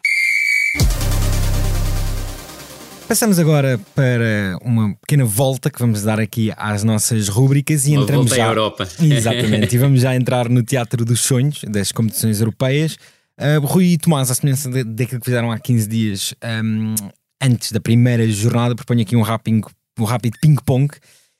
Passamos 3.06 3.38
agora 3.38 3.78
para 3.94 4.58
uma 4.64 4.94
pequena 4.96 5.24
volta 5.24 5.70
que 5.70 5.78
vamos 5.78 6.02
dar 6.02 6.18
aqui 6.18 6.50
às 6.56 6.82
nossas 6.82 7.28
rúbricas 7.28 7.86
e 7.86 7.92
uma 7.92 8.02
entramos 8.02 8.30
volta 8.30 8.36
já. 8.36 8.46
À 8.46 8.48
Europa. 8.48 8.88
Exatamente, 8.98 9.74
e 9.74 9.78
vamos 9.78 10.00
já 10.00 10.16
entrar 10.16 10.48
no 10.48 10.62
Teatro 10.62 11.04
dos 11.04 11.20
Sonhos 11.20 11.60
das 11.68 11.92
competições 11.92 12.40
europeias. 12.40 12.96
Uh, 13.38 13.64
Rui 13.64 13.92
e 13.92 13.98
Tomás, 13.98 14.30
à 14.30 14.34
semelhança 14.34 14.70
daquilo 14.84 15.20
que 15.20 15.26
fizeram 15.26 15.52
há 15.52 15.58
15 15.58 15.88
dias, 15.88 16.34
um, 16.64 16.94
antes 17.42 17.72
da 17.72 17.80
primeira 17.80 18.26
jornada, 18.28 18.74
proponho 18.74 19.02
aqui 19.02 19.14
um 19.14 19.22
rápido, 19.22 19.66
um 19.98 20.04
rápido 20.04 20.38
ping-pong 20.40 20.88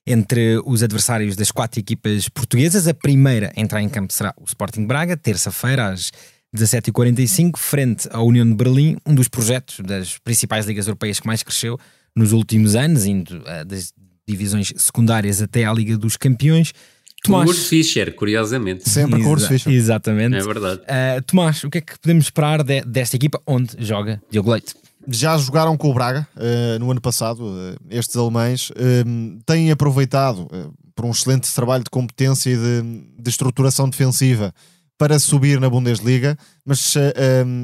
entre 0.06 0.60
os 0.66 0.82
adversários 0.82 1.34
das 1.34 1.50
quatro 1.50 1.80
equipas 1.80 2.28
portuguesas. 2.28 2.86
A 2.86 2.94
primeira 2.94 3.52
a 3.56 3.60
entrar 3.60 3.80
em 3.80 3.88
campo 3.88 4.12
será 4.12 4.34
o 4.38 4.44
Sporting 4.44 4.86
Braga, 4.86 5.16
terça-feira, 5.16 5.88
às 5.88 6.12
17h45, 6.54 7.56
frente 7.56 8.08
à 8.12 8.22
União 8.22 8.46
de 8.46 8.54
Berlim, 8.54 8.96
um 9.04 9.14
dos 9.14 9.28
projetos 9.28 9.80
das 9.80 10.18
principais 10.18 10.66
ligas 10.66 10.86
europeias 10.86 11.18
que 11.18 11.26
mais 11.26 11.42
cresceu 11.42 11.78
nos 12.14 12.32
últimos 12.32 12.76
anos, 12.76 13.04
indo 13.04 13.38
uh, 13.38 13.64
das 13.66 13.92
divisões 14.26 14.72
secundárias 14.76 15.42
até 15.42 15.64
à 15.64 15.72
Liga 15.72 15.98
dos 15.98 16.16
Campeões. 16.16 16.72
Tomás... 17.24 17.48
Urs 17.48 17.66
Fischer, 17.66 18.14
curiosamente. 18.14 18.88
Sempre 18.88 19.22
com 19.22 19.30
Urs 19.30 19.46
Fischer. 19.46 19.72
Exatamente. 19.72 20.36
É 20.36 20.42
verdade. 20.42 20.80
Uh, 20.82 21.22
Tomás, 21.26 21.64
o 21.64 21.70
que 21.70 21.78
é 21.78 21.80
que 21.80 21.98
podemos 21.98 22.26
esperar 22.26 22.62
de, 22.62 22.82
desta 22.82 23.16
equipa 23.16 23.40
onde 23.46 23.74
joga 23.78 24.22
Diogo 24.30 24.52
Leite? 24.52 24.74
Já 25.08 25.36
jogaram 25.36 25.76
com 25.76 25.90
o 25.90 25.94
Braga 25.94 26.26
uh, 26.36 26.78
no 26.78 26.90
ano 26.90 27.00
passado, 27.00 27.44
uh, 27.44 27.76
estes 27.90 28.16
alemães 28.16 28.70
têm 29.44 29.70
aproveitado 29.70 30.48
por 30.94 31.04
um 31.04 31.10
excelente 31.10 31.52
trabalho 31.52 31.82
de 31.82 31.90
competência 31.90 32.50
e 32.50 32.56
de, 32.56 32.82
de 33.18 33.30
estruturação 33.30 33.88
defensiva 33.88 34.54
para 34.96 35.18
subir 35.18 35.60
na 35.60 35.68
Bundesliga, 35.68 36.38
mas 36.64 36.94
uh, 36.94 37.00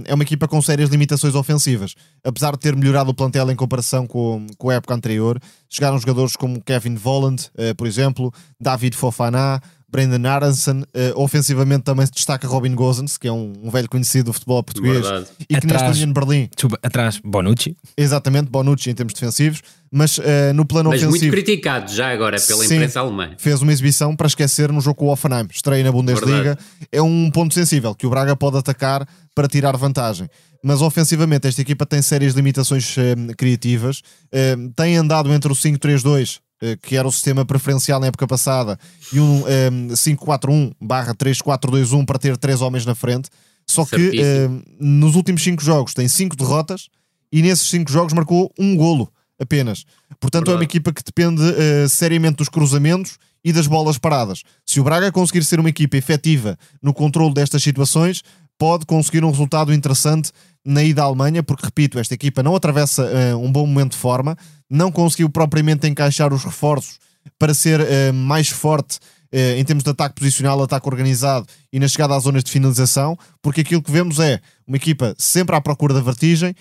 é 0.05 0.15
uma 0.15 0.23
equipa 0.25 0.49
com 0.49 0.61
sérias 0.61 0.91
limitações 0.91 1.35
ofensivas. 1.35 1.95
Apesar 2.25 2.53
de 2.53 2.59
ter 2.59 2.75
melhorado 2.75 3.11
o 3.11 3.15
plantel 3.15 3.51
em 3.51 3.57
comparação 3.57 4.07
com, 4.07 4.47
com 4.59 4.71
a 4.71 4.75
época 4.75 4.95
anterior, 4.95 5.41
chegaram 5.69 5.99
jogadores 5.99 6.35
como 6.35 6.63
Kevin 6.63 6.97
Volland, 6.97 7.49
uh, 7.55 7.75
por 7.77 7.87
exemplo, 7.87 8.33
David 8.61 8.97
Fofana, 8.97 9.61
Brendan 9.91 10.29
Aronson. 10.29 10.81
Uh, 10.81 10.85
ofensivamente 11.17 11.83
também 11.83 12.07
se 12.07 12.13
destaca 12.13 12.47
Robin 12.47 12.75
Gosens, 12.75 13.19
que 13.19 13.29
é 13.29 13.33
um, 13.33 13.53
um 13.63 13.71
velho 13.71 13.89
conhecido 13.89 14.27
do 14.27 14.33
futebol 14.33 14.63
português. 14.63 15.01
Verdade. 15.01 15.27
E 15.41 15.47
que 15.47 15.57
Atrás- 15.57 15.83
neste 15.83 16.03
União 16.05 16.07
de 16.09 16.13
Berlim, 16.21 16.49
Desculpa, 16.55 16.79
atrás, 16.83 17.21
Bonucci. 17.25 17.77
exatamente, 17.97 18.51
Bonucci 18.51 18.91
em 18.91 18.95
termos 18.95 19.13
defensivos, 19.15 19.63
mas 19.91 20.19
uh, 20.19 20.23
no 20.55 20.65
plano 20.65 20.91
Mas 20.91 21.03
muito 21.03 21.11
ofensivo 21.11 21.33
criticado 21.33 21.93
já 21.93 22.11
agora 22.13 22.41
pela 22.41 22.65
Sim. 22.65 22.75
imprensa 22.77 23.01
alemã. 23.01 23.31
fez 23.39 23.61
uma 23.63 23.73
exibição 23.73 24.15
para 24.15 24.27
esquecer 24.27 24.71
no 24.73 24.81
jogo 24.81 24.97
com 24.97 25.07
o 25.07 25.13
Offenheim, 25.13 25.47
estreia 25.51 25.83
na 25.83 25.91
Bundesliga. 25.93 26.31
Verdade. 26.43 26.61
É 26.93 27.03
um 27.03 27.31
ponto 27.31 27.53
sensível 27.55 27.95
que 27.95 28.07
o 28.07 28.11
Braga 28.11 28.37
pode 28.37 28.57
atacar 28.59 29.07
para 29.35 29.49
tirar 29.49 29.77
vantagem. 29.77 30.29
Mas 30.63 30.83
ofensivamente, 30.83 31.49
esta 31.49 31.63
equipa 31.63 31.87
tem 31.87 32.03
sérias 32.03 32.35
limitações 32.35 32.95
eh, 32.99 33.15
criativas. 33.35 34.03
Eh, 34.31 34.57
tem 34.77 34.95
andado 34.97 35.33
entre 35.33 35.51
o 35.51 35.55
5-3-2, 35.55 36.37
eh, 36.37 36.41
que 36.83 36.97
era 36.97 37.07
o 37.09 37.13
sistema 37.13 37.45
preferencial 37.45 37.99
na 38.01 38.07
época 38.09 38.27
passada, 38.27 38.79
e 39.13 39.19
um 39.21 39.45
eh, 39.47 39.71
5-4-1 39.93 40.73
barra 40.81 41.15
3-4-2-1 41.15 42.05
para 42.05 42.19
ter 42.19 42.37
três 42.37 42.61
homens 42.61 42.85
na 42.85 42.95
frente. 42.95 43.29
Só 43.67 43.85
que 43.85 43.97
Certíssimo. 43.97 44.25
eh, 44.25 44.75
nos 44.81 45.15
últimos 45.15 45.43
cinco 45.43 45.63
jogos 45.63 45.95
tem 45.95 46.09
cinco 46.09 46.37
derrotas 46.37 46.89
e 47.33 47.41
nesses 47.43 47.69
cinco 47.69 47.91
jogos 47.91 48.13
marcou 48.13 48.53
um 48.59 48.77
golo 48.77 49.11
apenas. 49.41 49.85
Portanto, 50.19 50.49
é 50.49 50.51
uma 50.53 50.59
Verdade. 50.59 50.65
equipa 50.77 50.93
que 50.93 51.03
depende 51.05 51.43
eh, 51.57 51.89
seriamente 51.89 52.37
dos 52.37 52.49
cruzamentos 52.49 53.17
e 53.45 53.53
das 53.53 53.67
bolas 53.67 53.97
paradas. 53.97 54.43
Se 54.67 54.81
o 54.81 54.85
Braga 54.85 55.11
conseguir 55.11 55.45
ser 55.45 55.61
uma 55.61 55.71
equipa 55.71 55.97
efetiva 55.97 56.59
no 56.83 56.93
controle 56.93 57.33
destas 57.33 57.63
situações, 57.63 58.23
pode 58.59 58.85
conseguir 58.85 59.25
um 59.25 59.31
resultado 59.31 59.73
interessante 59.73 60.31
na 60.65 60.83
ida 60.83 61.03
à 61.03 61.07
Alemanha, 61.07 61.43
porque, 61.43 61.65
repito, 61.65 61.99
esta 61.99 62.15
equipa 62.15 62.43
não 62.43 62.55
atravessa 62.55 63.05
eh, 63.05 63.35
um 63.35 63.51
bom 63.51 63.67
momento 63.67 63.93
de 63.93 63.99
forma, 63.99 64.37
não 64.69 64.93
conseguiu 64.93 65.31
propriamente 65.31 65.87
encaixar 65.87 66.33
os 66.33 66.45
reforços 66.45 66.99
para 67.39 67.55
ser 67.55 67.81
eh, 67.81 68.13
mais 68.13 68.49
forte 68.49 68.99
eh, 69.33 69.59
em 69.59 69.65
termos 69.65 69.85
de 69.85 69.91
ataque 69.91 70.17
posicional, 70.17 70.63
ataque 70.63 70.89
organizado 70.89 71.47
e 71.73 71.79
na 71.79 71.89
chegada 71.89 72.15
às 72.15 72.25
zonas 72.25 72.45
de 72.45 72.51
finalização, 72.51 73.17
porque 73.41 73.63
aquilo 73.63 73.83
que 73.83 73.91
vemos 73.91 74.19
é 74.19 74.41
uma 74.67 74.77
equipa 74.77 75.15
sempre 75.19 75.57
à 75.57 75.61
procura 75.61 75.95
da 75.95 76.01
vertigem, 76.01 76.55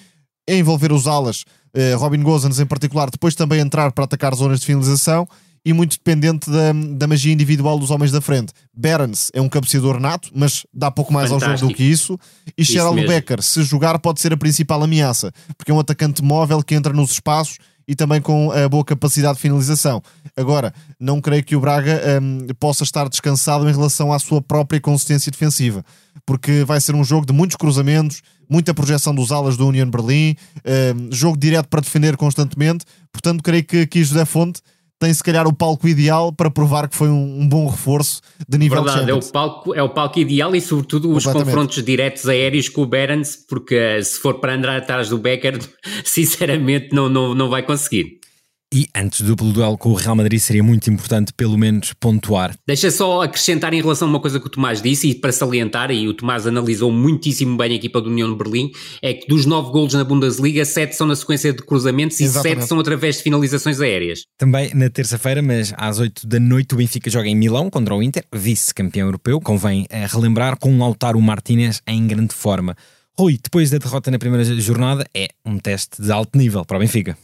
envolver 0.47 0.91
os 0.91 1.05
alas, 1.05 1.45
Robin 1.99 2.23
Gosens 2.23 2.59
em 2.59 2.65
particular, 2.65 3.11
depois 3.11 3.35
também 3.35 3.59
entrar 3.59 3.91
para 3.91 4.05
atacar 4.05 4.33
zonas 4.33 4.59
de 4.59 4.65
finalização 4.65 5.27
e 5.63 5.73
muito 5.73 5.97
dependente 5.97 6.49
da, 6.49 6.71
da 6.95 7.07
magia 7.07 7.33
individual 7.33 7.77
dos 7.77 7.91
homens 7.91 8.11
da 8.11 8.21
frente. 8.21 8.53
Berens 8.73 9.29
é 9.33 9.41
um 9.41 9.49
cabeceador 9.49 9.99
nato, 9.99 10.29
mas 10.33 10.65
dá 10.73 10.89
pouco 10.89 11.11
mais 11.11 11.31
ao 11.31 11.39
jogo 11.39 11.51
do 11.51 11.57
Fantástico. 11.59 11.77
que 11.77 11.83
isso. 11.83 12.19
E 12.57 12.61
Isso 12.61 12.93
mesmo. 12.93 13.07
Becker, 13.07 13.41
se 13.41 13.63
jogar, 13.63 13.97
pode 13.99 14.21
ser 14.21 14.33
a 14.33 14.37
principal 14.37 14.81
ameaça, 14.83 15.31
porque 15.57 15.71
é 15.71 15.73
um 15.73 15.79
atacante 15.79 16.23
móvel 16.23 16.63
que 16.63 16.75
entra 16.75 16.93
nos 16.93 17.11
espaços 17.11 17.57
e 17.89 17.95
também 17.95 18.21
com 18.21 18.51
a 18.51 18.69
boa 18.69 18.85
capacidade 18.85 19.35
de 19.35 19.41
finalização. 19.41 19.99
Agora, 20.37 20.71
não 20.99 21.19
creio 21.19 21.43
que 21.43 21.55
o 21.55 21.59
Braga 21.59 21.99
hum, 22.21 22.45
possa 22.59 22.83
estar 22.83 23.09
descansado 23.09 23.67
em 23.67 23.71
relação 23.71 24.13
à 24.13 24.19
sua 24.19 24.39
própria 24.39 24.79
consistência 24.79 25.31
defensiva, 25.31 25.83
porque 26.23 26.63
vai 26.63 26.79
ser 26.79 26.93
um 26.93 27.03
jogo 27.03 27.25
de 27.25 27.33
muitos 27.33 27.57
cruzamentos, 27.57 28.21
muita 28.47 28.75
projeção 28.75 29.13
dos 29.13 29.31
alas 29.31 29.57
do 29.57 29.67
Union 29.67 29.89
Berlim, 29.89 30.35
hum, 30.57 31.09
jogo 31.11 31.35
direto 31.35 31.67
para 31.67 31.81
defender 31.81 32.15
constantemente. 32.15 32.85
Portanto, 33.11 33.41
creio 33.41 33.63
que 33.63 33.81
aqui 33.81 34.03
José 34.03 34.23
Fonte 34.23 34.61
tem 34.99 35.13
se 35.13 35.23
calhar 35.23 35.47
o 35.47 35.53
palco 35.53 35.87
ideal 35.87 36.33
para 36.33 36.51
provar 36.51 36.89
que 36.89 36.95
foi 36.95 37.07
um, 37.07 37.41
um 37.41 37.47
bom 37.47 37.67
reforço 37.67 38.21
de 38.47 38.57
nível 38.57 38.83
Verdade, 38.83 39.09
é 39.09 39.13
o, 39.13 39.21
palco, 39.21 39.73
é 39.73 39.81
o 39.81 39.89
palco 39.89 40.19
ideal 40.19 40.53
e 40.53 40.59
sobretudo 40.59 41.11
os 41.11 41.25
confrontos 41.25 41.81
diretos 41.81 42.27
aéreos 42.27 42.67
com 42.67 42.81
o 42.81 42.85
Berens, 42.85 43.37
porque 43.47 43.75
eh, 43.75 44.01
se 44.03 44.19
for 44.19 44.35
para 44.35 44.55
andar 44.55 44.77
atrás 44.77 45.09
do 45.09 45.17
Becker, 45.17 45.57
sinceramente 46.03 46.93
não, 46.93 47.07
não, 47.07 47.33
não 47.33 47.49
vai 47.49 47.63
conseguir. 47.63 48.18
E 48.71 48.87
antes 48.95 49.21
do 49.21 49.29
duplo 49.29 49.51
duelo 49.51 49.75
com 49.79 49.89
o 49.89 49.95
Real 49.95 50.15
Madrid 50.15 50.39
seria 50.39 50.61
muito 50.61 50.91
importante 50.91 51.33
pelo 51.33 51.57
menos 51.57 51.91
pontuar. 51.93 52.55
Deixa 52.67 52.91
só 52.91 53.23
acrescentar 53.23 53.73
em 53.73 53.81
relação 53.81 54.07
a 54.07 54.11
uma 54.11 54.19
coisa 54.19 54.39
que 54.39 54.45
o 54.45 54.49
Tomás 54.49 54.79
disse 54.79 55.09
e 55.09 55.15
para 55.15 55.31
salientar, 55.31 55.89
e 55.89 56.07
o 56.07 56.13
Tomás 56.13 56.45
analisou 56.45 56.91
muitíssimo 56.91 57.57
bem 57.57 57.71
a 57.71 57.75
equipa 57.75 57.99
do 57.99 58.11
União 58.11 58.29
de 58.31 58.37
Berlim, 58.37 58.69
é 59.01 59.11
que 59.15 59.27
dos 59.27 59.47
nove 59.47 59.71
golos 59.71 59.95
na 59.95 60.03
Bundesliga, 60.03 60.63
sete 60.65 60.95
são 60.95 61.07
na 61.07 61.15
sequência 61.15 61.51
de 61.51 61.63
cruzamentos 61.63 62.19
e 62.19 62.25
Exatamente. 62.25 62.59
sete 62.59 62.67
são 62.67 62.79
através 62.79 63.17
de 63.17 63.23
finalizações 63.23 63.81
aéreas. 63.81 64.25
Também 64.37 64.71
na 64.75 64.87
terça-feira, 64.87 65.41
mas 65.41 65.73
às 65.75 65.97
8 65.97 66.27
da 66.27 66.39
noite, 66.39 66.75
o 66.75 66.77
Benfica 66.77 67.09
joga 67.09 67.27
em 67.27 67.35
Milão 67.35 67.71
contra 67.71 67.95
o 67.95 68.03
Inter, 68.03 68.23
vice-campeão 68.31 69.07
europeu. 69.07 69.41
Convém 69.41 69.87
eh, 69.89 70.05
relembrar 70.05 70.55
com 70.59 70.71
o 70.71 70.77
Lautaro 70.77 71.19
Martínez 71.19 71.81
em 71.87 72.05
grande 72.05 72.35
forma. 72.35 72.75
Rui, 73.17 73.39
depois 73.41 73.71
da 73.71 73.79
derrota 73.79 74.11
na 74.11 74.19
primeira 74.19 74.45
jornada, 74.61 75.07
é 75.11 75.29
um 75.43 75.57
teste 75.57 75.99
de 75.99 76.11
alto 76.11 76.37
nível 76.37 76.63
para 76.63 76.77
o 76.77 76.79
Benfica. 76.79 77.17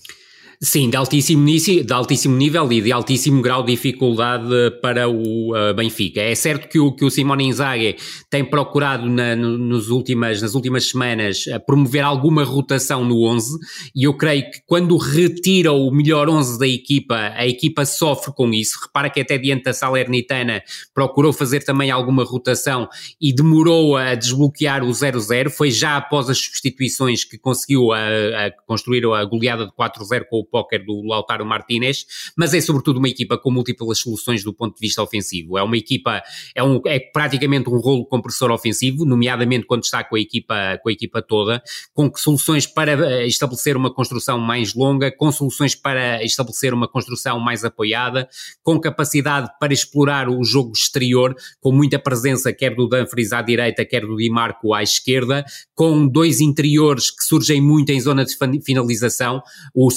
Sim, 0.61 0.89
de 0.89 0.95
altíssimo, 0.95 1.45
de 1.45 1.93
altíssimo 1.93 2.35
nível 2.35 2.71
e 2.71 2.81
de 2.81 2.91
altíssimo 2.91 3.41
grau 3.41 3.61
de 3.63 3.73
dificuldade 3.73 4.47
para 4.81 5.07
o 5.09 5.53
uh, 5.53 5.73
Benfica. 5.75 6.21
É 6.21 6.33
certo 6.33 6.69
que 6.69 6.79
o, 6.79 6.93
que 6.93 7.03
o 7.03 7.11
Simone 7.11 7.45
Inzaghi 7.45 7.97
tem 8.29 8.43
procurado 8.43 9.09
na, 9.09 9.35
no- 9.35 9.57
nos 9.57 9.89
últimas, 9.89 10.41
nas 10.41 10.55
últimas 10.55 10.85
semanas 10.89 11.45
uh, 11.47 11.59
promover 11.65 12.03
alguma 12.03 12.43
rotação 12.43 13.03
no 13.03 13.23
11 13.27 13.57
e 13.93 14.05
eu 14.05 14.13
creio 14.15 14.49
que 14.49 14.59
quando 14.65 14.95
retira 14.97 15.73
o 15.73 15.91
melhor 15.91 16.29
11 16.29 16.57
da 16.57 16.67
equipa, 16.67 17.15
a 17.35 17.45
equipa 17.45 17.85
sofre 17.85 18.33
com 18.33 18.49
isso. 18.53 18.79
Repara 18.81 19.09
que 19.09 19.19
até 19.19 19.37
diante 19.37 19.63
da 19.65 19.73
Salernitana 19.73 20.61
procurou 20.93 21.33
fazer 21.33 21.63
também 21.63 21.91
alguma 21.91 22.23
rotação 22.23 22.87
e 23.19 23.33
demorou 23.33 23.97
a 23.97 24.15
desbloquear 24.15 24.83
o 24.83 24.89
0-0. 24.89 25.49
Foi 25.49 25.69
já 25.69 25.97
após 25.97 26.29
as 26.29 26.37
substituições 26.37 27.23
que 27.25 27.37
conseguiu 27.37 27.91
a, 27.91 27.97
a 28.45 28.51
construir 28.65 29.05
a 29.05 29.23
goleada 29.25 29.65
de 29.65 29.71
4-0 29.73 30.25
com 30.29 30.39
o 30.39 30.44
póquer 30.45 30.85
do 30.85 31.01
Lautaro 31.03 31.45
Martínez, 31.45 32.05
mas 32.37 32.53
é 32.53 32.61
sobretudo 32.61 32.97
uma 32.97 33.09
equipa 33.09 33.37
com 33.37 33.51
múltiplas 33.51 33.99
soluções 33.99 34.43
do 34.43 34.53
ponto 34.53 34.75
de 34.75 34.79
vista 34.79 35.01
ofensivo. 35.01 35.57
É 35.57 35.63
uma 35.63 35.77
equipa, 35.77 36.21
é, 36.53 36.63
um, 36.63 36.81
é 36.85 36.99
praticamente 36.99 37.69
um 37.69 37.77
rolo 37.77 38.05
compressor 38.05 38.51
ofensivo, 38.51 39.05
nomeadamente 39.05 39.65
quando 39.65 39.83
está 39.83 40.03
com 40.03 40.15
a 40.15 40.19
equipa, 40.19 40.79
com 40.81 40.89
a 40.89 40.91
equipa 40.91 41.21
toda, 41.21 41.61
com 41.93 42.11
soluções 42.15 42.65
para 42.67 42.91
eh, 42.91 43.27
estabelecer 43.27 43.75
uma 43.75 43.93
construção 43.93 44.39
mais 44.39 44.73
longa, 44.73 45.11
com 45.11 45.31
soluções 45.31 45.75
para 45.75 46.23
estabelecer 46.23 46.73
uma 46.73 46.87
construção 46.87 47.39
mais 47.39 47.63
apoiada, 47.63 48.27
com 48.63 48.79
capacidade 48.79 49.49
para 49.59 49.73
explorar 49.73 50.29
o 50.29 50.43
jogo 50.43 50.71
exterior, 50.73 51.35
com 51.59 51.71
muita 51.71 51.99
presença 51.99 52.53
quer 52.53 52.75
do 52.75 52.87
Dumfries 52.87 53.33
à 53.33 53.41
direita, 53.41 53.85
quer 53.85 54.01
do 54.01 54.15
Di 54.15 54.29
Marco 54.29 54.73
à 54.73 54.83
esquerda, 54.83 55.45
com 55.73 56.07
dois 56.07 56.39
interiores 56.39 57.11
que 57.11 57.23
surgem 57.23 57.61
muito 57.61 57.91
em 57.91 57.99
zona 57.99 58.25
de 58.25 58.35
finalização. 58.63 59.41
O 59.73 59.89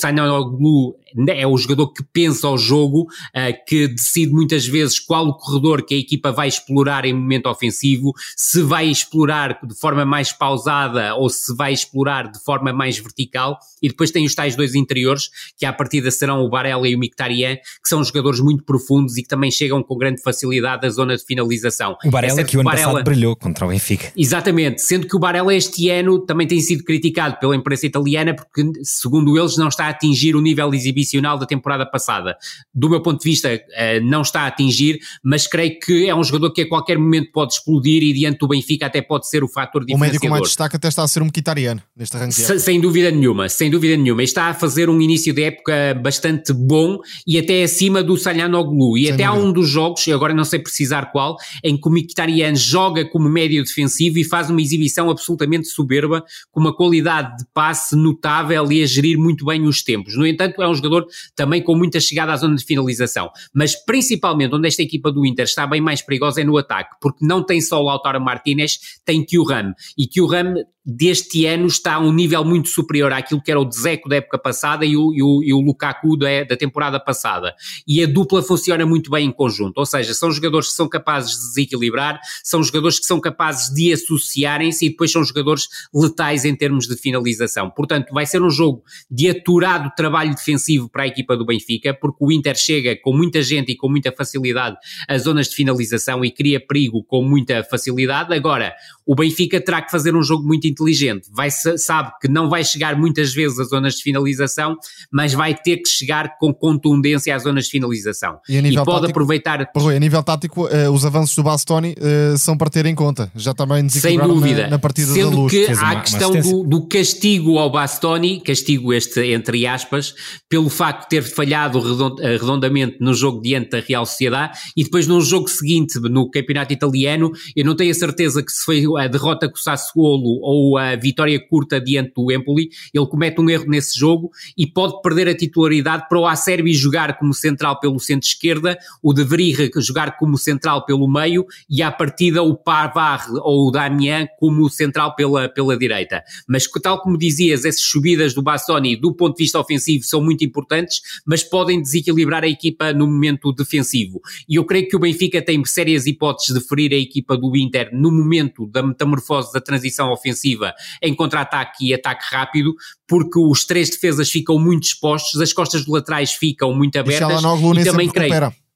Glue. 0.45 0.97
É 1.29 1.47
o 1.47 1.57
jogador 1.57 1.93
que 1.93 2.03
pensa 2.13 2.49
o 2.49 2.59
jogo, 2.59 3.07
eh, 3.35 3.53
que 3.53 3.89
decide 3.89 4.33
muitas 4.33 4.67
vezes 4.67 4.99
qual 5.01 5.27
o 5.27 5.35
corredor 5.35 5.85
que 5.85 5.95
a 5.95 5.99
equipa 5.99 6.31
vai 6.33 6.49
explorar 6.49 7.05
em 7.05 7.13
momento 7.13 7.49
ofensivo, 7.49 8.13
se 8.37 8.61
vai 8.63 8.89
explorar 8.89 9.59
de 9.65 9.75
forma 9.75 10.05
mais 10.05 10.33
pausada 10.33 11.15
ou 11.15 11.29
se 11.31 11.55
vai 11.57 11.73
explorar 11.73 12.31
de 12.31 12.39
forma 12.45 12.73
mais 12.73 12.99
vertical. 12.99 13.59
E 13.81 13.89
depois 13.89 14.11
tem 14.11 14.25
os 14.27 14.35
tais 14.35 14.57
dois 14.57 14.75
interiores, 14.75 15.31
que 15.57 15.65
à 15.65 15.73
partida 15.73 16.11
serão 16.11 16.43
o 16.45 16.49
Barella 16.51 16.87
e 16.89 16.95
o 16.95 16.99
Mkhitaryan, 16.99 17.57
que 17.57 17.89
são 17.89 18.03
jogadores 18.03 18.41
muito 18.41 18.65
profundos 18.65 19.17
e 19.17 19.23
que 19.23 19.29
também 19.29 19.51
chegam 19.51 19.83
com 19.83 19.97
grande 19.97 20.21
facilidade 20.21 20.85
à 20.87 20.91
zona 20.91 21.17
de 21.17 21.25
finalização. 21.25 21.97
O 22.05 22.11
Barella, 22.11 22.41
É 22.41 22.45
que 22.45 22.57
o 22.57 22.61
ano 22.61 22.71
Barella- 22.71 22.91
passado 22.93 23.05
brilhou 23.05 23.37
contra 23.37 23.65
o 23.65 23.69
Benfica. 23.69 24.13
Exatamente, 24.17 24.83
sendo 24.83 25.07
que 25.07 25.17
o 25.17 25.19
Barella 25.19 25.55
este 25.55 25.89
ano 25.91 26.19
também 26.19 26.47
tem 26.47 26.61
sido 26.61 26.83
criticado 26.85 27.39
pela 27.39 27.55
imprensa 27.57 27.87
italiana 27.87 28.35
porque, 28.35 28.65
segundo 28.83 29.39
eles, 29.39 29.57
não 29.57 29.69
está 29.69 29.87
a 29.87 29.89
atingir 29.91 30.35
o 30.37 30.41
nível 30.41 30.75
exibicionista 30.75 30.98
exibicional 30.99 31.39
da 31.39 31.47
temporada 31.47 31.87
passada. 31.87 32.37
Do 32.75 32.91
meu 32.91 33.01
ponto 33.01 33.23
de 33.23 33.31
vista, 33.31 33.55
uh, 33.55 34.05
não 34.05 34.23
está 34.23 34.43
a 34.43 34.47
atingir, 34.49 34.99
mas 35.23 35.47
creio 35.47 35.79
que 35.79 36.09
é 36.09 36.15
um 36.15 36.25
jogador 36.25 36.53
que 36.53 36.63
a 36.63 36.69
qualquer 36.69 36.99
momento 36.99 37.31
pode 37.33 37.55
explodir 37.55 38.03
e 38.03 38.13
diante 38.13 38.39
do 38.39 38.49
Benfica 38.49 38.87
até 38.87 39.01
pode 39.01 39.29
ser 39.29 39.43
o 39.43 39.49
fator 39.49 39.85
diferenciador. 39.85 40.09
O 40.09 40.13
médico 40.13 40.29
mais 40.29 40.43
destaque 40.43 40.77
até 40.77 40.89
está 40.89 41.03
a 41.03 41.09
ser 41.09 41.23
um 41.23 41.27
Mkhitaryan 41.27 41.79
neste. 41.97 42.19
Se, 42.33 42.59
sem 42.59 42.81
dúvida 42.81 43.11
nenhuma, 43.11 43.49
sem 43.49 43.71
dúvida 43.71 43.97
nenhuma. 43.97 44.23
Está 44.23 44.47
a 44.47 44.55
fazer 44.55 44.91
um 44.91 45.01
início 45.01 45.33
de 45.33 45.43
época 45.43 45.95
bastante 46.03 46.53
bom 46.53 46.99
e 47.27 47.39
até 47.39 47.63
acima 47.63 48.03
do 48.03 48.17
Salhanoglu. 48.17 48.99
E 48.99 49.05
sem 49.05 49.15
até 49.15 49.25
dúvida. 49.25 49.43
há 49.43 49.49
um 49.49 49.53
dos 49.53 49.69
jogos, 49.69 50.07
eu 50.07 50.17
agora 50.17 50.35
não 50.35 50.45
sei 50.45 50.59
precisar 50.59 51.07
qual, 51.13 51.37
em 51.63 51.77
que 51.77 51.89
o 51.89 51.91
Mkhitaryan 51.91 52.55
joga 52.55 53.05
como 53.05 53.29
médio 53.29 53.63
defensivo 53.63 54.19
e 54.19 54.25
faz 54.25 54.51
uma 54.51 54.61
exibição 54.61 55.11
absolutamente 55.11 55.69
soberba, 55.69 56.25
com 56.51 56.61
uma 56.61 56.75
qualidade 56.75 57.39
de 57.39 57.45
passe 57.53 57.95
notável 57.95 58.71
e 58.73 58.83
a 58.83 58.87
gerir 58.87 59.19
muito 59.19 59.45
bem 59.45 59.67
os 59.67 59.83
tempos. 59.83 60.17
No 60.17 60.27
entanto, 60.27 60.61
é 60.63 60.69
um 60.69 60.75
jogador 60.75 60.88
também 61.35 61.63
com 61.63 61.75
muita 61.75 62.01
chegada 62.01 62.33
à 62.33 62.37
zona 62.37 62.57
de 62.57 62.65
finalização. 62.65 63.31
Mas 63.53 63.75
principalmente 63.75 64.55
onde 64.55 64.69
esta 64.69 64.83
equipa 64.83 65.11
do 65.11 65.25
Inter 65.25 65.45
está 65.45 65.67
bem 65.67 65.81
mais 65.81 66.03
perigosa 66.03 66.41
é 66.41 66.45
no 66.45 66.57
ataque, 66.57 66.97
porque 67.01 67.25
não 67.25 67.45
tem 67.45 67.61
só 67.61 67.81
o 67.81 67.85
Lautaro 67.85 68.21
Martinez, 68.21 68.79
tem 69.05 69.25
Thuram. 69.25 69.73
E 69.97 70.07
Thuram 70.07 70.55
deste 70.91 71.45
ano 71.45 71.67
está 71.67 71.97
a 71.97 71.99
um 71.99 72.11
nível 72.11 72.43
muito 72.43 72.71
superior 72.71 73.13
àquilo 73.13 73.43
que 73.43 73.51
era 73.51 73.61
o 73.61 73.65
Dzeko 73.67 74.09
da 74.09 74.17
época 74.17 74.39
passada 74.39 74.87
e 74.87 74.97
o, 74.97 75.13
e 75.13 75.23
o, 75.23 75.43
e 75.45 75.53
o 75.53 75.61
Lukaku 75.61 76.17
da, 76.17 76.45
da, 76.45 76.57
temporada 76.57 76.99
passada. 76.99 77.55
E 77.87 78.03
a 78.03 78.07
dupla 78.07 78.43
funciona 78.43 78.87
muito 78.87 79.11
bem 79.11 79.27
em 79.27 79.31
conjunto, 79.31 79.77
ou 79.77 79.85
seja, 79.85 80.15
são 80.15 80.33
jogadores 80.33 80.69
que 80.69 80.75
são 80.75 80.89
capazes 80.89 81.33
de 81.33 81.49
desequilibrar, 81.49 82.19
são 82.43 82.63
jogadores 82.63 82.99
que 82.99 83.05
são 83.05 83.21
capazes 83.21 83.69
de 83.75 83.93
associarem-se 83.93 84.87
e 84.87 84.89
depois 84.89 85.13
são 85.13 85.23
jogadores 85.23 85.69
letais 85.95 86.47
em 86.47 86.57
termos 86.57 86.87
de 86.89 86.97
finalização. 86.97 87.69
Portanto, 87.69 88.11
vai 88.15 88.25
ser 88.25 88.41
um 88.41 88.49
jogo 88.49 88.83
de 89.11 89.29
aturado 89.29 89.93
trabalho 89.95 90.35
defensivo 90.35 90.89
para 90.89 91.03
a 91.03 91.07
equipa 91.07 91.37
do 91.37 91.45
Benfica, 91.45 91.93
porque 91.93 92.25
o 92.25 92.33
Inter 92.33 92.57
chega 92.57 92.97
com 92.97 93.13
muita 93.13 93.43
gente 93.43 93.73
e 93.73 93.77
com 93.77 93.91
muita 93.91 94.11
facilidade 94.11 94.79
às 95.07 95.23
zonas 95.23 95.49
de 95.49 95.55
finalização 95.55 96.25
e 96.25 96.31
cria 96.31 96.59
perigo 96.59 97.05
com 97.05 97.23
muita 97.23 97.63
facilidade. 97.63 98.33
Agora, 98.33 98.75
o 99.09 99.15
Benfica 99.15 99.59
terá 99.59 99.81
que 99.81 99.91
fazer 99.91 100.15
um 100.15 100.23
jogo 100.23 100.47
muito 100.47 100.67
inteligente. 100.67 101.31
Vai, 101.33 101.49
sabe 101.51 102.13
que 102.21 102.29
não 102.29 102.51
vai 102.51 102.63
chegar 102.63 102.95
muitas 102.95 103.33
vezes 103.33 103.59
às 103.59 103.71
zonas 103.71 103.95
de 103.95 104.03
finalização, 104.03 104.77
mas 105.11 105.33
vai 105.33 105.55
ter 105.55 105.79
que 105.79 105.89
chegar 105.89 106.37
com 106.39 106.53
contundência 106.53 107.35
às 107.35 107.45
zonas 107.45 107.65
de 107.65 107.71
finalização. 107.71 108.39
E, 108.47 108.59
e 108.59 108.75
pode 108.75 108.85
tático, 108.85 109.11
aproveitar. 109.11 109.71
Rui, 109.75 109.97
a 109.97 109.99
nível 109.99 110.23
tático, 110.23 110.67
uh, 110.67 110.91
os 110.93 111.07
avanços 111.07 111.35
do 111.35 111.43
Bastoni 111.43 111.95
uh, 111.95 112.37
são 112.37 112.55
para 112.55 112.69
ter 112.69 112.85
em 112.85 112.95
conta. 112.95 113.33
Já 113.35 113.55
também 113.55 113.89
Sem 113.89 114.19
dúvida. 114.19 114.65
Na, 114.65 114.71
na 114.73 114.79
partida 114.79 115.11
Sendo 115.15 115.31
da 115.31 115.37
luz. 115.37 115.53
que 115.53 115.67
há 115.73 115.91
a 115.91 116.01
questão 116.03 116.33
do, 116.33 116.65
do, 116.65 116.87
castigo 116.87 117.57
ao 117.57 117.73
Bastoni, 117.73 118.43
castigo 118.43 118.93
este 118.93 119.33
entre 119.33 119.67
aspas, 119.67 120.15
pelo 120.51 120.69
facto 120.69 121.05
de 121.05 121.09
ter 121.09 121.23
falhado 121.23 121.79
eh, 122.21 122.37
redondamente 122.37 122.99
no 123.01 123.15
jogo 123.15 123.41
diante 123.41 123.71
da 123.71 123.81
Real 123.81 124.05
Sociedade 124.05 124.59
e 124.77 124.85
depois 124.85 125.07
num 125.07 125.21
jogo 125.23 125.49
seguinte 125.49 125.99
no 125.99 126.31
campeonato 126.31 126.75
italiano, 126.75 127.33
eu 127.57 127.65
não 127.65 127.75
tenho 127.75 127.91
a 127.91 127.95
certeza 127.95 128.43
que 128.43 128.53
se 128.53 128.65
foi 128.65 128.81
a 129.05 129.09
derrota 129.09 129.49
com 129.49 129.57
o 129.57 129.59
Sassuolo 129.59 130.41
ou 130.41 130.77
a 130.77 130.97
vitória 130.97 131.39
curta 131.39 131.81
diante 131.81 132.13
do 132.15 132.33
Empoli, 132.33 132.71
ele 132.93 133.07
comete 133.07 133.41
um 133.41 133.49
erro 133.49 133.67
nesse 133.67 133.99
jogo 133.99 134.31
e 134.57 134.67
pode 134.67 135.01
perder 135.03 135.29
a 135.29 135.37
titularidade 135.37 136.07
para 136.09 136.19
o 136.19 136.27
Acerbi 136.27 136.73
jogar 136.75 137.19
como 137.19 137.35
central 137.35 137.81
pelo 137.81 137.99
centro-esquerda, 137.99 138.79
o 139.03 139.13
De 139.13 139.25
Vrij 139.25 139.71
jogar 139.77 140.17
como 140.17 140.37
central 140.37 140.85
pelo 140.85 141.09
meio 141.09 141.47
e 141.69 141.83
à 141.83 141.91
partida 141.91 142.43
o 142.43 142.57
Parvar 142.57 143.27
ou 143.43 143.69
o 143.69 143.71
Damian 143.71 144.27
como 144.39 144.69
central 144.69 145.15
pela, 145.15 145.49
pela 145.49 145.77
direita. 145.77 146.23
Mas 146.49 146.67
tal 146.83 147.01
como 147.01 147.19
dizias, 147.19 147.65
essas 147.65 147.83
subidas 147.83 148.35
do 148.35 148.43
Bastoni 148.43 148.97
do 148.97 149.15
ponto 149.15 149.37
de 149.37 149.45
vista 149.45 149.59
ofensivo 149.59 150.05
são 150.05 150.23
muito 150.23 150.45
importantes, 150.45 151.01
mas 151.27 151.43
podem 151.43 151.81
desequilibrar 151.81 152.45
a 152.45 152.49
equipa 152.49 152.93
no 152.93 153.07
momento 153.07 153.53
defensivo. 153.53 154.21
E 154.49 154.57
eu 154.57 154.65
creio 154.65 154.89
que 154.89 154.97
o 154.97 154.99
Benfica 154.99 155.43
tem 155.43 155.65
sérias 155.65 156.07
hipóteses 156.07 156.55
de 156.55 156.67
ferir 156.67 156.93
a 156.93 156.97
equipa 156.97 157.37
do 157.37 157.57
Inter 157.57 157.91
no 157.93 158.11
momento 158.11 158.67
da 158.67 158.83
metamorfose 158.89 159.53
da 159.53 159.61
transição 159.61 160.11
ofensiva 160.11 160.75
em 161.03 161.15
contra-ataque 161.15 161.89
e 161.89 161.95
ataque 161.95 162.25
rápido, 162.35 162.75
porque 163.07 163.39
os 163.39 163.65
três 163.65 163.91
defesas 163.91 164.31
ficam 164.31 164.59
muito 164.59 164.85
expostos, 164.85 165.41
as 165.41 165.53
costas 165.53 165.85
de 165.85 165.91
laterais 165.91 166.33
ficam 166.33 166.75
muito 166.75 166.99
abertas 166.99 167.43
e, 167.43 167.81
e 167.81 167.85
também 167.85 168.09
creio. 168.09 168.33
Recupera. 168.33 168.68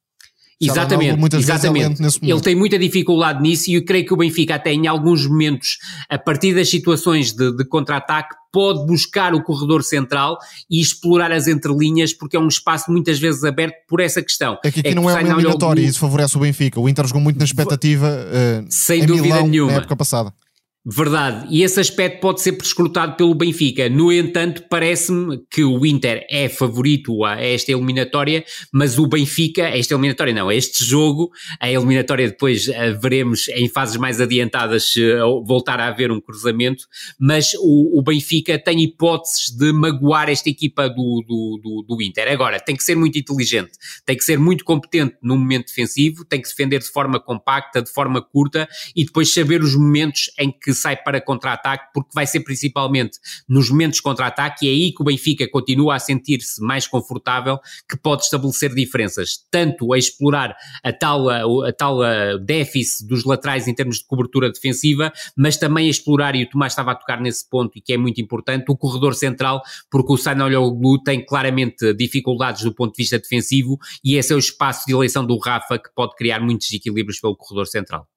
Exatamente, 0.71 1.37
exatamente. 1.37 2.03
Ele 2.23 2.41
tem 2.41 2.55
muita 2.55 2.79
dificuldade 2.79 3.43
nisso 3.43 3.71
e 3.71 3.75
eu 3.75 3.85
creio 3.85 4.07
que 4.07 4.15
o 4.15 4.17
Benfica 4.17 4.55
até 4.55 4.73
em 4.73 4.87
alguns 4.87 5.27
momentos, 5.27 5.79
a 6.09 6.19
partir 6.19 6.55
das 6.55 6.69
situações 6.69 7.33
de, 7.33 7.57
de 7.57 7.65
contra-ataque, 7.65 8.37
pode 8.53 8.87
buscar 8.87 9.35
o 9.35 9.43
corredor 9.43 9.83
central 9.83 10.39
e 10.71 10.81
explorar 10.81 11.33
as 11.33 11.49
entrelinhas, 11.49 12.13
porque 12.13 12.37
é 12.37 12.41
um 12.41 12.49
espaço 12.49 12.93
muitas 12.93 13.19
vezes 13.19 13.43
aberto 13.43 13.75
por 13.89 14.01
essa 14.01 14.23
questão. 14.23 14.59
É 14.63 14.71
que 14.71 14.81
aqui 14.81 14.91
é 14.91 14.95
não 14.95 15.09
é 15.09 15.15
uma 15.15 15.23
eliminatória 15.23 15.81
e 15.81 15.87
isso 15.87 15.99
favorece 15.99 16.37
o 16.37 16.41
Benfica. 16.41 16.79
O 16.79 16.89
Inter 16.89 17.07
jogou 17.07 17.23
muito 17.23 17.39
na 17.39 17.45
expectativa 17.45 18.09
uh, 18.09 18.67
Sem 18.69 19.07
dúvida 19.07 19.23
Milão, 19.27 19.49
nenhuma. 19.49 19.73
na 19.73 19.79
época 19.79 19.97
passada. 19.97 20.33
Verdade, 20.85 21.47
e 21.49 21.62
esse 21.62 21.78
aspecto 21.78 22.20
pode 22.20 22.41
ser 22.41 22.55
prescrutado 22.55 23.16
pelo 23.16 23.37
Benfica. 23.37 23.89
No 23.89 24.12
entanto, 24.12 24.64
parece-me 24.68 25.41
que 25.49 25.62
o 25.62 25.87
Inter 25.87 26.26
é 26.28 26.49
favorito 26.49 27.24
a 27.24 27.41
esta 27.41 27.70
eliminatória, 27.70 28.45
mas 28.72 28.99
o 28.99 29.07
Benfica, 29.07 29.62
esta 29.62 29.95
eliminatória 29.95 30.35
não, 30.35 30.51
este 30.51 30.85
jogo, 30.85 31.30
a 31.61 31.70
eliminatória 31.70 32.28
depois 32.28 32.66
uh, 32.66 32.99
veremos 33.01 33.47
em 33.51 33.68
fases 33.68 33.97
mais 33.97 34.20
adiantadas 34.20 34.91
se 34.91 35.01
uh, 35.01 35.45
voltar 35.45 35.78
a 35.78 35.87
haver 35.87 36.11
um 36.11 36.20
cruzamento, 36.20 36.85
mas 37.16 37.55
o, 37.61 38.01
o, 38.01 38.03
Benfica 38.03 38.59
tem 38.59 38.83
hipóteses 38.83 39.57
de 39.57 39.72
magoar 39.72 40.28
esta 40.28 40.51
equipa 40.51 40.89
do, 40.89 41.24
do, 41.24 41.61
do, 41.62 41.95
do 41.95 42.03
Inter. 42.03 42.26
Agora, 42.26 42.59
tem 42.59 42.74
que 42.74 42.83
ser 42.83 42.97
muito 42.97 43.16
inteligente, 43.16 43.70
tem 44.05 44.16
que 44.16 44.24
ser 44.24 44.37
muito 44.37 44.64
competente 44.64 45.14
no 45.22 45.39
momento 45.39 45.66
defensivo, 45.66 46.24
tem 46.24 46.43
que 46.43 46.49
defender 46.49 46.80
de 46.80 46.91
forma 46.91 47.20
compacta, 47.20 47.80
de 47.80 47.93
forma 47.93 48.20
curta 48.20 48.68
e 48.97 49.05
depois 49.05 49.33
saber 49.33 49.62
os 49.62 49.76
momentos 49.76 50.28
em 50.37 50.51
que 50.51 50.72
que 50.73 50.79
sai 50.79 50.97
para 50.97 51.20
contra-ataque, 51.20 51.91
porque 51.95 52.11
vai 52.14 52.27
ser 52.27 52.41
principalmente 52.41 53.18
nos 53.49 53.70
momentos 53.70 53.97
de 53.97 54.03
contra-ataque, 54.03 54.66
e 54.66 54.68
é 54.68 54.73
aí 54.73 54.93
que 54.93 55.03
o 55.03 55.05
Benfica 55.05 55.49
continua 55.49 55.97
a 55.97 55.99
sentir-se 55.99 56.61
mais 56.62 56.87
confortável, 56.87 57.59
que 57.89 57.97
pode 57.97 58.23
estabelecer 58.23 58.75
diferenças, 58.75 59.39
tanto 59.51 59.93
a 59.93 59.99
explorar 59.99 60.57
a 60.83 60.93
tal, 60.93 61.29
a, 61.29 61.73
tal 61.73 61.99
déficit 62.45 63.07
dos 63.07 63.25
laterais 63.25 63.68
em 63.68 63.75
termos 63.75 63.99
de 63.99 64.07
cobertura 64.07 64.51
defensiva, 64.51 65.12
mas 65.37 65.57
também 65.57 65.87
a 65.87 65.91
explorar, 65.91 66.35
e 66.35 66.45
o 66.45 66.49
Tomás 66.49 66.73
estava 66.73 66.93
a 66.93 66.95
tocar 66.95 67.20
nesse 67.20 67.49
ponto, 67.49 67.77
e 67.77 67.81
que 67.81 67.93
é 67.93 67.97
muito 67.97 68.20
importante, 68.20 68.64
o 68.68 68.77
corredor 68.77 69.14
central, 69.14 69.62
porque 69.91 70.12
o 70.12 70.16
Sanologlu 70.16 71.03
tem 71.03 71.25
claramente 71.25 71.93
dificuldades 71.95 72.62
do 72.62 72.75
ponto 72.75 72.93
de 72.95 73.03
vista 73.03 73.18
defensivo, 73.18 73.79
e 74.03 74.16
esse 74.16 74.33
é 74.33 74.37
o 74.37 74.39
espaço 74.39 74.87
de 74.87 74.93
eleição 74.93 75.25
do 75.25 75.39
Rafa 75.39 75.79
que 75.79 75.91
pode 75.95 76.14
criar 76.16 76.41
muitos 76.41 76.68
desequilíbrios 76.68 77.20
pelo 77.20 77.37
corredor 77.37 77.66
central. 77.66 78.12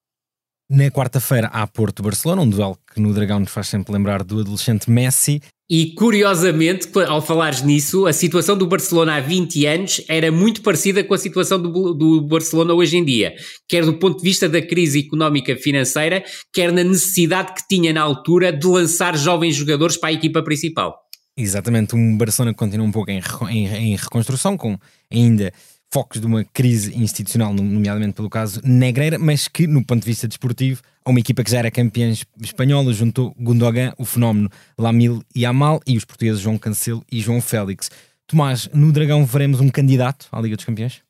Na 0.68 0.90
quarta-feira 0.90 1.46
há 1.52 1.64
Porto-Barcelona, 1.64 2.42
um 2.42 2.50
duelo 2.50 2.76
que 2.92 3.00
no 3.00 3.14
Dragão 3.14 3.38
nos 3.38 3.52
faz 3.52 3.68
sempre 3.68 3.92
lembrar 3.92 4.24
do 4.24 4.40
adolescente 4.40 4.90
Messi. 4.90 5.40
E 5.70 5.94
curiosamente, 5.94 6.88
ao 7.06 7.22
falares 7.22 7.62
nisso, 7.62 8.04
a 8.04 8.12
situação 8.12 8.58
do 8.58 8.66
Barcelona 8.66 9.14
há 9.14 9.20
20 9.20 9.64
anos 9.64 10.02
era 10.08 10.32
muito 10.32 10.62
parecida 10.62 11.04
com 11.04 11.14
a 11.14 11.18
situação 11.18 11.62
do, 11.62 11.94
do 11.94 12.20
Barcelona 12.22 12.74
hoje 12.74 12.96
em 12.96 13.04
dia, 13.04 13.32
quer 13.68 13.84
do 13.84 13.94
ponto 13.94 14.18
de 14.18 14.24
vista 14.24 14.48
da 14.48 14.60
crise 14.60 14.98
económica 14.98 15.56
financeira, 15.56 16.24
quer 16.52 16.72
na 16.72 16.82
necessidade 16.82 17.54
que 17.54 17.68
tinha 17.68 17.92
na 17.92 18.02
altura 18.02 18.52
de 18.52 18.66
lançar 18.66 19.16
jovens 19.16 19.54
jogadores 19.54 19.96
para 19.96 20.08
a 20.08 20.12
equipa 20.12 20.42
principal. 20.42 20.96
Exatamente, 21.36 21.94
um 21.94 22.16
Barcelona 22.16 22.52
que 22.52 22.58
continua 22.58 22.86
um 22.86 22.92
pouco 22.92 23.10
em, 23.10 23.20
em, 23.50 23.66
em 23.66 23.96
reconstrução, 23.96 24.56
com 24.56 24.76
ainda 25.12 25.52
focos 25.92 26.20
de 26.20 26.26
uma 26.26 26.44
crise 26.44 26.96
institucional, 26.96 27.52
nomeadamente 27.54 28.14
pelo 28.14 28.28
caso 28.28 28.60
Negreira, 28.64 29.18
mas 29.18 29.48
que, 29.48 29.66
no 29.66 29.84
ponto 29.84 30.00
de 30.00 30.06
vista 30.06 30.28
desportivo, 30.28 30.82
a 31.04 31.10
uma 31.10 31.20
equipa 31.20 31.44
que 31.44 31.50
já 31.50 31.58
era 31.58 31.70
campeã 31.70 32.12
espanhola 32.40 32.92
juntou 32.92 33.34
Gundogan, 33.38 33.92
o 33.96 34.04
fenómeno 34.04 34.50
Lamil 34.76 35.22
e 35.34 35.46
Amal 35.46 35.80
e 35.86 35.96
os 35.96 36.04
portugueses 36.04 36.40
João 36.40 36.58
Cancelo 36.58 37.04
e 37.10 37.20
João 37.20 37.40
Félix. 37.40 37.90
Tomás, 38.26 38.68
no 38.74 38.90
Dragão 38.90 39.24
veremos 39.24 39.60
um 39.60 39.68
candidato 39.68 40.26
à 40.32 40.40
Liga 40.40 40.56
dos 40.56 40.64
Campeões? 40.64 41.00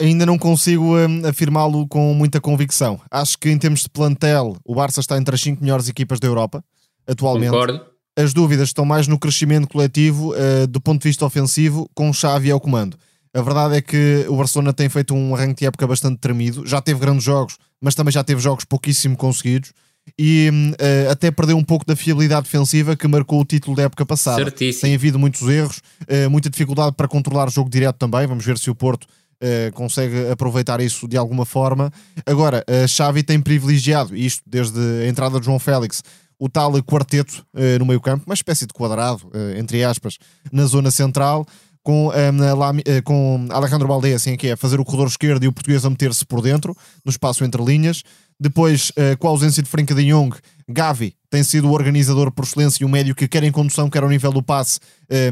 Ainda 0.00 0.26
não 0.26 0.36
consigo 0.36 0.94
um, 0.94 1.26
afirmá-lo 1.26 1.88
com 1.88 2.12
muita 2.12 2.38
convicção. 2.38 3.00
Acho 3.10 3.38
que 3.38 3.48
em 3.48 3.56
termos 3.56 3.80
de 3.80 3.88
plantel, 3.88 4.58
o 4.62 4.74
Barça 4.74 5.00
está 5.00 5.16
entre 5.16 5.34
as 5.34 5.40
5 5.40 5.62
melhores 5.62 5.88
equipas 5.88 6.20
da 6.20 6.28
Europa, 6.28 6.62
atualmente. 7.06 7.52
Concordo. 7.52 7.80
As 8.18 8.34
dúvidas 8.34 8.68
estão 8.68 8.84
mais 8.84 9.08
no 9.08 9.18
crescimento 9.18 9.68
coletivo 9.68 10.34
uh, 10.34 10.66
do 10.66 10.80
ponto 10.80 11.00
de 11.02 11.08
vista 11.08 11.24
ofensivo, 11.24 11.88
com 11.94 12.12
Xavi 12.12 12.50
ao 12.50 12.60
comando. 12.60 12.98
A 13.36 13.42
verdade 13.42 13.76
é 13.76 13.82
que 13.82 14.24
o 14.28 14.36
Barcelona 14.36 14.72
tem 14.72 14.88
feito 14.88 15.14
um 15.14 15.34
arranque 15.34 15.60
de 15.60 15.66
época 15.66 15.86
bastante 15.86 16.16
tremido. 16.18 16.66
Já 16.66 16.80
teve 16.80 16.98
grandes 16.98 17.22
jogos, 17.22 17.58
mas 17.82 17.94
também 17.94 18.10
já 18.10 18.24
teve 18.24 18.40
jogos 18.40 18.64
pouquíssimo 18.64 19.14
conseguidos. 19.14 19.72
E 20.18 20.48
uh, 20.50 21.10
até 21.10 21.30
perdeu 21.30 21.56
um 21.56 21.64
pouco 21.64 21.84
da 21.84 21.94
fiabilidade 21.94 22.44
defensiva 22.44 22.96
que 22.96 23.06
marcou 23.06 23.40
o 23.40 23.44
título 23.44 23.76
da 23.76 23.82
época 23.82 24.06
passada. 24.06 24.36
Certíssimo. 24.36 24.82
Tem 24.82 24.94
havido 24.94 25.18
muitos 25.18 25.46
erros, 25.46 25.82
uh, 26.02 26.30
muita 26.30 26.48
dificuldade 26.48 26.96
para 26.96 27.06
controlar 27.06 27.48
o 27.48 27.50
jogo 27.50 27.68
direto 27.68 27.96
também. 27.96 28.26
Vamos 28.26 28.44
ver 28.44 28.56
se 28.56 28.70
o 28.70 28.74
Porto 28.74 29.04
uh, 29.04 29.72
consegue 29.74 30.30
aproveitar 30.30 30.80
isso 30.80 31.06
de 31.06 31.18
alguma 31.18 31.44
forma. 31.44 31.92
Agora, 32.24 32.64
a 32.66 32.86
Xavi 32.86 33.22
tem 33.22 33.38
privilegiado, 33.38 34.16
isto 34.16 34.42
desde 34.46 34.80
a 35.04 35.08
entrada 35.08 35.38
de 35.38 35.44
João 35.44 35.58
Félix, 35.58 36.02
o 36.38 36.48
tal 36.48 36.72
quarteto 36.82 37.46
no 37.80 37.86
meio 37.86 37.98
campo, 37.98 38.24
uma 38.26 38.34
espécie 38.34 38.66
de 38.66 38.74
quadrado, 38.74 39.22
entre 39.56 39.82
aspas, 39.82 40.18
na 40.52 40.66
zona 40.66 40.90
central 40.90 41.46
com, 41.86 42.08
um, 42.08 43.02
com 43.04 43.46
Alejandro 43.48 43.86
Balde, 43.86 44.12
assim 44.12 44.36
que 44.36 44.48
é, 44.48 44.56
fazer 44.56 44.80
o 44.80 44.84
corredor 44.84 45.06
esquerdo 45.06 45.44
e 45.44 45.46
o 45.46 45.52
português 45.52 45.84
a 45.84 45.90
meter-se 45.90 46.26
por 46.26 46.42
dentro, 46.42 46.76
no 47.04 47.10
espaço 47.10 47.44
entre 47.44 47.62
linhas. 47.62 48.02
Depois, 48.40 48.90
uh, 48.90 49.16
com 49.20 49.28
a 49.28 49.30
ausência 49.30 49.62
de 49.62 49.68
Frank 49.68 49.94
de 49.94 50.10
Jong, 50.10 50.36
Gavi 50.68 51.14
tem 51.30 51.44
sido 51.44 51.68
o 51.68 51.72
organizador 51.72 52.32
por 52.32 52.44
excelência 52.44 52.82
e 52.82 52.84
o 52.84 52.88
médio 52.88 53.14
que 53.14 53.28
quer 53.28 53.44
em 53.44 53.52
condução, 53.52 53.88
quer 53.88 54.02
ao 54.02 54.08
nível 54.08 54.32
do 54.32 54.42
passe, 54.42 54.80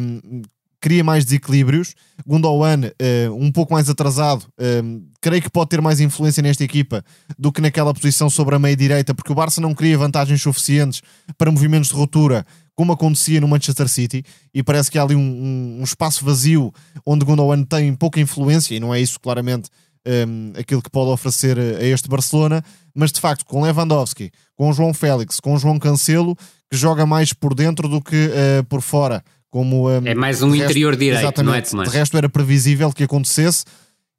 um, 0.01 0.43
cria 0.81 1.03
mais 1.03 1.25
desequilíbrios. 1.25 1.97
Gundogan, 2.25 2.83
uh, 2.87 3.35
um 3.35 3.51
pouco 3.51 3.73
mais 3.73 3.91
atrasado, 3.91 4.43
uh, 4.43 5.03
creio 5.21 5.43
que 5.43 5.51
pode 5.51 5.71
ter 5.71 5.81
mais 5.81 5.99
influência 5.99 6.41
nesta 6.41 6.63
equipa 6.63 7.05
do 7.37 7.51
que 7.51 7.61
naquela 7.61 7.93
posição 7.93 8.31
sobre 8.31 8.55
a 8.55 8.61
meia-direita, 8.61 9.13
porque 9.13 9.33
o 9.33 9.35
Barça 9.35 9.61
não 9.61 9.75
cria 9.75 9.99
vantagens 9.99 10.41
suficientes 10.41 11.03
para 11.37 11.51
movimentos 11.51 11.89
de 11.89 11.97
ruptura, 11.97 12.47
como 12.75 12.93
acontecia 12.93 13.41
no 13.41 13.49
Manchester 13.49 13.89
City, 13.89 14.25
e 14.53 14.63
parece 14.63 14.91
que 14.91 14.99
há 14.99 15.03
ali 15.03 15.15
um, 15.15 15.21
um, 15.21 15.81
um 15.81 15.85
espaço 15.85 16.25
vazio 16.25 16.73
onde 17.07 17.25
Gundogan 17.25 17.63
tem 17.63 17.95
pouca 17.95 18.21
influência, 18.21 18.75
e 18.75 18.81
não 18.81 18.95
é 18.95 19.01
isso 19.01 19.21
claramente 19.21 19.69
um, 20.07 20.53
aquilo 20.59 20.83
que 20.83 20.91
pode 20.91 21.11
oferecer 21.11 21.59
a 21.59 21.85
este 21.85 22.09
Barcelona, 22.09 22.63
mas 22.95 23.13
de 23.13 23.21
facto 23.21 23.45
com 23.45 23.63
Lewandowski, 23.63 24.31
com 24.57 24.73
João 24.73 24.93
Félix, 24.93 25.41
com 25.41 25.57
João 25.59 25.79
Cancelo, 25.79 26.37
que 26.71 26.77
joga 26.77 27.07
mais 27.07 27.33
por 27.33 27.55
dentro 27.55 27.89
do 27.89 28.01
que 28.01 28.27
uh, 28.27 28.65
por 28.69 28.81
fora 28.81 29.23
como, 29.55 29.89
um, 29.89 30.05
é 30.05 30.17
mais 30.17 30.43
um 30.43 30.53
interior 30.53 30.97
direito, 30.97 31.41
não 31.45 31.55
é, 31.55 31.61
Tomás? 31.61 31.89
De 31.89 31.97
resto 31.97 32.17
era 32.17 32.29
previsível 32.29 32.93
que 32.93 33.05
acontecesse. 33.05 33.65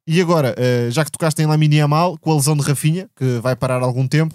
E 0.06 0.18
agora, 0.18 0.54
uh, 0.58 0.90
já 0.90 1.04
que 1.04 1.12
tocaste 1.12 1.42
em 1.42 1.46
Lamine 1.46 1.76
Yamal, 1.76 2.16
com 2.16 2.32
a 2.32 2.36
lesão 2.36 2.56
de 2.56 2.62
Rafinha, 2.62 3.06
que 3.14 3.38
vai 3.42 3.54
parar 3.54 3.82
algum 3.82 4.08
tempo, 4.08 4.34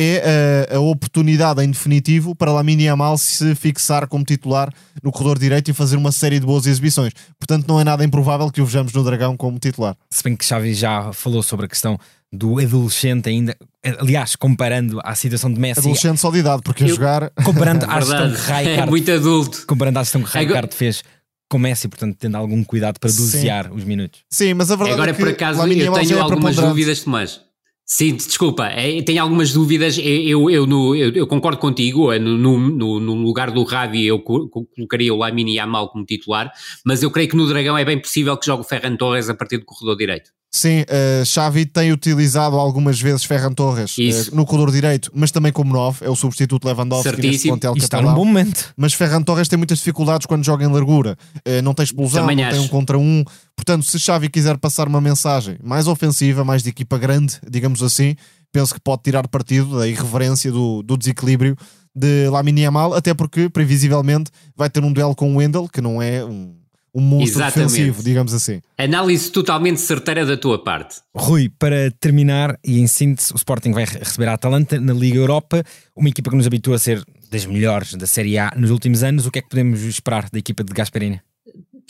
é 0.00 0.68
a, 0.70 0.76
a 0.76 0.80
oportunidade 0.80 1.60
em 1.64 1.70
definitivo 1.70 2.32
para 2.32 2.52
Lamine 2.52 2.84
Yamal 2.84 3.18
se 3.18 3.52
fixar 3.56 4.06
como 4.06 4.24
titular 4.24 4.72
no 5.02 5.10
corredor 5.10 5.40
direito 5.40 5.72
e 5.72 5.74
fazer 5.74 5.96
uma 5.96 6.12
série 6.12 6.38
de 6.38 6.46
boas 6.46 6.66
exibições. 6.66 7.12
Portanto, 7.36 7.66
não 7.66 7.80
é 7.80 7.84
nada 7.84 8.04
improvável 8.04 8.48
que 8.48 8.60
o 8.60 8.64
vejamos 8.64 8.92
no 8.92 9.02
Dragão 9.02 9.36
como 9.36 9.58
titular. 9.58 9.96
Se 10.08 10.22
bem 10.22 10.36
que 10.36 10.44
Xavi 10.44 10.72
já 10.72 11.12
falou 11.12 11.42
sobre 11.42 11.66
a 11.66 11.68
questão 11.68 11.98
do 12.32 12.60
adolescente 12.60 13.28
ainda, 13.28 13.56
aliás, 13.98 14.36
comparando 14.36 15.00
à 15.02 15.16
situação 15.16 15.52
de 15.52 15.58
Messi. 15.58 15.80
Adolescente 15.80 16.20
só 16.20 16.30
de 16.30 16.38
idade, 16.38 16.62
porque 16.62 16.84
eu, 16.84 16.86
a 16.86 16.90
jogar. 16.90 17.30
Comparando 17.44 17.84
à 17.88 18.00
gestão 18.00 18.30
que 18.30 18.36
Rijkaard. 18.36 18.68
É 18.68 18.86
muito 18.86 19.10
adulto. 19.10 19.66
Comparando 19.66 19.98
à 19.98 20.02
gestão 20.04 20.22
que 20.22 20.38
Rijkaard 20.38 20.74
fez 20.74 21.02
com 21.50 21.58
Messi, 21.58 21.88
portanto, 21.88 22.16
tendo 22.20 22.36
algum 22.36 22.62
cuidado 22.62 23.00
para 23.00 23.10
dosear 23.10 23.64
Sim. 23.64 23.74
os 23.74 23.84
minutos. 23.84 24.20
Sim, 24.30 24.54
mas 24.54 24.70
a 24.70 24.76
verdade 24.76 24.94
Agora, 24.94 25.10
é 25.10 25.14
que. 25.14 25.22
Agora, 25.22 25.34
por 25.34 25.42
acaso, 25.42 25.72
eu 25.72 25.92
tenho 25.92 26.18
é 26.18 26.20
algumas 26.20 26.54
dúvidas, 26.54 27.00
Tomás. 27.00 27.47
Sim, 27.90 28.16
desculpa, 28.16 28.66
é, 28.66 29.00
tenho 29.02 29.22
algumas 29.22 29.50
dúvidas. 29.50 29.96
Eu, 29.96 30.50
eu, 30.50 30.66
eu, 30.66 30.94
eu, 30.94 31.10
eu 31.14 31.26
concordo 31.26 31.58
contigo. 31.58 32.12
No, 32.18 32.58
no, 32.58 33.00
no, 33.00 33.14
lugar 33.14 33.50
do 33.50 33.64
Ravi, 33.64 34.04
eu 34.06 34.20
colocaria 34.20 35.12
o 35.12 35.16
Lamini 35.16 35.56
Yamal 35.56 35.88
como 35.88 36.04
titular, 36.04 36.52
mas 36.84 37.02
eu 37.02 37.10
creio 37.10 37.30
que 37.30 37.36
no 37.36 37.48
Dragão 37.48 37.78
é 37.78 37.86
bem 37.86 37.98
possível 37.98 38.36
que 38.36 38.44
jogue 38.44 38.60
o 38.60 38.64
Ferran 38.64 38.94
Torres 38.96 39.30
a 39.30 39.34
partir 39.34 39.56
do 39.56 39.64
corredor 39.64 39.96
direito. 39.96 40.37
Sim, 40.50 40.80
uh, 40.80 41.24
Xavi 41.26 41.66
tem 41.66 41.92
utilizado 41.92 42.56
algumas 42.56 42.98
vezes 42.98 43.22
Ferran 43.24 43.52
Torres 43.52 43.96
uh, 43.98 44.34
no 44.34 44.46
corredor 44.46 44.72
direito, 44.72 45.10
mas 45.14 45.30
também 45.30 45.52
como 45.52 45.72
9, 45.72 46.06
é 46.06 46.08
o 46.08 46.16
substituto 46.16 46.66
Lewandowski 46.66 47.10
Certíssimo. 47.10 47.32
neste 47.32 47.48
plantel 47.48 47.74
está 47.76 48.00
num 48.00 48.14
bom 48.14 48.24
momento. 48.24 48.72
Mas 48.74 48.94
Ferran 48.94 49.22
Torres 49.22 49.46
tem 49.46 49.58
muitas 49.58 49.78
dificuldades 49.78 50.26
quando 50.26 50.44
joga 50.44 50.64
em 50.64 50.68
largura, 50.68 51.18
uh, 51.36 51.62
não 51.62 51.74
tem 51.74 51.84
explosão, 51.84 52.22
também 52.22 52.36
não 52.36 52.44
acho. 52.44 52.56
tem 52.56 52.64
um 52.64 52.68
contra 52.68 52.98
um. 52.98 53.22
Portanto, 53.54 53.84
se 53.84 53.98
Xavi 53.98 54.30
quiser 54.30 54.56
passar 54.56 54.88
uma 54.88 55.00
mensagem 55.00 55.58
mais 55.62 55.86
ofensiva, 55.86 56.42
mais 56.44 56.62
de 56.62 56.70
equipa 56.70 56.96
grande, 56.96 57.38
digamos 57.48 57.82
assim, 57.82 58.16
penso 58.50 58.72
que 58.72 58.80
pode 58.80 59.02
tirar 59.02 59.28
partido 59.28 59.78
da 59.78 59.86
irreverência, 59.86 60.50
do, 60.50 60.82
do 60.82 60.96
desequilíbrio 60.96 61.56
de 61.94 62.28
Lamine 62.28 62.62
Yamal, 62.62 62.94
até 62.94 63.12
porque 63.12 63.50
previsivelmente 63.50 64.30
vai 64.56 64.70
ter 64.70 64.82
um 64.82 64.92
duelo 64.92 65.14
com 65.14 65.34
o 65.34 65.36
Wendel, 65.36 65.68
que 65.68 65.80
não 65.80 66.00
é 66.00 66.24
um 66.24 66.54
um 66.98 67.00
monstro 67.00 67.40
Exatamente. 67.40 67.72
defensivo, 67.72 68.02
digamos 68.02 68.34
assim. 68.34 68.60
Análise 68.76 69.30
totalmente 69.30 69.80
certeira 69.80 70.26
da 70.26 70.36
tua 70.36 70.62
parte. 70.62 70.96
Rui, 71.14 71.48
para 71.58 71.90
terminar, 72.00 72.58
e 72.64 72.80
em 72.80 72.86
síntese, 72.86 73.32
o 73.32 73.36
Sporting 73.36 73.72
vai 73.72 73.84
receber 73.84 74.28
a 74.28 74.34
Atalanta 74.34 74.80
na 74.80 74.92
Liga 74.92 75.16
Europa, 75.16 75.62
uma 75.96 76.08
equipa 76.08 76.30
que 76.30 76.36
nos 76.36 76.46
habitua 76.46 76.76
a 76.76 76.78
ser 76.78 77.02
das 77.30 77.46
melhores 77.46 77.94
da 77.94 78.06
Série 78.06 78.38
A 78.38 78.52
nos 78.56 78.70
últimos 78.70 79.02
anos. 79.02 79.26
O 79.26 79.30
que 79.30 79.38
é 79.38 79.42
que 79.42 79.48
podemos 79.48 79.80
esperar 79.82 80.28
da 80.30 80.38
equipa 80.38 80.64
de 80.64 80.72
Gasperini? 80.72 81.20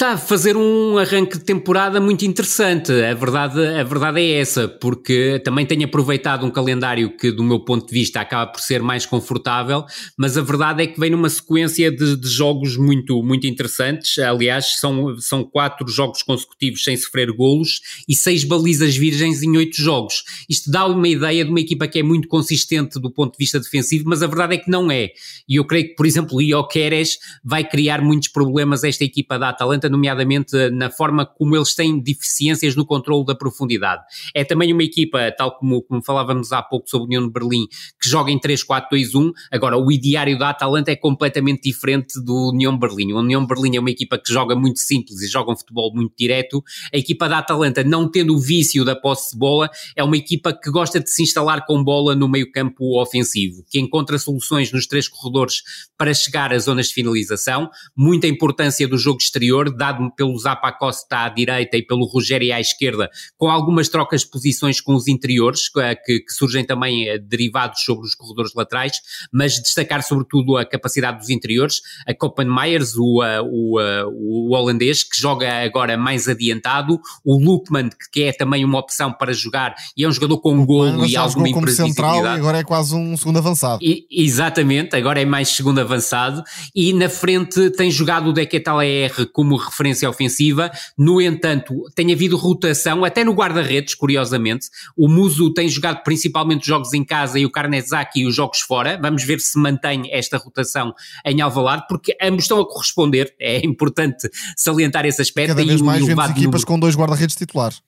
Está 0.01 0.13
a 0.13 0.17
fazer 0.17 0.57
um 0.57 0.97
arranque 0.97 1.39
de 1.39 1.45
temporada 1.45 2.01
muito 2.01 2.25
interessante. 2.25 2.93
A 2.93 3.15
verdade, 3.15 3.61
a 3.61 3.83
verdade 3.83 4.21
é 4.21 4.39
essa, 4.39 4.69
porque 4.69 5.41
também 5.45 5.67
tenho 5.67 5.85
aproveitado 5.87 6.47
um 6.47 6.53
calendário 6.53 7.17
que, 7.17 7.33
do 7.33 7.43
meu 7.43 7.59
ponto 7.65 7.85
de 7.85 7.93
vista, 7.93 8.21
acaba 8.21 8.47
por 8.53 8.61
ser 8.61 8.81
mais 8.81 9.05
confortável, 9.05 9.85
mas 10.17 10.39
a 10.39 10.41
verdade 10.41 10.85
é 10.85 10.87
que 10.87 11.01
vem 11.01 11.11
numa 11.11 11.29
sequência 11.29 11.91
de, 11.91 12.15
de 12.15 12.29
jogos 12.29 12.77
muito, 12.77 13.21
muito 13.25 13.49
interessantes. 13.49 14.21
Aliás, 14.21 14.79
são, 14.79 15.19
são 15.19 15.43
quatro 15.43 15.89
jogos 15.89 16.23
consecutivos 16.23 16.85
sem 16.85 16.97
sofrer 16.97 17.33
golos 17.33 17.81
e 18.09 18.15
seis 18.15 18.45
balizas 18.45 18.97
virgens 18.97 19.43
em 19.43 19.57
oito 19.57 19.83
jogos. 19.83 20.23
Isto 20.49 20.71
dá 20.71 20.87
uma 20.87 21.09
ideia 21.09 21.45
de 21.45 21.51
uma 21.51 21.59
equipa 21.59 21.89
que 21.89 21.99
é 21.99 22.05
muito 22.05 22.29
consistente 22.29 23.01
do 23.01 23.11
ponto 23.11 23.33
de 23.33 23.39
vista 23.39 23.59
defensivo, 23.59 24.05
mas 24.07 24.23
a 24.23 24.29
verdade 24.29 24.55
é 24.55 24.59
que 24.59 24.71
não 24.71 24.93
é. 24.93 25.11
E 25.49 25.57
eu 25.57 25.65
creio 25.65 25.89
que, 25.89 25.97
por 25.97 26.07
exemplo, 26.07 26.37
o 26.37 26.41
Io 26.41 26.63
Queres 26.69 27.19
vai 27.43 27.65
criar 27.65 28.01
muitos 28.01 28.29
problemas 28.29 28.85
a 28.85 28.89
esta 28.89 29.03
equipa 29.03 29.37
da 29.37 29.49
Atalanta 29.49 29.88
nomeadamente 29.89 30.71
na 30.71 30.91
forma 30.91 31.25
como 31.27 31.57
eles 31.57 31.75
têm 31.75 31.99
deficiências 31.99 32.77
no 32.77 32.87
controle 32.87 33.25
da 33.25 33.35
profundidade. 33.35 34.03
É 34.35 34.45
também 34.45 34.73
uma 34.73 34.83
equipa, 34.83 35.33
tal 35.37 35.57
como, 35.59 35.83
como 35.83 36.03
falávamos 36.03 36.53
há 36.53 36.63
pouco 36.63 36.89
sobre 36.89 37.05
a 37.05 37.07
União 37.07 37.27
de 37.27 37.33
Berlim, 37.33 37.67
que 38.01 38.09
joga 38.09 38.31
em 38.31 38.39
3-4-2-1. 38.39 39.33
Agora, 39.51 39.77
o 39.77 39.91
ideário 39.91 40.39
da 40.39 40.51
Atalanta 40.51 40.91
é 40.91 40.97
completamente 40.97 41.63
diferente 41.63 42.21
do 42.23 42.51
União 42.53 42.77
Berlim. 42.77 43.13
O 43.13 43.19
União 43.19 43.47
Berlim 43.47 43.77
é 43.77 43.81
uma 43.81 43.91
equipa 43.91 44.19
que 44.19 44.33
joga 44.33 44.55
muito 44.55 44.79
simples 44.81 45.21
e 45.23 45.29
joga 45.29 45.53
um 45.53 45.57
futebol 45.57 45.93
muito 45.95 46.15
direto. 46.17 46.63
A 46.93 46.97
equipa 46.97 47.29
da 47.29 47.39
Atalanta, 47.39 47.85
não 47.85 48.11
tendo 48.11 48.35
o 48.35 48.39
vício 48.39 48.85
da 48.85 48.97
posse 48.97 49.33
de 49.33 49.39
bola, 49.39 49.71
é 49.97 50.03
uma 50.03 50.17
equipa 50.17 50.53
que 50.53 50.71
gosta 50.71 51.01
de 51.01 51.11
se 51.11 51.23
instalar 51.23 51.65
com 51.67 51.83
bola 51.83 52.15
no 52.15 52.29
meio 52.29 52.51
campo 52.51 53.01
ofensivo, 53.01 53.65
que 53.69 53.79
encontra 53.79 54.19
soluções 54.19 54.73
nos 54.73 54.87
três 54.87 55.09
corredores 55.09 55.63
para 55.97 56.15
chegar 56.15 56.53
às 56.53 56.65
zonas 56.65 56.89
de 56.89 56.95
finalização, 56.95 57.71
muita 57.97 58.27
importância 58.27 58.87
do 58.87 58.97
jogo 58.97 59.19
exterior, 59.21 59.71
dado 59.79 60.11
pelo 60.11 60.37
Zapa 60.39 60.73
Costa 60.73 61.25
à 61.25 61.29
direita 61.29 61.77
e 61.77 61.83
pelo 61.83 62.05
Rogério 62.05 62.53
à 62.55 62.61
esquerda, 62.61 63.09
com 63.37 63.49
algumas 63.49 63.89
trocas 63.89 64.23
de 64.23 64.31
posições 64.31 64.81
com 64.81 64.95
os 64.95 65.07
interiores, 65.07 65.71
eh, 65.79 65.95
que, 65.95 66.21
que 66.21 66.33
surgem 66.33 66.65
também 66.65 67.09
eh, 67.09 67.19
derivados 67.19 67.83
sobre 67.83 68.07
os 68.07 68.15
corredores 68.15 68.53
laterais, 68.55 69.01
mas 69.33 69.61
destacar 69.61 70.03
sobretudo 70.03 70.57
a 70.57 70.65
capacidade 70.65 71.19
dos 71.19 71.31
interiores, 71.31 71.81
a 72.07 72.13
Copen 72.13 72.49
Myers, 72.49 72.97
o, 72.97 73.23
eh, 73.23 73.41
o, 73.43 73.79
o, 73.79 74.55
holandês, 74.55 75.05
que 75.05 75.19
joga 75.19 75.63
agora 75.63 75.97
mais 75.97 76.29
adiantado, 76.29 77.01
o 77.25 77.39
Lukman, 77.39 77.91
que 78.13 78.25
é 78.25 78.33
também 78.33 78.65
uma 78.65 78.79
opção 78.79 79.13
para 79.13 79.33
jogar, 79.33 79.75
e 79.97 80.05
é 80.05 80.09
um 80.09 80.13
jogador 80.13 80.39
com 80.39 80.55
um 80.55 80.67
golo 80.67 81.07
e 81.07 81.17
alguma 81.17 81.49
imprevisibilidade. 81.49 81.95
Central, 81.95 82.27
agora 82.27 82.59
é 82.59 82.65
quase 82.65 82.95
um 82.95 83.17
segundo 83.17 83.39
avançado. 83.39 83.79
E, 83.83 84.07
exatamente, 84.11 84.97
agora 84.97 85.21
é 85.21 85.25
mais 85.25 85.49
segundo 85.49 85.79
avançado, 85.81 86.43
e 86.75 86.93
na 86.93 87.09
frente 87.09 87.71
tem 87.71 87.91
jogado 87.91 88.31
o 88.31 88.33
Dequetal 88.33 88.83
R 88.83 89.27
como 89.27 89.57
referência 89.69 90.09
ofensiva, 90.09 90.71
no 90.97 91.21
entanto, 91.21 91.75
tem 91.95 92.13
havido 92.13 92.37
rotação, 92.37 93.05
até 93.05 93.25
no 93.25 93.33
guarda-redes, 93.33 93.95
curiosamente. 93.95 94.69
O 94.97 95.09
Muso 95.09 95.53
tem 95.53 95.69
jogado 95.69 96.03
principalmente 96.03 96.67
jogos 96.67 96.93
em 96.93 97.05
casa 97.05 97.39
e 97.39 97.47
o 97.47 97.51
Karnezaki 97.51 98.27
os 98.27 98.35
jogos 98.35 98.61
fora. 98.61 98.99
Vamos 99.01 99.25
ver 99.25 99.41
se 99.41 99.59
mantém 99.59 100.09
esta 100.13 100.37
rotação 100.37 100.95
em 101.25 101.41
Alvalade, 101.41 101.85
porque 101.89 102.17
ambos 102.21 102.45
estão 102.45 102.61
a 102.61 102.67
corresponder. 102.67 103.35
É 103.41 103.65
importante 103.65 104.29
salientar 104.57 105.07
esse 105.07 105.23
aspecto. 105.23 105.49
Cada 105.49 105.65
vez 105.65 105.81
mais 105.81 106.05
vemos 106.05 106.25
equipas 106.25 106.45
número... 106.45 106.67
com 106.67 106.79
dois 106.79 106.97
guarda-redes 106.97 107.37
titulares. 107.37 107.81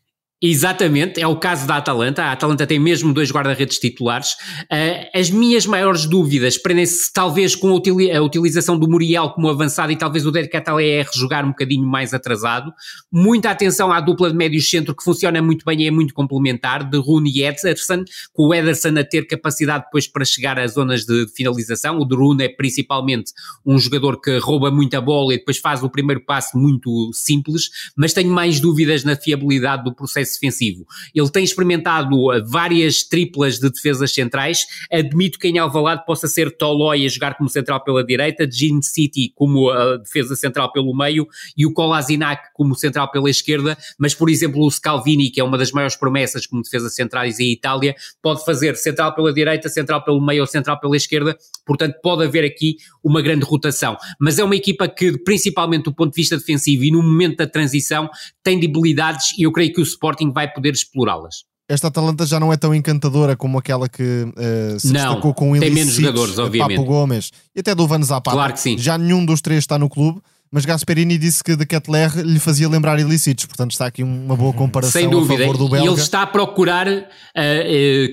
Exatamente, 0.43 1.20
é 1.20 1.26
o 1.26 1.36
caso 1.36 1.66
da 1.66 1.76
Atalanta. 1.76 2.22
A 2.22 2.32
Atalanta 2.32 2.66
tem 2.66 2.78
mesmo 2.78 3.12
dois 3.12 3.30
guarda-redes 3.30 3.78
titulares. 3.78 4.32
Uh, 4.72 5.11
as 5.14 5.28
minhas 5.28 5.66
maiores 5.66 6.07
dúvidas 6.07 6.57
prendem-se 6.57 7.12
talvez 7.12 7.55
com 7.55 7.68
a, 7.68 8.22
utilização 8.22 8.78
do 8.78 8.88
Muriel 8.88 9.28
como 9.30 9.51
avançado 9.51 9.93
e 9.93 9.97
talvez 9.97 10.24
o 10.24 10.30
Derek 10.30 10.51
Cataler 10.51 11.07
jogar 11.14 11.45
um 11.45 11.49
bocadinho 11.49 11.86
mais 11.86 12.14
atrasado. 12.14 12.72
Muita 13.12 13.51
atenção 13.51 13.93
à 13.93 14.01
dupla 14.01 14.30
de 14.30 14.36
médio 14.36 14.62
centro 14.62 14.97
que 14.97 15.05
funciona 15.05 15.43
muito 15.43 15.62
bem 15.62 15.82
e 15.82 15.86
é 15.86 15.91
muito 15.91 16.14
complementar, 16.14 16.88
de 16.88 16.97
Rune 16.97 17.30
e 17.30 17.43
Ederson, 17.43 18.03
com 18.32 18.49
o 18.49 18.55
Ederson 18.55 18.99
a 18.99 19.05
ter 19.05 19.26
capacidade 19.26 19.84
depois 19.84 20.07
para 20.07 20.24
chegar 20.24 20.59
às 20.59 20.72
zonas 20.72 21.05
de 21.05 21.26
finalização. 21.36 21.99
O 21.99 22.07
de 22.07 22.16
Rune 22.16 22.45
é 22.45 22.49
principalmente 22.49 23.30
um 23.66 23.78
jogador 23.78 24.18
que 24.18 24.38
rouba 24.38 24.70
muita 24.70 25.03
bola 25.03 25.34
e 25.34 25.36
depois 25.38 25.59
faz 25.59 25.82
o 25.82 25.91
primeiro 25.91 26.24
passo 26.24 26.57
muito 26.57 27.11
simples, 27.12 27.68
mas 27.95 28.14
tenho 28.14 28.30
mais 28.30 28.59
dúvidas 28.59 29.05
na 29.05 29.16
fiabilidade 29.16 29.84
do 29.84 29.95
processo 29.95 30.30
processo 30.31 30.41
defensivo. 30.41 30.87
Ele 31.14 31.28
tem 31.31 31.43
experimentado 31.43 32.14
uh, 32.14 32.45
várias 32.47 33.03
triplas 33.03 33.59
de 33.59 33.70
defesas 33.70 34.12
centrais, 34.12 34.66
admito 34.91 35.39
que 35.39 35.49
em 35.49 35.59
Alvalade 35.59 36.05
possa 36.07 36.28
ser 36.28 36.57
Tolói 36.57 37.05
a 37.05 37.09
jogar 37.09 37.37
como 37.37 37.49
central 37.49 37.83
pela 37.83 38.05
direita, 38.05 38.49
Gene 38.51 38.83
City 38.83 39.33
como 39.35 39.70
a 39.70 39.97
defesa 39.97 40.37
central 40.37 40.72
pelo 40.72 40.97
meio 40.97 41.26
e 41.57 41.66
o 41.66 41.72
Kolasinac 41.72 42.49
como 42.55 42.74
central 42.74 43.11
pela 43.11 43.31
esquerda, 43.31 43.76
mas 43.99 44.14
por 44.14 44.31
exemplo 44.31 44.64
o 44.64 44.70
Scalvini, 44.70 45.31
que 45.31 45.41
é 45.41 45.45
uma 45.45 45.59
das 45.59 45.72
maiores 45.72 45.97
promessas 45.97 46.47
como 46.47 46.62
defesa 46.62 46.89
centrais 46.89 47.41
em 47.41 47.51
Itália, 47.51 47.95
pode 48.22 48.45
fazer 48.45 48.76
central 48.76 49.14
pela 49.14 49.33
direita, 49.33 49.68
central 49.68 50.05
pelo 50.05 50.24
meio 50.24 50.43
ou 50.43 50.47
central 50.47 50.78
pela 50.78 50.97
esquerda, 50.97 51.37
portanto 51.66 51.97
pode 52.03 52.24
haver 52.24 52.45
aqui 52.45 52.76
uma 53.03 53.22
grande 53.22 53.45
rotação. 53.45 53.97
Mas 54.18 54.39
é 54.39 54.45
uma 54.45 54.57
equipa 54.57 54.89
que, 54.89 55.18
principalmente 55.18 55.85
do 55.85 55.95
ponto 55.95 56.12
de 56.12 56.20
vista 56.20 56.37
defensivo 56.37 56.85
e 56.85 56.91
no 56.91 57.03
momento 57.03 57.39
da 57.39 57.47
transição, 57.47 58.11
tem 58.43 58.59
debilidades 58.59 59.39
e 59.39 59.43
eu 59.43 59.53
creio 59.53 59.72
que 59.72 59.81
o 59.81 59.83
Sporting 59.83 60.19
vai 60.28 60.52
poder 60.52 60.72
explorá-las 60.72 61.44
esta 61.70 61.86
Atalanta 61.86 62.26
já 62.26 62.40
não 62.40 62.52
é 62.52 62.56
tão 62.56 62.74
encantadora 62.74 63.36
como 63.36 63.56
aquela 63.56 63.88
que 63.88 64.02
uh, 64.02 64.80
se 64.80 64.88
não, 64.88 64.92
destacou 64.92 65.32
com 65.32 65.52
o 65.52 65.60
tem 65.60 65.70
menos 65.70 65.94
jogadores, 65.94 66.36
obviamente. 66.36 66.78
Papo 66.78 66.88
Gomes 66.88 67.30
e 67.54 67.60
até 67.60 67.76
do 67.76 67.86
Van 67.86 68.02
Zapata. 68.02 68.36
Claro 68.36 68.52
que 68.52 68.58
sim. 68.58 68.76
Já 68.76 68.98
nenhum 68.98 69.24
dos 69.24 69.40
três 69.40 69.60
está 69.60 69.78
no 69.78 69.88
clube 69.88 70.20
mas 70.53 70.64
Gasperini 70.64 71.16
disse 71.16 71.44
que 71.44 71.55
de 71.55 71.64
Kettler 71.64 72.11
lhe 72.22 72.40
fazia 72.40 72.68
lembrar 72.68 72.98
ilícitos, 72.98 73.46
portanto 73.46 73.70
está 73.70 73.86
aqui 73.86 74.03
uma 74.03 74.34
boa 74.34 74.53
comparação 74.53 75.01
Sem 75.01 75.09
dúvida. 75.09 75.34
a 75.34 75.38
favor 75.46 75.57
do 75.57 75.68
belga. 75.68 75.86
E 75.86 75.88
ele 75.88 76.01
está 76.01 76.22
a 76.22 76.26
procurar 76.26 76.88
uh, 76.88 76.98
uh, 76.98 77.03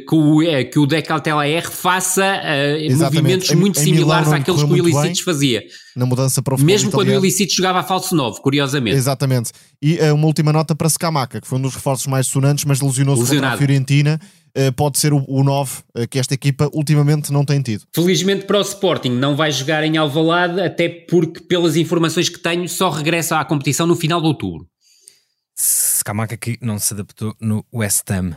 que, 0.06 0.16
o, 0.16 0.42
uh, 0.42 0.70
que 0.72 0.78
o 0.78 0.86
Decatelaer 0.86 1.72
faça 1.72 2.40
movimentos 2.96 3.50
em, 3.50 3.56
muito 3.56 3.80
em 3.80 3.84
similares 3.84 4.32
àqueles 4.32 4.62
que 4.62 4.70
o 4.70 4.78
Ilicites 4.78 5.22
fazia. 5.22 5.64
Na 5.96 6.06
mudança 6.06 6.44
para 6.44 6.54
o 6.54 6.62
Mesmo 6.62 6.92
quando 6.92 7.10
o 7.10 7.14
Ilicites 7.14 7.56
jogava 7.56 7.80
a 7.80 7.84
falso 7.84 8.16
9, 8.16 8.40
curiosamente. 8.42 8.96
Exatamente. 8.96 9.52
E 9.82 10.00
uma 10.12 10.28
última 10.28 10.54
nota 10.54 10.76
para 10.76 10.88
Scamaca, 10.90 11.42
que 11.42 11.48
foi 11.48 11.58
um 11.58 11.62
dos 11.62 11.74
reforços 11.74 12.06
mais 12.06 12.28
sonantes, 12.28 12.66
mas 12.66 12.82
lesionou-se 12.82 13.32
contra 13.32 13.54
a 13.54 13.58
Fiorentina 13.58 14.20
pode 14.76 14.98
ser 14.98 15.14
o, 15.14 15.24
o 15.28 15.44
9 15.44 15.84
eh, 15.96 16.08
que 16.08 16.20
esta 16.20 16.34
equipa 16.34 16.70
ultimamente 16.74 17.32
não 17.32 17.46
tem 17.46 17.62
tido. 17.62 17.84
Felizmente 17.94 18.46
para 18.46 18.58
o 18.58 18.62
Sporting 18.62 19.10
não 19.10 19.36
vai 19.36 19.52
jogar 19.52 19.84
em 19.84 19.98
Alvalade, 19.98 20.62
até 20.62 20.90
porque 20.90 21.42
pelas 21.42 21.76
informações 21.76 22.30
que 22.30 22.40
tenho 22.40 22.68
só 22.68 22.90
regressa 22.90 23.40
à 23.40 23.46
competição 23.46 23.86
no 23.86 23.96
final 23.96 24.20
de 24.22 24.28
outubro. 24.28 24.68
Scamaca 25.60 26.38
que 26.38 26.58
não 26.62 26.78
se 26.80 26.94
adaptou 26.94 27.36
no 27.42 27.66
West 27.74 28.10
Ham. 28.12 28.36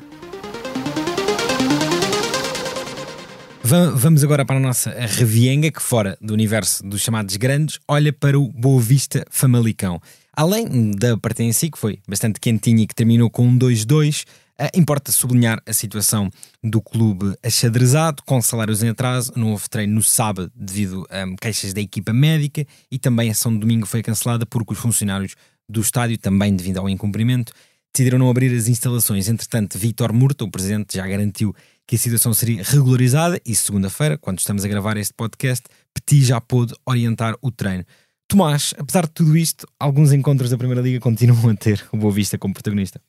Vamos 3.62 4.24
agora 4.24 4.44
para 4.44 4.56
a 4.56 4.60
nossa 4.60 4.90
revienga, 4.90 5.70
que 5.70 5.80
fora 5.80 6.18
do 6.20 6.32
universo 6.32 6.82
dos 6.82 7.02
chamados 7.02 7.36
grandes, 7.36 7.78
olha 7.86 8.12
para 8.12 8.38
o 8.38 8.48
Boa 8.48 8.80
Vista 8.80 9.24
Famalicão. 9.30 10.00
Além 10.34 10.92
da 10.92 11.16
partida 11.16 11.44
em 11.44 11.52
si, 11.52 11.70
que 11.70 11.78
foi 11.78 12.00
bastante 12.08 12.40
quentinha 12.40 12.82
e 12.82 12.86
que 12.86 12.94
terminou 12.94 13.30
com 13.30 13.46
um 13.46 13.56
2-2, 13.56 14.24
Uh, 14.24 14.49
importa 14.74 15.12
sublinhar 15.12 15.62
a 15.66 15.72
situação 15.72 16.30
do 16.62 16.82
clube 16.82 17.34
achadrezado, 17.42 18.22
com 18.26 18.42
salários 18.42 18.82
em 18.82 18.88
atraso. 18.88 19.32
Não 19.36 19.52
houve 19.52 19.68
treino 19.68 19.94
no 19.94 20.02
sábado 20.02 20.50
devido 20.54 21.06
a 21.10 21.24
um, 21.24 21.36
queixas 21.36 21.72
da 21.72 21.80
equipa 21.80 22.12
médica 22.12 22.66
e 22.90 22.98
também 22.98 23.28
a 23.28 23.32
ação 23.32 23.52
de 23.52 23.58
domingo 23.58 23.86
foi 23.86 24.02
cancelada 24.02 24.44
porque 24.44 24.72
os 24.72 24.78
funcionários 24.78 25.34
do 25.68 25.80
estádio, 25.80 26.18
também 26.18 26.54
devido 26.54 26.78
ao 26.78 26.88
incumprimento, 26.88 27.52
decidiram 27.92 28.18
não 28.18 28.28
abrir 28.28 28.54
as 28.56 28.68
instalações. 28.68 29.28
Entretanto, 29.28 29.78
Vítor 29.78 30.12
Murta, 30.12 30.44
o 30.44 30.50
presidente, 30.50 30.96
já 30.96 31.06
garantiu 31.06 31.54
que 31.86 31.96
a 31.96 31.98
situação 31.98 32.32
seria 32.34 32.62
regularizada 32.62 33.40
e 33.44 33.54
segunda-feira, 33.54 34.18
quando 34.18 34.38
estamos 34.38 34.64
a 34.64 34.68
gravar 34.68 34.96
este 34.96 35.14
podcast, 35.14 35.64
Petit 35.92 36.24
já 36.24 36.40
pôde 36.40 36.74
orientar 36.86 37.34
o 37.40 37.50
treino. 37.50 37.84
Tomás, 38.28 38.74
apesar 38.78 39.06
de 39.06 39.12
tudo 39.12 39.36
isto, 39.36 39.66
alguns 39.78 40.12
encontros 40.12 40.50
da 40.50 40.56
Primeira 40.56 40.80
Liga 40.80 41.00
continuam 41.00 41.50
a 41.50 41.56
ter 41.56 41.84
o 41.90 41.96
Boa 41.96 42.12
Vista 42.12 42.38
como 42.38 42.54
protagonista. 42.54 43.00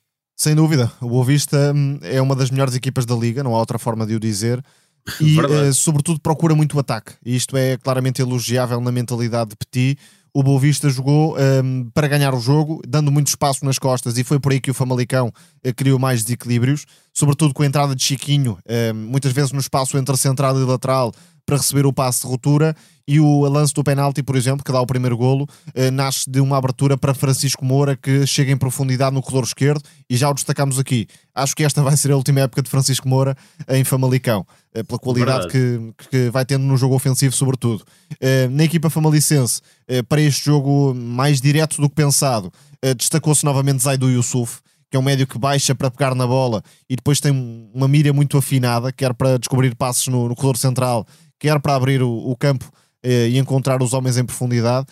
Sem 0.42 0.56
dúvida, 0.56 0.90
o 1.00 1.08
Boa 1.08 1.24
Vista 1.24 1.72
hum, 1.72 2.00
é 2.02 2.20
uma 2.20 2.34
das 2.34 2.50
melhores 2.50 2.74
equipas 2.74 3.06
da 3.06 3.14
liga, 3.14 3.44
não 3.44 3.54
há 3.54 3.60
outra 3.60 3.78
forma 3.78 4.04
de 4.04 4.16
o 4.16 4.18
dizer. 4.18 4.60
E, 5.20 5.38
uh, 5.38 5.72
sobretudo, 5.72 6.18
procura 6.18 6.52
muito 6.52 6.76
ataque. 6.80 7.12
E 7.24 7.36
isto 7.36 7.56
é 7.56 7.76
claramente 7.76 8.20
elogiável 8.20 8.80
na 8.80 8.90
mentalidade 8.90 9.50
de 9.50 9.56
Petit. 9.56 9.96
O 10.34 10.42
Boa 10.42 10.58
Vista 10.58 10.90
jogou 10.90 11.36
um, 11.38 11.88
para 11.94 12.08
ganhar 12.08 12.34
o 12.34 12.40
jogo, 12.40 12.82
dando 12.84 13.12
muito 13.12 13.28
espaço 13.28 13.64
nas 13.64 13.78
costas, 13.78 14.18
e 14.18 14.24
foi 14.24 14.40
por 14.40 14.50
aí 14.50 14.60
que 14.60 14.72
o 14.72 14.74
Famalicão 14.74 15.28
uh, 15.28 15.74
criou 15.76 15.96
mais 15.96 16.24
desequilíbrios, 16.24 16.86
sobretudo 17.14 17.54
com 17.54 17.62
a 17.62 17.66
entrada 17.66 17.94
de 17.94 18.02
Chiquinho, 18.02 18.58
uh, 18.66 18.92
muitas 18.92 19.30
vezes 19.30 19.52
no 19.52 19.60
espaço 19.60 19.96
entre 19.96 20.16
central 20.16 20.58
e 20.58 20.64
lateral, 20.64 21.12
para 21.44 21.56
receber 21.56 21.86
o 21.86 21.92
passe 21.92 22.22
de 22.22 22.26
ruptura 22.26 22.74
e 23.06 23.18
o 23.18 23.40
lance 23.48 23.74
do 23.74 23.82
penalti, 23.82 24.22
por 24.22 24.36
exemplo, 24.36 24.64
que 24.64 24.72
dá 24.72 24.80
o 24.80 24.86
primeiro 24.86 25.16
golo, 25.16 25.48
eh, 25.74 25.90
nasce 25.90 26.30
de 26.30 26.40
uma 26.40 26.56
abertura 26.56 26.96
para 26.96 27.12
Francisco 27.12 27.64
Moura 27.64 27.96
que 27.96 28.26
chega 28.26 28.52
em 28.52 28.56
profundidade 28.56 29.14
no 29.14 29.20
corredor 29.20 29.44
esquerdo 29.44 29.82
e 30.08 30.16
já 30.16 30.30
o 30.30 30.34
destacamos 30.34 30.78
aqui. 30.78 31.06
Acho 31.34 31.54
que 31.54 31.64
esta 31.64 31.82
vai 31.82 31.96
ser 31.96 32.12
a 32.12 32.16
última 32.16 32.40
época 32.40 32.62
de 32.62 32.70
Francisco 32.70 33.08
Moura 33.08 33.36
em 33.68 33.82
Famalicão, 33.82 34.46
eh, 34.72 34.82
pela 34.82 34.98
qualidade 34.98 35.48
que, 35.48 35.92
que, 36.10 36.30
vai 36.30 36.44
tendo 36.44 36.64
no 36.64 36.76
jogo 36.76 36.94
ofensivo, 36.94 37.34
sobretudo. 37.34 37.84
Eh, 38.20 38.48
na 38.48 38.64
equipa 38.64 38.88
famalicense, 38.88 39.60
para 40.08 40.20
este 40.20 40.46
jogo 40.46 40.94
mais 40.94 41.40
direto 41.40 41.80
do 41.80 41.88
que 41.88 41.96
pensado, 41.96 42.52
destacou-se 42.96 43.44
novamente 43.44 43.82
Zaidu 43.82 44.08
Yusuf 44.08 44.60
que 44.90 44.96
é 44.96 45.00
um 45.00 45.02
médio 45.02 45.26
que 45.26 45.38
baixa 45.38 45.74
para 45.74 45.90
pegar 45.90 46.14
na 46.14 46.26
bola 46.26 46.62
e 46.88 46.94
depois 46.94 47.18
tem 47.18 47.32
uma 47.72 47.88
mira 47.88 48.12
muito 48.12 48.36
afinada, 48.36 48.92
quer 48.92 49.14
para 49.14 49.38
descobrir 49.38 49.74
passos 49.74 50.06
no, 50.08 50.28
no 50.28 50.34
corredor 50.34 50.58
central, 50.58 51.06
quer 51.42 51.58
para 51.58 51.74
abrir 51.74 52.00
o, 52.00 52.08
o 52.08 52.36
campo 52.36 52.70
eh, 53.02 53.30
e 53.30 53.38
encontrar 53.38 53.82
os 53.82 53.92
homens 53.92 54.16
em 54.16 54.24
profundidade. 54.24 54.86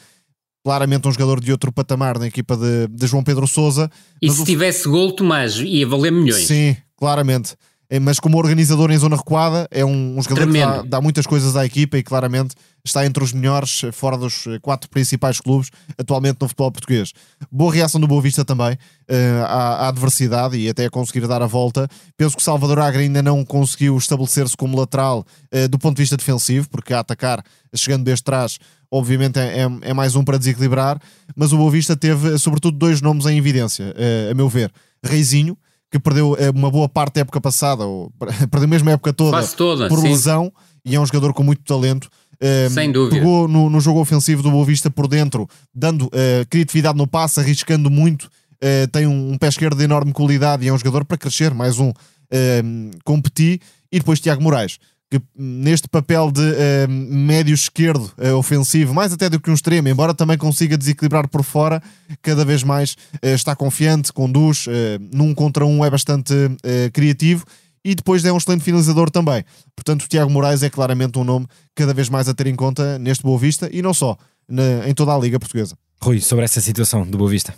Claramente 0.65 1.07
um 1.07 1.13
jogador 1.13 1.41
de 1.41 1.53
outro 1.53 1.73
patamar 1.73 2.19
na 2.19 2.27
equipa 2.27 2.57
de, 2.57 2.89
de 2.89 3.07
João 3.07 3.23
Pedro 3.23 3.47
Souza. 3.47 3.89
E 4.21 4.29
se 4.29 4.43
o... 4.43 4.45
tivesse 4.45 4.89
gol, 4.89 5.13
Tomás, 5.13 5.59
ia 5.59 5.87
valer 5.87 6.11
milhões. 6.11 6.49
Sim, 6.49 6.77
claramente. 6.97 7.55
É, 7.93 7.99
mas 7.99 8.21
como 8.21 8.39
organizador 8.39 8.93
em 8.93 8.97
zona 8.97 9.17
recuada, 9.17 9.67
é 9.69 9.85
um, 9.85 10.17
um 10.17 10.23
jogador 10.23 10.43
Tremendo. 10.43 10.71
que 10.71 10.89
dá, 10.89 10.99
dá, 10.99 11.01
muitas 11.01 11.27
coisas 11.27 11.57
à 11.57 11.67
equipa 11.67 11.99
e 11.99 12.05
claramente 12.05 12.55
está 12.85 13.05
entre 13.05 13.23
os 13.23 13.33
melhores, 13.33 13.83
eh, 13.83 13.91
fora 13.91 14.17
dos 14.17 14.47
eh, 14.47 14.61
quatro 14.61 14.89
principais 14.89 15.41
clubes 15.41 15.71
atualmente 15.99 16.39
no 16.41 16.47
futebol 16.47 16.71
português. 16.71 17.13
Boa 17.51 17.75
reação 17.75 18.01
do 18.01 18.07
Boa 18.07 18.23
Vista 18.23 18.45
também 18.45 18.75
uh, 18.75 19.45
à, 19.45 19.87
à, 19.87 19.89
adversidade 19.89 20.57
e 20.57 20.69
até 20.69 20.87
a 20.87 20.91
conseguir 20.91 21.27
dar 21.27 21.43
a 21.43 21.47
volta. 21.47 21.89
Penso 22.17 22.37
que 22.37 22.43
o 22.43 22.45
Salvador 22.45 22.79
Agra 22.79 23.01
ainda 23.01 23.23
não 23.23 23.45
conseguiu 23.45 23.99
estabelecer-se 23.99 24.57
como 24.57 24.79
lateral 24.79 25.27
uh, 25.53 25.69
do 25.69 25.77
ponto 25.77 25.97
de 25.97 26.03
vista 26.03 26.17
defensivo, 26.17 26.71
porque 26.71 26.95
a 26.95 27.01
atacar, 27.01 27.43
chegando 27.75 28.05
desde 28.05 28.23
trás, 28.23 28.59
obviamente 28.89 29.41
é, 29.41 29.63
é, 29.63 29.91
é, 29.91 29.93
mais 29.93 30.15
um 30.15 30.25
para 30.25 30.39
desequilibrar, 30.39 31.01
mas 31.35 31.53
o 31.53 31.57
Boa 31.57 31.73
Vista 31.73 31.97
teve 31.97 32.39
sobretudo 32.39 32.79
dois 32.79 33.01
nomes 33.01 33.27
em 33.27 33.37
evidência, 33.37 33.87
uh, 33.97 34.31
a 34.31 34.35
meu 34.35 34.49
ver. 34.49 34.73
Reizinho, 35.03 35.59
que 35.91 35.99
perdeu 35.99 36.37
eh, 36.39 36.51
uma 36.51 36.71
boa 36.71 36.89
parte 36.89 37.15
da 37.15 37.23
época 37.23 37.41
passada, 37.41 37.85
ou 37.85 38.13
perdeu 38.51 38.69
mesmo 38.69 38.89
a 38.89 38.93
época 38.93 39.13
toda, 39.13 39.45
toda 39.49 39.89
por 39.89 39.99
sim. 39.99 40.09
lesão, 40.09 40.53
e 40.85 40.95
é 40.95 41.01
um 41.01 41.07
jogador 41.07 41.33
com 41.33 41.43
muito 41.43 41.63
talento. 41.63 42.09
Uh, 42.41 42.71
Sem 42.71 42.91
dúvida. 42.91 43.17
Pegou 43.17 43.47
no, 43.47 43.69
no, 43.69 43.81
jogo 43.81 44.01
ofensivo 44.01 44.43
do 44.43 44.51
Boa 44.51 44.65
Vista 44.65 44.91
por 44.91 45.07
dentro, 45.07 45.47
dando 45.75 46.07
uh, 46.07 46.47
criatividade 46.49 46.97
no 46.97 47.07
passe, 47.07 47.39
arriscando 47.39 47.91
muito. 47.91 48.31
Uh, 48.63 48.89
tem 48.91 49.07
um, 49.07 49.33
um, 49.33 49.39
pé 49.39 49.49
esquerdo 49.49 49.77
de 49.77 49.85
enorme 49.85 50.13
qualidade 50.13 50.65
e 50.65 50.69
é 50.69 50.73
um 50.73 50.79
jogador 50.79 51.05
para 51.05 51.19
crescer. 51.19 51.53
Mais 51.53 51.79
um 51.79 51.93
competir. 53.05 53.61
E 53.91 53.99
depois 53.99 54.21
Tiago 54.21 54.41
Moraes, 54.41 54.79
que 55.11 55.21
neste 55.37 55.89
papel 55.89 56.31
de 56.31 56.41
uh, 56.41 56.89
médio 56.89 57.53
esquerdo 57.53 58.13
uh, 58.17 58.37
ofensivo, 58.37 58.95
mais 58.95 59.13
até 59.13 59.29
do 59.29 59.41
que 59.41 59.51
um 59.51 59.55
extremo, 59.55 59.89
embora 59.89 60.15
também 60.15 60.39
consiga 60.39 60.79
desequilibrar 60.79 61.27
por 61.29 61.43
fora, 61.43 61.83
cada 62.23 62.45
vez 62.45 62.63
mais 62.63 62.93
uh, 62.93 63.27
está 63.35 63.57
confiante, 63.57 64.13
conduz, 64.13 64.67
num 65.13 65.35
contra 65.35 65.67
um 65.67 65.85
é 65.85 65.91
bastante 65.91 66.33
criativo 66.93 67.45
e 67.85 67.95
depois 67.95 68.25
é 68.25 68.33
um 68.33 68.37
excelente 68.37 68.63
finalizador 68.63 69.11
também. 69.11 69.45
Portanto, 69.75 70.03
o 70.03 70.09
Tiago 70.09 70.31
Moraes 70.31 70.63
é 70.63 70.71
claramente 70.71 71.19
um 71.19 71.25
nome 71.25 71.47
cada 71.75 71.93
vez 71.93 72.09
mais 72.09 72.29
a 72.29 72.35
ter 72.35 72.47
em 72.47 72.55
conta 72.55 72.99
neste 72.99 73.25
Boa 73.25 73.39
Vista 73.39 73.69
e 73.73 73.83
não 73.83 73.93
só, 73.93 74.17
na, 74.49 74.89
em 74.89 74.95
toda 74.95 75.15
a 75.15 75.19
Liga 75.19 75.41
Portuguesa. 75.41 75.75
Rui, 76.01 76.21
sobre 76.21 76.45
essa 76.45 76.61
situação 76.61 77.07
do 77.07 77.19
Boa 77.19 77.31
Vista 77.31 77.55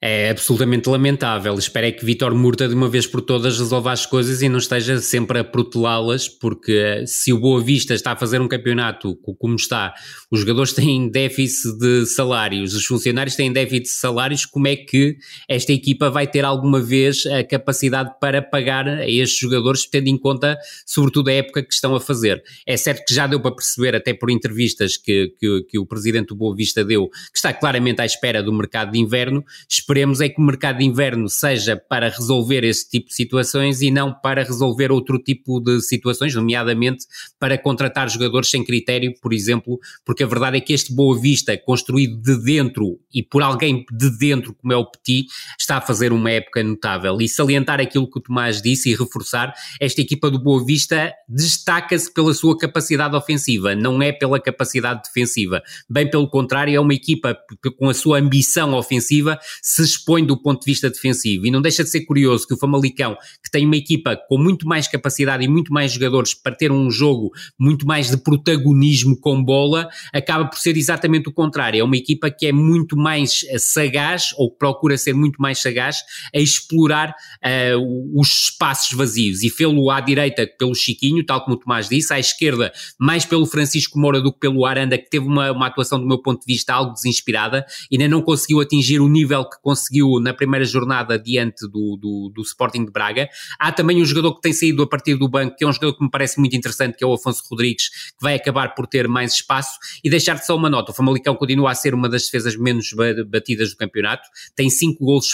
é 0.00 0.30
absolutamente 0.30 0.88
lamentável. 0.88 1.54
Espero 1.54 1.86
é 1.86 1.92
que 1.92 2.04
Vitor 2.04 2.32
Murta 2.34 2.68
de 2.68 2.74
uma 2.74 2.88
vez 2.88 3.06
por 3.06 3.20
todas 3.20 3.58
resolva 3.58 3.90
as 3.90 4.06
coisas 4.06 4.40
e 4.42 4.48
não 4.48 4.58
esteja 4.58 5.00
sempre 5.00 5.40
a 5.40 5.44
protelá-las, 5.44 6.28
porque 6.28 6.72
eh, 6.72 7.06
se 7.06 7.32
o 7.32 7.40
Boa 7.40 7.60
Vista 7.60 7.94
está 7.94 8.12
a 8.12 8.16
fazer 8.16 8.40
um 8.40 8.46
campeonato 8.46 9.16
como 9.16 9.56
está, 9.56 9.92
os 10.30 10.40
jogadores 10.40 10.72
têm 10.72 11.08
déficit 11.08 11.78
de 11.78 12.06
salários, 12.06 12.74
os 12.74 12.84
funcionários 12.84 13.36
têm 13.36 13.52
déficit 13.52 13.84
de 13.84 13.90
salários, 13.90 14.44
como 14.44 14.68
é 14.68 14.76
que 14.76 15.16
esta 15.48 15.72
equipa 15.72 16.10
vai 16.10 16.26
ter 16.26 16.44
alguma 16.44 16.80
vez 16.80 17.26
a 17.26 17.42
capacidade 17.44 18.12
para 18.20 18.42
pagar 18.42 18.88
a 18.88 19.08
estes 19.08 19.38
jogadores, 19.38 19.86
tendo 19.86 20.08
em 20.08 20.18
conta, 20.18 20.58
sobretudo, 20.86 21.28
a 21.28 21.32
época 21.32 21.62
que 21.62 21.72
estão 21.72 21.94
a 21.94 22.00
fazer? 22.00 22.42
É 22.66 22.76
certo 22.76 23.04
que 23.06 23.14
já 23.14 23.26
deu 23.26 23.40
para 23.40 23.54
perceber, 23.54 23.94
até 23.94 24.12
por 24.12 24.30
entrevistas 24.30 24.96
que, 24.96 25.34
que, 25.38 25.62
que 25.62 25.78
o 25.78 25.86
presidente 25.86 26.28
do 26.28 26.36
Boa 26.36 26.54
Vista 26.54 26.84
deu, 26.84 27.08
que 27.08 27.36
está 27.36 27.52
claramente 27.52 28.00
à 28.00 28.06
espera 28.06 28.42
do 28.42 28.52
mercado 28.52 28.92
de 28.92 28.98
inverno 28.98 29.44
esperemos 29.68 30.20
é 30.20 30.28
que 30.28 30.40
o 30.40 30.44
mercado 30.44 30.78
de 30.78 30.84
inverno 30.84 31.28
seja 31.28 31.76
para 31.76 32.08
resolver 32.08 32.64
esse 32.64 32.88
tipo 32.88 33.08
de 33.08 33.14
situações 33.14 33.80
e 33.80 33.90
não 33.90 34.12
para 34.12 34.42
resolver 34.42 34.90
outro 34.90 35.18
tipo 35.18 35.60
de 35.60 35.80
situações, 35.80 36.34
nomeadamente 36.34 37.06
para 37.38 37.56
contratar 37.58 38.08
jogadores 38.08 38.50
sem 38.50 38.64
critério, 38.64 39.14
por 39.20 39.32
exemplo, 39.32 39.78
porque 40.04 40.17
a 40.22 40.26
verdade 40.26 40.56
é 40.56 40.60
que 40.60 40.72
este 40.72 40.92
Boa 40.92 41.18
Vista, 41.18 41.56
construído 41.56 42.20
de 42.20 42.42
dentro 42.42 42.98
e 43.12 43.22
por 43.22 43.42
alguém 43.42 43.84
de 43.90 44.10
dentro, 44.18 44.54
como 44.54 44.72
é 44.72 44.76
o 44.76 44.84
Petit, 44.84 45.26
está 45.58 45.78
a 45.78 45.80
fazer 45.80 46.12
uma 46.12 46.30
época 46.30 46.62
notável. 46.62 47.20
E 47.20 47.28
salientar 47.28 47.80
aquilo 47.80 48.10
que 48.10 48.18
o 48.18 48.22
Tomás 48.22 48.60
disse 48.62 48.90
e 48.90 48.94
reforçar, 48.94 49.54
esta 49.80 50.00
equipa 50.00 50.30
do 50.30 50.38
Boa 50.38 50.64
Vista 50.64 51.12
destaca-se 51.28 52.12
pela 52.12 52.34
sua 52.34 52.56
capacidade 52.56 53.14
ofensiva, 53.16 53.74
não 53.74 54.02
é 54.02 54.12
pela 54.12 54.40
capacidade 54.40 55.02
defensiva. 55.04 55.62
Bem 55.88 56.08
pelo 56.10 56.28
contrário, 56.28 56.74
é 56.74 56.80
uma 56.80 56.94
equipa 56.94 57.36
que 57.62 57.70
com 57.70 57.88
a 57.88 57.94
sua 57.94 58.18
ambição 58.18 58.74
ofensiva 58.74 59.38
se 59.62 59.82
expõe 59.82 60.24
do 60.24 60.40
ponto 60.40 60.60
de 60.60 60.66
vista 60.66 60.90
defensivo. 60.90 61.46
E 61.46 61.50
não 61.50 61.62
deixa 61.62 61.84
de 61.84 61.90
ser 61.90 62.02
curioso 62.02 62.46
que 62.46 62.54
o 62.54 62.58
Famalicão, 62.58 63.16
que 63.42 63.50
tem 63.50 63.64
uma 63.66 63.76
equipa 63.76 64.16
com 64.28 64.38
muito 64.38 64.66
mais 64.66 64.88
capacidade 64.88 65.44
e 65.44 65.48
muito 65.48 65.72
mais 65.72 65.92
jogadores 65.92 66.34
para 66.34 66.54
ter 66.54 66.70
um 66.70 66.90
jogo 66.90 67.30
muito 67.58 67.86
mais 67.86 68.10
de 68.10 68.16
protagonismo 68.16 69.18
com 69.18 69.42
bola, 69.42 69.88
acaba 70.12 70.46
por 70.46 70.58
ser 70.58 70.76
exatamente 70.76 71.28
o 71.28 71.32
contrário. 71.32 71.80
É 71.80 71.84
uma 71.84 71.96
equipa 71.96 72.30
que 72.30 72.46
é 72.46 72.52
muito 72.52 72.96
mais 72.96 73.44
sagaz, 73.58 74.30
ou 74.36 74.50
procura 74.50 74.96
ser 74.96 75.14
muito 75.14 75.40
mais 75.40 75.60
sagaz, 75.60 76.02
a 76.34 76.38
explorar 76.38 77.10
uh, 77.10 78.20
os 78.20 78.44
espaços 78.44 78.96
vazios. 78.96 79.42
E 79.42 79.50
fê-lo 79.50 79.90
à 79.90 80.00
direita 80.00 80.46
pelo 80.58 80.74
Chiquinho, 80.74 81.24
tal 81.24 81.44
como 81.44 81.56
o 81.56 81.58
Tomás 81.58 81.88
disse, 81.88 82.12
à 82.12 82.18
esquerda 82.18 82.72
mais 82.98 83.24
pelo 83.24 83.46
Francisco 83.46 83.98
Moura 83.98 84.20
do 84.20 84.32
que 84.32 84.40
pelo 84.40 84.64
Aranda, 84.64 84.98
que 84.98 85.08
teve 85.08 85.26
uma, 85.26 85.52
uma 85.52 85.66
atuação 85.66 85.98
do 86.00 86.06
meu 86.06 86.18
ponto 86.18 86.40
de 86.40 86.52
vista 86.52 86.72
algo 86.72 86.92
desinspirada, 86.92 87.66
ainda 87.90 88.08
não 88.08 88.22
conseguiu 88.22 88.60
atingir 88.60 89.00
o 89.00 89.08
nível 89.08 89.44
que 89.44 89.60
conseguiu 89.62 90.20
na 90.20 90.32
primeira 90.32 90.64
jornada 90.64 91.18
diante 91.18 91.66
do, 91.68 91.96
do, 91.96 92.32
do 92.34 92.42
Sporting 92.42 92.84
de 92.84 92.90
Braga. 92.90 93.28
Há 93.58 93.72
também 93.72 94.00
um 94.00 94.04
jogador 94.04 94.34
que 94.34 94.40
tem 94.40 94.52
saído 94.52 94.82
a 94.82 94.86
partir 94.86 95.16
do 95.16 95.28
banco, 95.28 95.56
que 95.56 95.64
é 95.64 95.66
um 95.66 95.72
jogador 95.72 95.96
que 95.96 96.04
me 96.04 96.10
parece 96.10 96.38
muito 96.38 96.56
interessante, 96.56 96.96
que 96.96 97.04
é 97.04 97.06
o 97.06 97.12
Afonso 97.12 97.42
Rodrigues, 97.50 97.88
que 97.88 98.22
vai 98.22 98.34
acabar 98.34 98.74
por 98.74 98.86
ter 98.86 99.08
mais 99.08 99.34
espaço, 99.34 99.78
e 100.02 100.10
deixar-te 100.10 100.46
só 100.46 100.56
uma 100.56 100.70
nota, 100.70 100.92
o 100.92 100.94
Famalicão 100.94 101.34
continua 101.34 101.70
a 101.70 101.74
ser 101.74 101.94
uma 101.94 102.08
das 102.08 102.24
defesas 102.24 102.56
menos 102.56 102.92
batidas 103.26 103.70
do 103.70 103.76
campeonato, 103.76 104.28
tem 104.54 104.70
cinco 104.70 105.04
golos 105.04 105.32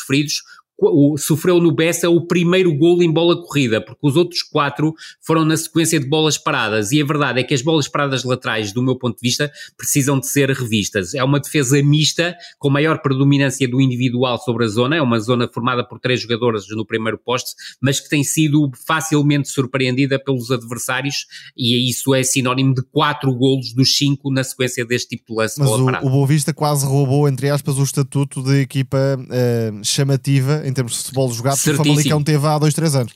sofridos, 0.79 1.25
sofreu 1.25 1.61
no 1.61 1.73
Bessa 1.73 2.09
o 2.09 2.27
primeiro 2.27 2.75
golo 2.75 3.03
em 3.03 3.13
bola 3.13 3.41
corrida, 3.41 3.81
porque 3.81 4.01
os 4.03 4.17
outros 4.17 4.43
quatro 4.43 4.95
foram 5.21 5.45
na 5.45 5.57
sequência 5.57 5.99
de 6.01 6.07
bolas 6.07 6.39
paradas, 6.39 6.93
e 6.93 7.01
a 7.01 7.05
verdade 7.05 7.41
é 7.41 7.45
que 7.45 7.55
as 7.55 7.63
bolas 7.63 7.89
paradas 7.89 8.25
laterais, 8.25 8.73
do 8.73 8.83
meu 8.83 8.97
ponto 8.97 9.17
de 9.17 9.29
vista, 9.29 9.51
precisam 9.77 10.19
de 10.19 10.27
ser 10.27 10.51
revistas. 10.51 11.15
É 11.15 11.23
uma 11.23 11.41
defesa 11.41 11.83
mista, 11.83 12.37
com 12.59 12.71
maior 12.71 13.01
predominância 13.01 13.69
do 13.69 13.81
individual 13.81 14.39
sobre 14.39 14.65
a 14.65 14.69
zona, 14.69 14.97
é 14.97 15.03
uma 15.03 15.21
zona 15.21 15.49
formada 15.53 15.87
por 15.87 15.99
três 15.99 16.21
jogadores 16.21 16.65
no 16.71 16.87
primeiro 16.87 17.19
poste, 17.19 17.53
mas 17.81 18.01
que 18.01 18.09
tem 18.09 18.25
sido 18.25 18.71
facilmente 18.87 19.49
surpreendida 19.49 20.19
pelos 20.19 20.51
adversários, 20.51 21.27
e 21.57 21.89
isso 21.89 22.15
é 22.15 22.23
sinónimo 22.23 22.75
de 22.75 22.83
quatro 22.83 23.35
golos 23.35 23.73
dos 23.73 23.97
cinco 23.97 24.33
na 24.33 24.43
sequência 24.43 24.85
deste 24.85 25.17
tipo 25.17 25.33
de 25.33 25.35
lance 25.35 25.59
mas 25.59 25.69
bola 25.69 25.83
o, 25.83 25.85
parada. 25.85 26.07
o 26.07 26.11
Boa 26.11 26.27
Vista 26.27 26.53
quase 26.53 26.87
roubou, 26.87 27.29
entre 27.29 27.51
aspas, 27.51 27.79
o 27.79 27.83
estatuto 27.83 28.43
de 28.43 28.61
equipa 28.61 28.99
uh, 29.19 29.85
chamativa 29.85 30.64
em 30.65 30.73
termos 30.73 30.93
de 30.93 30.99
futebol 30.99 31.33
jogado, 31.33 31.61
que 31.61 31.71
o 31.71 31.77
Famalicão 31.77 32.23
teve 32.23 32.47
há 32.47 32.59
dois, 32.59 32.75
três 32.75 32.95
anos. 32.95 33.13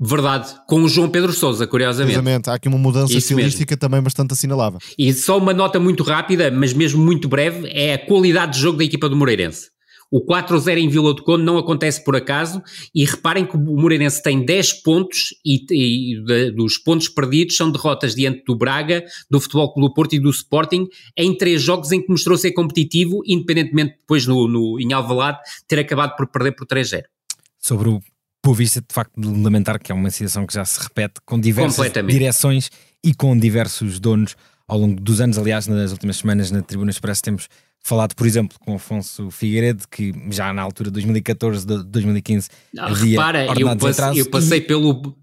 Verdade, 0.00 0.54
com 0.68 0.82
o 0.82 0.88
João 0.88 1.08
Pedro 1.08 1.32
Sousa, 1.32 1.66
curiosamente. 1.66 2.12
Exatamente, 2.14 2.48
há 2.50 2.54
aqui 2.54 2.68
uma 2.68 2.78
mudança 2.78 3.12
Isso 3.12 3.32
estilística 3.32 3.72
mesmo. 3.72 3.80
também 3.80 4.00
bastante 4.00 4.32
assinalável. 4.32 4.78
E 4.96 5.12
só 5.12 5.36
uma 5.38 5.52
nota 5.52 5.80
muito 5.80 6.04
rápida, 6.04 6.52
mas 6.52 6.72
mesmo 6.72 7.04
muito 7.04 7.28
breve, 7.28 7.68
é 7.72 7.94
a 7.94 8.06
qualidade 8.06 8.52
de 8.52 8.60
jogo 8.60 8.78
da 8.78 8.84
equipa 8.84 9.08
do 9.08 9.16
Moreirense. 9.16 9.70
O 10.10 10.24
4-0 10.24 10.78
em 10.78 10.88
Vila 10.88 11.12
do 11.12 11.22
Conde 11.22 11.44
não 11.44 11.58
acontece 11.58 12.02
por 12.02 12.16
acaso 12.16 12.62
e 12.94 13.04
reparem 13.04 13.44
que 13.44 13.56
o 13.56 13.60
Moreirense 13.60 14.22
tem 14.22 14.42
10 14.42 14.82
pontos 14.82 15.34
e, 15.44 15.64
e 15.70 16.24
de, 16.24 16.50
dos 16.52 16.78
pontos 16.78 17.08
perdidos 17.08 17.56
são 17.56 17.70
derrotas 17.70 18.14
diante 18.14 18.42
do 18.46 18.56
Braga, 18.56 19.04
do 19.30 19.38
Futebol 19.40 19.72
Clube 19.72 19.88
do 19.88 19.94
Porto 19.94 20.14
e 20.14 20.18
do 20.18 20.30
Sporting 20.30 20.88
em 21.16 21.36
três 21.36 21.62
jogos 21.62 21.92
em 21.92 22.00
que 22.00 22.08
mostrou 22.08 22.38
ser 22.38 22.52
competitivo, 22.52 23.20
independentemente 23.26 23.96
depois 23.98 24.26
no, 24.26 24.48
no, 24.48 24.80
em 24.80 24.92
Alvalade 24.92 25.38
ter 25.66 25.78
acabado 25.78 26.16
por 26.16 26.26
perder 26.26 26.52
por 26.52 26.66
3-0. 26.66 27.02
Sobre 27.58 27.90
o 27.90 28.00
Boa 28.42 28.56
Vista, 28.56 28.80
de 28.80 28.94
facto, 28.94 29.20
de 29.20 29.28
lamentar 29.42 29.78
que 29.78 29.92
é 29.92 29.94
uma 29.94 30.10
situação 30.10 30.46
que 30.46 30.54
já 30.54 30.64
se 30.64 30.80
repete 30.82 31.20
com 31.26 31.38
diversas 31.38 31.92
direções 32.06 32.70
e 33.04 33.12
com 33.12 33.36
diversos 33.38 33.98
donos 34.00 34.36
ao 34.66 34.78
longo 34.78 35.00
dos 35.00 35.20
anos. 35.20 35.36
Aliás, 35.38 35.66
nas 35.66 35.92
últimas 35.92 36.16
semanas 36.16 36.50
na 36.50 36.62
Tribuna 36.62 36.90
Express 36.90 37.20
temos 37.20 37.48
falado, 37.88 38.14
por 38.14 38.26
exemplo, 38.26 38.58
com 38.60 38.74
Afonso 38.74 39.30
Figueiredo, 39.30 39.84
que 39.90 40.12
já 40.30 40.52
na 40.52 40.62
altura 40.62 40.90
de 40.90 40.94
2014, 40.94 41.66
2015, 41.66 42.48
Não, 42.72 42.84
havia 42.84 43.10
repara, 43.10 43.46
eu, 43.58 43.76
passe, 43.76 44.18
eu 44.18 44.26
passei 44.30 44.58
e... 44.58 44.60
pelo 44.60 45.16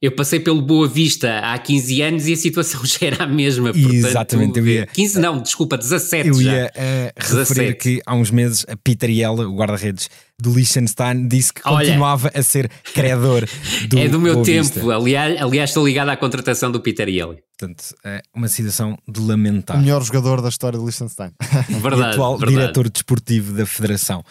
eu 0.00 0.10
passei 0.10 0.40
pelo 0.40 0.60
Boa 0.60 0.88
Vista 0.88 1.38
há 1.38 1.56
15 1.56 2.02
anos 2.02 2.26
e 2.26 2.32
a 2.32 2.36
situação 2.36 2.80
já 2.86 3.06
era 3.06 3.22
a 3.22 3.26
mesma. 3.26 3.72
Portanto, 3.72 3.94
Exatamente. 3.94 4.58
Eu 4.58 4.66
ia, 4.66 4.86
15 4.86 5.20
não, 5.20 5.40
desculpa, 5.40 5.78
17 5.78 6.28
Eu 6.28 6.34
já. 6.34 6.52
ia 6.52 6.72
uh, 6.74 7.36
referir 7.36 7.74
que 7.76 8.02
há 8.04 8.14
uns 8.14 8.30
meses 8.32 8.66
a 8.68 8.76
Peter 8.76 9.08
Yella, 9.08 9.46
o 9.46 9.54
guarda-redes 9.54 10.10
do 10.40 10.52
Liechtenstein, 10.52 11.28
disse 11.28 11.52
que 11.52 11.60
Olha, 11.64 11.86
continuava 11.86 12.32
a 12.34 12.42
ser 12.42 12.68
credor 12.92 13.44
do 13.88 13.98
É 13.98 14.08
do 14.08 14.18
meu 14.18 14.34
Boa 14.34 14.44
tempo. 14.44 14.90
Aliás, 14.90 15.40
aliás, 15.40 15.70
estou 15.70 15.86
ligado 15.86 16.08
à 16.08 16.16
contratação 16.16 16.72
do 16.72 16.80
Peter 16.80 17.08
Yella. 17.08 17.36
Portanto, 17.62 17.94
é 18.02 18.20
uma 18.34 18.48
situação 18.48 18.98
de 19.06 19.20
lamentar. 19.20 19.76
O 19.76 19.80
melhor 19.80 20.02
jogador 20.02 20.42
da 20.42 20.48
história 20.48 20.76
do 20.76 20.84
Liechtenstein. 20.84 21.30
Verdade. 21.80 22.02
e 22.02 22.04
atual 22.14 22.36
verdade. 22.36 22.60
diretor 22.60 22.90
desportivo 22.90 23.52
da 23.52 23.64
Federação. 23.64 24.24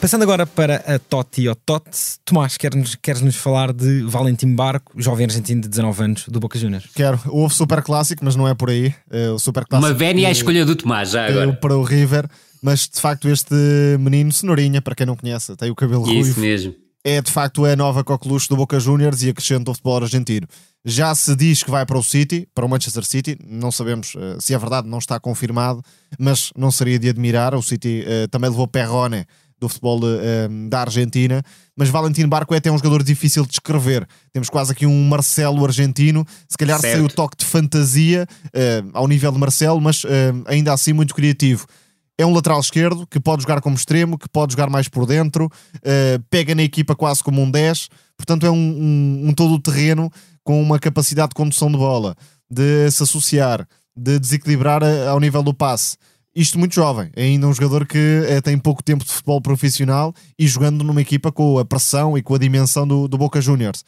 Passando 0.00 0.22
agora 0.22 0.46
para 0.46 0.76
a 0.78 0.98
Totti 0.98 1.46
ou 1.46 1.54
Totti, 1.54 1.90
Tomás, 2.24 2.56
queres, 2.56 2.96
queres 2.96 3.20
nos 3.20 3.36
falar 3.36 3.72
de 3.72 4.02
Valentim 4.02 4.52
Barco, 4.52 4.94
jovem 4.96 5.26
argentino 5.26 5.60
de 5.60 5.68
19 5.68 6.02
anos, 6.02 6.24
do 6.26 6.40
Boca 6.40 6.58
Juniors? 6.58 6.86
Quero. 6.92 7.20
Houve 7.28 7.54
super 7.54 7.80
clássico, 7.80 8.24
mas 8.24 8.34
não 8.34 8.48
é 8.48 8.54
por 8.54 8.70
aí. 8.70 8.92
Uh, 9.12 9.34
o 9.34 9.38
super 9.38 9.64
clássico. 9.64 9.92
Uma 9.92 9.96
vénia 9.96 10.26
à 10.26 10.32
escolha 10.32 10.64
do 10.64 10.74
Tomás, 10.74 11.10
já 11.10 11.26
agora. 11.26 11.52
Para 11.52 11.76
o 11.76 11.84
River, 11.84 12.28
mas 12.60 12.88
de 12.88 13.00
facto 13.00 13.28
este 13.28 13.54
menino, 14.00 14.32
cenourinha, 14.32 14.82
para 14.82 14.96
quem 14.96 15.06
não 15.06 15.14
conhece, 15.14 15.54
tem 15.54 15.70
o 15.70 15.74
cabelo 15.76 16.02
Isso 16.02 16.12
ruivo. 16.12 16.30
Isso 16.30 16.40
mesmo. 16.40 16.74
É 17.02 17.22
de 17.22 17.32
facto 17.32 17.64
a 17.64 17.74
nova 17.74 18.04
coqueluche 18.04 18.46
do 18.48 18.56
Boca 18.56 18.78
Juniors 18.78 19.22
e 19.22 19.30
acrescenta 19.30 19.70
o 19.70 19.74
futebol 19.74 20.02
argentino. 20.02 20.46
Já 20.84 21.14
se 21.14 21.34
diz 21.34 21.62
que 21.62 21.70
vai 21.70 21.84
para 21.86 21.98
o 21.98 22.02
City, 22.02 22.46
para 22.54 22.64
o 22.64 22.68
Manchester 22.68 23.04
City, 23.04 23.38
não 23.46 23.70
sabemos 23.70 24.14
uh, 24.14 24.40
se 24.40 24.54
é 24.54 24.58
verdade, 24.58 24.88
não 24.88 24.98
está 24.98 25.18
confirmado, 25.18 25.82
mas 26.18 26.50
não 26.56 26.70
seria 26.70 26.98
de 26.98 27.08
admirar. 27.08 27.54
O 27.54 27.62
City 27.62 28.04
uh, 28.04 28.28
também 28.28 28.50
levou 28.50 28.66
Perrone 28.66 29.26
do 29.58 29.68
futebol 29.68 29.98
uh, 29.98 30.68
da 30.70 30.80
Argentina, 30.80 31.42
mas 31.76 31.90
Valentim 31.90 32.26
Barco 32.26 32.54
é 32.54 32.58
até 32.58 32.70
um 32.70 32.78
jogador 32.78 33.02
difícil 33.02 33.44
de 33.44 33.50
descrever. 33.50 34.06
Temos 34.32 34.48
quase 34.48 34.72
aqui 34.72 34.86
um 34.86 35.08
Marcelo 35.08 35.64
argentino, 35.64 36.26
se 36.48 36.56
calhar 36.56 36.80
certo. 36.80 36.96
sem 36.96 37.04
o 37.04 37.08
toque 37.08 37.36
de 37.38 37.44
fantasia 37.44 38.26
ao 38.92 39.06
nível 39.06 39.32
de 39.32 39.38
Marcelo, 39.38 39.80
mas 39.80 40.02
ainda 40.46 40.72
assim 40.72 40.94
muito 40.94 41.14
criativo. 41.14 41.66
É 42.20 42.26
um 42.26 42.32
lateral 42.32 42.60
esquerdo 42.60 43.06
que 43.06 43.18
pode 43.18 43.42
jogar 43.42 43.60
como 43.60 43.76
extremo, 43.76 44.18
que 44.18 44.28
pode 44.28 44.52
jogar 44.52 44.68
mais 44.68 44.88
por 44.88 45.06
dentro, 45.06 45.50
pega 46.28 46.54
na 46.54 46.62
equipa 46.62 46.94
quase 46.94 47.22
como 47.22 47.40
um 47.40 47.50
10, 47.50 47.88
portanto 48.16 48.44
é 48.44 48.50
um, 48.50 48.54
um, 48.54 49.28
um 49.28 49.32
todo 49.32 49.54
o 49.54 49.60
terreno 49.60 50.10
com 50.44 50.60
uma 50.60 50.78
capacidade 50.78 51.30
de 51.30 51.34
condução 51.34 51.70
de 51.70 51.78
bola, 51.78 52.14
de 52.50 52.90
se 52.90 53.02
associar, 53.02 53.66
de 53.96 54.18
desequilibrar 54.18 54.82
ao 55.08 55.18
nível 55.18 55.42
do 55.42 55.54
passe 55.54 55.96
isto 56.34 56.58
muito 56.58 56.74
jovem, 56.74 57.10
é 57.16 57.24
ainda 57.24 57.48
um 57.48 57.52
jogador 57.52 57.84
que 57.84 58.22
é, 58.28 58.40
tem 58.40 58.56
pouco 58.56 58.82
tempo 58.82 59.04
de 59.04 59.10
futebol 59.10 59.40
profissional 59.40 60.14
e 60.38 60.46
jogando 60.46 60.84
numa 60.84 61.00
equipa 61.00 61.32
com 61.32 61.58
a 61.58 61.64
pressão 61.64 62.16
e 62.16 62.22
com 62.22 62.34
a 62.34 62.38
dimensão 62.38 62.86
do, 62.86 63.08
do 63.08 63.18
Boca 63.18 63.40
Juniors. 63.40 63.84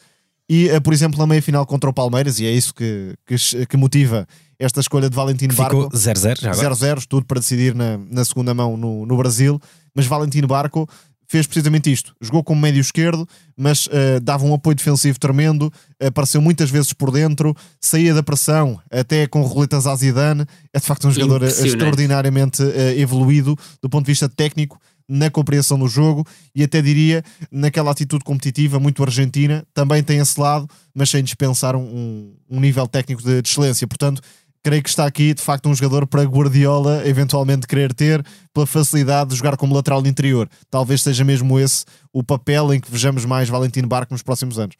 E, 0.49 0.69
é, 0.69 0.79
por 0.79 0.93
exemplo, 0.93 1.17
na 1.17 1.25
meia 1.25 1.41
final 1.41 1.65
contra 1.65 1.89
o 1.89 1.93
Palmeiras, 1.93 2.39
e 2.39 2.45
é 2.45 2.51
isso 2.51 2.73
que, 2.73 3.13
que, 3.25 3.65
que 3.65 3.77
motiva 3.77 4.27
esta 4.59 4.79
escolha 4.79 5.09
de 5.09 5.15
Valentino 5.15 5.53
Barco. 5.53 5.83
Ficou 5.83 5.99
0-0 5.99 6.41
já 6.41 6.51
0-0, 6.51 7.05
tudo 7.07 7.25
para 7.25 7.39
decidir 7.39 7.73
na, 7.73 7.97
na 8.09 8.25
segunda 8.25 8.53
mão 8.53 8.77
no, 8.77 9.05
no 9.05 9.17
Brasil, 9.17 9.59
mas 9.95 10.05
Valentino 10.05 10.47
Barco 10.47 10.87
fez 11.33 11.47
precisamente 11.47 11.91
isto. 11.91 12.15
Jogou 12.21 12.43
como 12.43 12.61
médio 12.61 12.79
esquerdo, 12.79 13.27
mas 13.57 13.87
uh, 13.87 14.19
dava 14.21 14.45
um 14.45 14.53
apoio 14.53 14.75
defensivo 14.75 15.19
tremendo, 15.19 15.73
apareceu 15.99 16.39
muitas 16.39 16.69
vezes 16.69 16.93
por 16.93 17.09
dentro, 17.09 17.55
saía 17.81 18.13
da 18.13 18.21
pressão, 18.21 18.79
até 18.91 19.25
com 19.25 19.41
roletas 19.41 19.87
à 19.87 19.95
Zidane. 19.95 20.45
É 20.71 20.79
de 20.79 20.85
facto 20.85 21.07
um 21.07 21.11
jogador 21.11 21.41
extraordinariamente 21.41 22.61
uh, 22.61 22.99
evoluído 22.99 23.57
do 23.81 23.89
ponto 23.89 24.05
de 24.05 24.11
vista 24.11 24.29
técnico, 24.29 24.79
na 25.09 25.29
compreensão 25.29 25.77
do 25.77 25.87
jogo 25.87 26.25
e 26.55 26.63
até 26.63 26.81
diria 26.81 27.23
naquela 27.51 27.91
atitude 27.91 28.23
competitiva 28.23 28.79
muito 28.79 29.03
argentina. 29.03 29.65
Também 29.73 30.01
tem 30.03 30.19
esse 30.19 30.39
lado, 30.39 30.69
mas 30.93 31.09
sem 31.09 31.23
dispensar 31.23 31.75
um, 31.75 32.33
um 32.49 32.59
nível 32.59 32.87
técnico 32.87 33.21
de, 33.21 33.41
de 33.41 33.49
excelência. 33.49 33.87
Portanto, 33.87 34.21
creio 34.63 34.81
que 34.81 34.89
está 34.89 35.05
aqui 35.05 35.33
de 35.33 35.41
facto 35.41 35.67
um 35.67 35.75
jogador 35.75 36.07
para 36.07 36.23
Guardiola 36.23 37.03
eventualmente 37.05 37.67
querer 37.67 37.93
ter 37.93 38.25
pela 38.53 38.65
facilidade 38.65 39.31
de 39.31 39.35
jogar 39.35 39.57
como 39.57 39.75
lateral 39.75 40.01
de 40.01 40.09
interior. 40.09 40.49
Talvez 40.71 41.03
seja 41.03 41.23
mesmo 41.23 41.59
esse 41.59 41.83
o 42.13 42.23
papel 42.23 42.73
em 42.73 42.79
que 42.79 42.89
vejamos 42.89 43.25
mais 43.25 43.49
Valentino 43.49 43.87
Barco 43.87 44.13
nos 44.13 44.23
próximos 44.23 44.57
anos. 44.57 44.75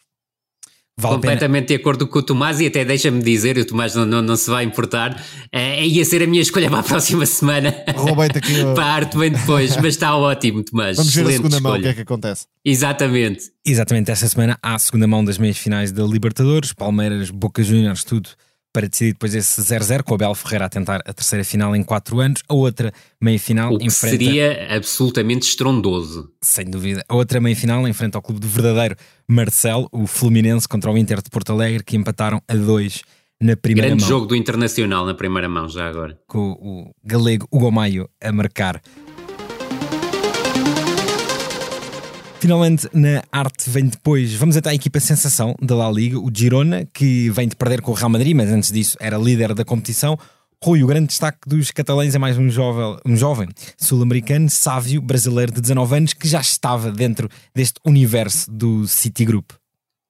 Vale 0.96 1.16
Completamente 1.16 1.70
de 1.70 1.74
acordo 1.74 2.08
com 2.08 2.20
o 2.20 2.22
Tomás 2.22 2.60
e 2.60 2.68
até 2.68 2.86
deixa-me 2.86 3.22
dizer, 3.24 3.58
o 3.58 3.66
Tomás 3.66 3.96
não, 3.96 4.06
não, 4.06 4.22
não 4.22 4.36
se 4.36 4.48
vai 4.48 4.64
importar, 4.64 5.20
é, 5.52 5.84
ia 5.84 6.06
ser 6.06 6.22
a 6.22 6.28
minha 6.28 6.42
escolha 6.42 6.70
para 6.70 6.82
a 6.82 6.84
próxima 6.84 7.26
semana. 7.26 7.74
Roubei-te 7.96 8.38
aqui. 8.38 8.54
para 8.76 8.86
a 8.86 8.94
arte 8.94 9.18
bem 9.18 9.32
depois, 9.32 9.76
mas 9.78 9.96
está 9.96 10.16
ótimo, 10.16 10.64
Tomás. 10.64 10.98
Vamos 10.98 11.16
ver 11.16 11.26
a 11.26 11.32
segunda 11.32 11.56
escolha. 11.56 11.62
mão 11.62 11.80
o 11.80 11.82
que 11.82 11.88
é 11.88 11.94
que 11.96 12.02
acontece. 12.02 12.46
Exatamente. 12.64 13.52
Exatamente, 13.66 14.12
esta 14.12 14.28
semana 14.28 14.56
há 14.62 14.76
a 14.76 14.80
segunda 14.80 15.08
mão 15.08 15.26
das 15.26 15.40
meias 15.40 15.58
finais 15.58 15.92
da 15.92 16.04
Libertadores, 16.04 16.74
Palmeiras, 16.74 17.32
Boca 17.32 17.64
Juniors, 17.64 18.04
tudo 18.04 18.30
para 18.74 18.90
decidir 18.90 19.14
depois 19.14 19.36
esse 19.36 19.62
0-0, 19.62 20.02
com 20.04 20.14
o 20.14 20.16
Abel 20.16 20.34
Ferreira 20.34 20.66
a 20.66 20.70
tentar 20.70 21.00
a 21.06 21.14
terceira 21.14 21.46
final 21.46 21.76
em 21.76 21.84
4 21.84 22.20
anos, 22.20 22.42
a 22.50 22.54
outra 22.56 22.92
meia-final 23.22 23.74
enfrenta... 23.76 23.92
seria 23.92 24.76
absolutamente 24.76 25.48
estrondoso. 25.48 26.32
Sem 26.42 26.66
dúvida. 26.66 27.06
A 27.08 27.16
outra 27.16 27.40
meia-final 27.40 27.88
enfrenta 27.88 28.18
o 28.18 28.22
clube 28.22 28.42
do 28.42 28.48
verdadeiro 28.48 28.96
Marcelo, 29.30 29.88
o 29.92 30.08
Fluminense 30.08 30.68
contra 30.68 30.92
o 30.92 30.98
Inter 30.98 31.22
de 31.22 31.30
Porto 31.30 31.52
Alegre, 31.52 31.84
que 31.84 31.96
empataram 31.96 32.42
a 32.48 32.56
2 32.56 33.02
na 33.40 33.56
primeira 33.56 33.90
Grande 33.90 34.04
mão. 34.04 34.10
jogo 34.10 34.26
do 34.26 34.36
Internacional 34.36 35.06
na 35.06 35.14
primeira 35.14 35.48
mão, 35.48 35.70
já 35.70 35.88
agora. 35.88 36.18
Com 36.28 36.52
o 36.54 36.92
galego 37.04 37.48
Hugo 37.52 37.72
Maio 37.72 38.10
a 38.22 38.32
marcar. 38.32 38.82
Finalmente, 42.44 42.90
na 42.92 43.24
arte 43.32 43.70
vem 43.70 43.86
depois. 43.86 44.34
Vamos 44.34 44.58
até 44.58 44.70
à 44.70 44.74
equipa 44.74 45.00
sensação 45.00 45.56
da 45.62 45.76
La 45.76 45.90
Liga, 45.90 46.20
o 46.20 46.30
Girona, 46.30 46.86
que 46.94 47.30
vem 47.30 47.48
de 47.48 47.56
perder 47.56 47.82
com 47.82 47.92
o 47.92 47.94
Real 47.94 48.10
Madrid, 48.10 48.36
mas 48.36 48.50
antes 48.52 48.70
disso 48.70 48.98
era 49.00 49.18
líder 49.18 49.54
da 49.54 49.64
competição. 49.64 50.20
Rui, 50.62 50.84
o 50.84 50.88
grande 50.88 51.08
destaque 51.08 51.48
dos 51.48 51.72
catalães 51.72 52.16
é 52.16 52.20
mais 52.20 52.38
um 52.38 52.50
jovem, 52.50 53.00
um 53.06 53.16
jovem 53.16 53.48
sul-americano, 53.78 54.50
sávio, 54.50 55.02
brasileiro 55.02 55.54
de 55.54 55.62
19 55.62 55.96
anos, 55.96 56.14
que 56.14 56.28
já 56.28 56.42
estava 56.42 56.92
dentro 56.92 57.30
deste 57.56 57.80
universo 57.86 58.52
do 58.52 58.86
Citigroup. 58.90 59.52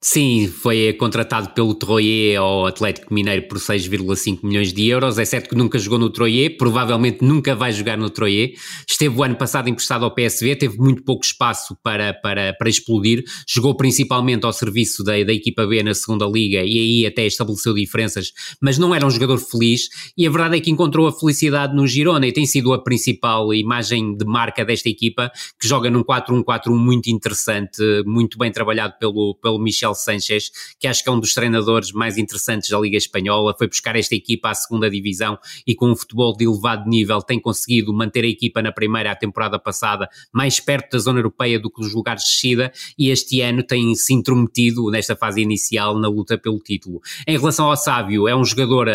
Sim, 0.06 0.50
foi 0.50 0.92
contratado 0.92 1.52
pelo 1.52 1.74
Troyer 1.74 2.38
ao 2.38 2.66
Atlético 2.66 3.14
Mineiro 3.14 3.48
por 3.48 3.58
6,5 3.58 4.40
milhões 4.44 4.74
de 4.74 4.90
euros. 4.90 5.18
É 5.18 5.24
certo 5.24 5.48
que 5.48 5.56
nunca 5.56 5.80
jogou 5.80 5.98
no 5.98 6.10
Troyer, 6.10 6.58
provavelmente 6.58 7.24
nunca 7.24 7.56
vai 7.56 7.72
jogar 7.72 7.98
no 7.98 8.10
Troyer. 8.10 8.54
Esteve 8.86 9.18
o 9.18 9.24
ano 9.24 9.38
passado 9.38 9.70
emprestado 9.70 10.04
ao 10.04 10.14
PSV, 10.14 10.58
teve 10.58 10.78
muito 10.78 11.04
pouco 11.04 11.24
espaço 11.24 11.78
para, 11.82 12.14
para, 12.14 12.54
para 12.54 12.70
explodir. 12.70 13.24
Jogou 13.48 13.78
principalmente 13.78 14.46
ao 14.46 14.52
serviço 14.52 15.06
da, 15.06 15.14
da 15.24 15.32
equipa 15.32 15.66
B 15.66 15.82
na 15.82 15.94
segunda 15.94 16.26
Liga 16.26 16.62
e 16.62 16.78
aí 16.80 17.06
até 17.06 17.26
estabeleceu 17.26 17.74
diferenças, 17.74 18.34
mas 18.62 18.78
não 18.78 18.94
era 18.94 19.08
um 19.08 19.10
jogador 19.10 19.38
feliz. 19.38 19.88
E 20.18 20.28
a 20.28 20.30
verdade 20.30 20.58
é 20.58 20.60
que 20.60 20.70
encontrou 20.70 21.08
a 21.08 21.14
felicidade 21.14 21.74
no 21.74 21.88
Girona 21.88 22.28
e 22.28 22.34
tem 22.34 22.46
sido 22.46 22.74
a 22.74 22.84
principal 22.84 23.54
imagem 23.54 24.18
de 24.18 24.26
marca 24.26 24.66
desta 24.66 24.90
equipa, 24.90 25.32
que 25.58 25.66
joga 25.66 25.90
num 25.90 26.04
4-1-4-1 26.04 26.76
muito 26.76 27.08
interessante, 27.10 27.82
muito 28.06 28.38
bem 28.38 28.52
trabalhado 28.52 28.96
pelo, 29.00 29.40
pelo 29.42 29.58
Michel 29.58 29.93
Miguel 29.94 29.96
Sanchez, 29.96 30.52
que 30.80 30.88
acho 30.88 31.04
que 31.04 31.10
é 31.10 31.12
um 31.12 31.20
dos 31.20 31.34
treinadores 31.34 31.92
mais 31.92 32.18
interessantes 32.18 32.70
da 32.70 32.80
Liga 32.80 32.98
Espanhola, 32.98 33.56
foi 33.58 33.68
buscar 33.68 33.96
esta 33.96 34.16
equipa 34.16 34.50
à 34.50 34.54
segunda 34.54 34.90
divisão 34.90 35.38
e 35.66 35.76
com 35.76 35.92
um 35.92 35.96
futebol 35.96 36.36
de 36.36 36.46
elevado 36.46 36.90
nível 36.90 37.22
tem 37.22 37.40
conseguido 37.40 37.94
manter 37.94 38.24
a 38.24 38.28
equipa 38.28 38.62
na 38.62 38.72
primeira 38.72 39.12
a 39.12 39.16
temporada 39.16 39.60
passada 39.60 40.10
mais 40.32 40.60
perto 40.60 40.94
da 40.94 41.00
zona 41.00 41.20
europeia 41.20 41.60
do 41.60 41.70
que 41.70 41.82
dos 41.82 41.94
lugares 41.94 42.24
de 42.24 42.30
descida 42.30 42.72
e 42.98 43.10
este 43.10 43.42
ano 43.42 43.64
tem 43.64 43.94
se 43.96 44.14
intrometido 44.14 44.90
nesta 44.90 45.16
fase 45.16 45.42
inicial 45.42 45.98
na 45.98 46.08
luta 46.08 46.38
pelo 46.38 46.60
título. 46.60 47.02
Em 47.28 47.38
relação 47.38 47.70
ao 47.70 47.78
Sávio, 47.78 48.28
é 48.28 48.36
um 48.36 48.44
jogador 48.44 48.88
uh, 48.88 48.92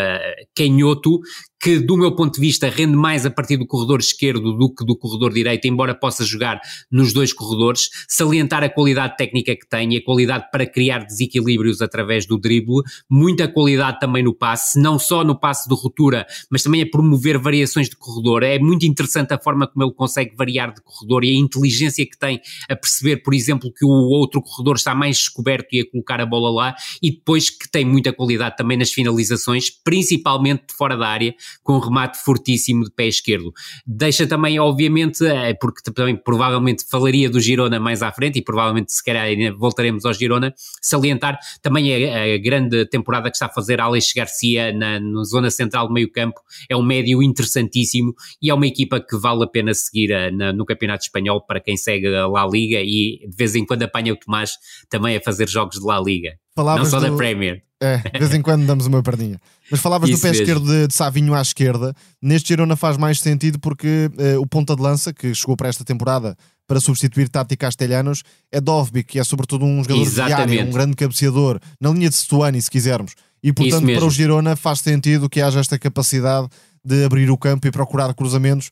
canhoto 0.55 1.20
que, 1.61 1.78
do 1.78 1.96
meu 1.96 2.14
ponto 2.14 2.34
de 2.34 2.40
vista, 2.40 2.68
rende 2.68 2.96
mais 2.96 3.26
a 3.26 3.30
partir 3.30 3.56
do 3.56 3.66
corredor 3.66 4.00
esquerdo 4.00 4.56
do 4.56 4.72
que 4.72 4.84
do 4.84 4.96
corredor 4.96 5.32
direito, 5.32 5.66
embora 5.66 5.94
possa 5.94 6.24
jogar 6.24 6.61
nos 6.90 7.12
dois 7.12 7.32
corredores, 7.32 7.90
salientar 8.09 8.62
a 8.62 8.68
qualidade 8.68 9.16
técnica 9.16 9.56
que 9.56 9.68
tem 9.68 9.94
e 9.94 9.96
a 9.96 10.04
qualidade 10.04 10.46
para 10.52 10.66
criar 10.66 11.04
desequilíbrios 11.04 11.82
através 11.82 12.26
do 12.26 12.38
drible, 12.38 12.82
muita 13.11 13.48
qualidade 13.48 13.98
também 13.98 14.22
no 14.22 14.34
passe, 14.34 14.80
não 14.80 14.98
só 14.98 15.24
no 15.24 15.38
passe 15.38 15.68
de 15.68 15.74
ruptura, 15.74 16.26
mas 16.50 16.62
também 16.62 16.82
a 16.82 16.86
promover 16.86 17.38
variações 17.38 17.88
de 17.88 17.96
corredor. 17.96 18.42
É 18.42 18.59
muito 18.59 18.86
interessante 18.86 19.32
a 19.32 19.38
forma 19.38 19.66
como 19.66 19.84
ele 19.84 19.94
consegue 19.94 20.36
variar 20.36 20.72
de 20.72 20.80
corredor 20.82 21.24
e 21.24 21.30
a 21.30 21.38
inteligência 21.38 22.06
que 22.06 22.18
tem 22.18 22.40
a 22.68 22.76
perceber, 22.76 23.18
por 23.18 23.34
exemplo, 23.34 23.72
que 23.72 23.84
o 23.84 23.88
outro 23.88 24.40
corredor 24.40 24.76
está 24.76 24.94
mais 24.94 25.16
descoberto 25.18 25.68
e 25.72 25.80
a 25.80 25.90
colocar 25.90 26.20
a 26.20 26.26
bola 26.26 26.50
lá, 26.50 26.76
e 27.02 27.11
depois 27.11 27.50
que 27.50 27.68
tem 27.68 27.84
muita 27.84 28.12
qualidade 28.12 28.56
também 28.56 28.76
nas 28.76 28.92
finalizações, 28.92 29.70
principalmente 29.70 30.66
de 30.68 30.74
fora 30.74 30.96
da 30.96 31.09
área, 31.09 31.34
com 31.62 31.74
um 31.74 31.78
remate 31.78 32.18
fortíssimo 32.18 32.84
de 32.84 32.90
pé 32.90 33.07
esquerdo. 33.07 33.53
Deixa 33.86 34.26
também, 34.26 34.59
obviamente, 34.59 35.24
eh, 35.24 35.55
porque 35.55 35.82
também 35.92 36.16
provavelmente 36.16 36.84
falaria 36.88 37.28
do 37.28 37.40
Girona 37.40 37.78
mais 37.78 38.03
à 38.03 38.12
frente 38.12 38.38
e 38.38 38.42
provavelmente 38.42 38.92
se 38.92 39.05
calhar 39.05 39.26
voltaremos 39.57 40.05
ao 40.05 40.12
Girona, 40.12 40.55
salientar 40.80 41.38
também 41.62 42.07
a, 42.07 42.34
a 42.34 42.38
grande 42.38 42.86
temporada 42.86 43.30
que 43.30 43.36
está 43.36 43.46
a 43.46 43.51
fazer 43.51 43.80
Alex 43.80 44.12
Garcia 44.14 44.72
na, 44.72 45.01
na 45.01 45.24
zona 45.24 45.51
central 45.51 45.88
do 45.88 45.92
meio 45.92 46.11
campo, 46.11 46.40
é 46.68 46.76
um 46.76 46.82
médio 46.82 47.22
interessantíssimo 47.22 48.14
e 48.40 48.51
é 48.51 48.55
uma 48.55 48.66
equipa 48.66 49.01
que 49.01 49.16
vale 49.16 49.44
a 49.44 49.46
pena 49.46 49.74
seguir 49.74 50.12
a, 50.12 50.26
eh, 50.26 50.30
na, 50.30 50.53
no 50.53 50.64
Campeonato 50.64 51.05
Espanhol 51.05 51.44
para 51.44 51.61
quem 51.61 51.76
segue 51.76 52.09
a 52.14 52.26
La 52.26 52.46
Liga 52.46 52.80
e 52.80 53.26
de 53.28 53.36
vez 53.36 53.55
em 53.55 53.64
quando 53.64 53.82
apanha 53.82 54.12
o 54.12 54.16
Tomás 54.16 54.53
também 54.88 55.16
a 55.16 55.20
fazer 55.20 55.49
jogos 55.49 55.78
de 55.78 55.86
La 55.86 56.01
Liga. 56.01 56.38
Palavras 56.59 56.90
não 56.90 56.98
só 56.98 57.06
do... 57.06 57.12
da 57.12 57.16
Premier. 57.16 57.62
É, 57.80 57.98
de 57.98 58.18
vez 58.18 58.34
em 58.34 58.42
quando 58.42 58.66
damos 58.66 58.86
uma 58.86 59.00
perdinha. 59.00 59.40
Mas 59.70 59.78
falavas 59.78 60.11
Isso 60.11 60.18
do 60.18 60.22
pé 60.22 60.30
mesmo. 60.30 60.42
esquerdo 60.42 60.66
de, 60.66 60.88
de, 60.88 60.94
Savinho 60.94 61.32
à 61.32 61.40
esquerda. 61.40 61.94
Neste 62.20 62.48
Girona 62.48 62.74
faz 62.74 62.96
mais 62.96 63.20
sentido 63.20 63.61
porque 63.61 64.11
uh, 64.18 64.40
o 64.40 64.46
ponta 64.46 64.74
de 64.74 64.82
lança, 64.82 65.12
que 65.12 65.32
chegou 65.32 65.56
para 65.56 65.68
esta 65.68 65.84
temporada 65.84 66.36
para 66.66 66.80
substituir 66.80 67.28
Tati 67.28 67.56
Castelhanos, 67.56 68.24
é 68.50 68.61
Dovbik, 68.61 69.12
que 69.12 69.18
é 69.20 69.24
sobretudo 69.24 69.64
um 69.64 69.84
jogador 69.84 70.02
Exatamente. 70.02 70.48
de 70.48 70.59
área, 70.59 70.68
um 70.68 70.72
grande 70.72 70.96
cabeceador, 70.96 71.61
na 71.80 71.90
linha 71.90 72.09
de 72.09 72.16
Stuani, 72.16 72.61
se 72.61 72.68
quisermos. 72.68 73.12
E 73.40 73.52
portanto, 73.52 73.86
para 73.86 74.04
o 74.04 74.11
Girona 74.11 74.56
faz 74.56 74.80
sentido 74.80 75.28
que 75.28 75.40
haja 75.40 75.61
esta 75.61 75.78
capacidade 75.78 76.48
de 76.84 77.04
abrir 77.04 77.30
o 77.30 77.38
campo 77.38 77.68
e 77.68 77.70
procurar 77.70 78.12
cruzamentos 78.12 78.70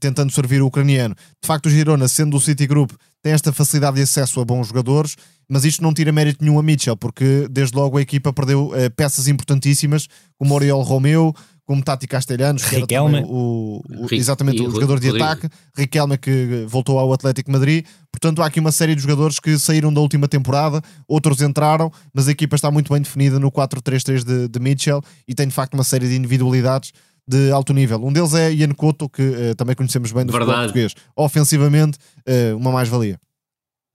tentando 0.00 0.32
servir 0.32 0.62
o 0.62 0.66
ucraniano. 0.66 1.14
De 1.14 1.46
facto, 1.46 1.66
o 1.66 1.70
Girona, 1.70 2.08
sendo 2.08 2.36
o 2.36 2.40
City 2.40 2.66
Group, 2.66 2.92
tem 3.22 3.32
esta 3.32 3.52
facilidade 3.52 3.96
de 3.96 4.02
acesso 4.02 4.40
a 4.40 4.44
bons 4.44 4.68
jogadores, 4.68 5.16
mas 5.48 5.64
isto 5.64 5.82
não 5.82 5.94
tira 5.94 6.12
mérito 6.12 6.44
nenhum 6.44 6.58
a 6.58 6.62
Mitchell, 6.62 6.96
porque 6.96 7.46
desde 7.50 7.76
logo 7.76 7.96
a 7.96 8.02
equipa 8.02 8.32
perdeu 8.32 8.68
uh, 8.68 8.90
peças 8.94 9.28
importantíssimas, 9.28 10.06
como 10.38 10.54
Oriol 10.54 10.82
Romeu, 10.82 11.34
como 11.68 11.82
Tati 11.82 12.06
Castelhanos, 12.06 12.64
que 12.64 12.76
Riquelme. 12.76 13.22
o, 13.26 13.82
o, 13.86 14.06
exatamente 14.10 14.62
o 14.62 14.70
jogador 14.70 14.98
de 14.98 15.10
ataque, 15.10 15.50
Riquelme 15.76 16.16
que 16.16 16.64
voltou 16.66 16.98
ao 16.98 17.12
Atlético 17.12 17.50
Madrid. 17.52 17.84
Portanto, 18.10 18.42
há 18.42 18.46
aqui 18.46 18.58
uma 18.58 18.72
série 18.72 18.94
de 18.94 19.02
jogadores 19.02 19.38
que 19.38 19.58
saíram 19.58 19.92
da 19.92 20.00
última 20.00 20.26
temporada, 20.26 20.80
outros 21.06 21.42
entraram, 21.42 21.92
mas 22.12 22.26
a 22.26 22.30
equipa 22.30 22.56
está 22.56 22.70
muito 22.70 22.90
bem 22.90 23.02
definida 23.02 23.38
no 23.38 23.52
4-3-3 23.52 24.24
de, 24.24 24.48
de 24.48 24.60
Mitchell 24.60 25.02
e 25.26 25.34
tem 25.34 25.46
de 25.46 25.52
facto 25.52 25.74
uma 25.74 25.84
série 25.84 26.08
de 26.08 26.16
individualidades 26.16 26.92
de 27.28 27.50
alto 27.52 27.74
nível. 27.74 28.02
Um 28.02 28.12
deles 28.14 28.32
é 28.32 28.50
Ian 28.50 28.70
Couto, 28.70 29.06
que 29.06 29.22
uh, 29.22 29.54
também 29.54 29.76
conhecemos 29.76 30.10
bem 30.10 30.24
do 30.24 30.32
Verdade. 30.32 30.50
futebol 30.50 30.64
português. 30.64 30.94
Ofensivamente, 31.14 31.98
uh, 32.26 32.56
uma 32.56 32.72
mais-valia. 32.72 33.20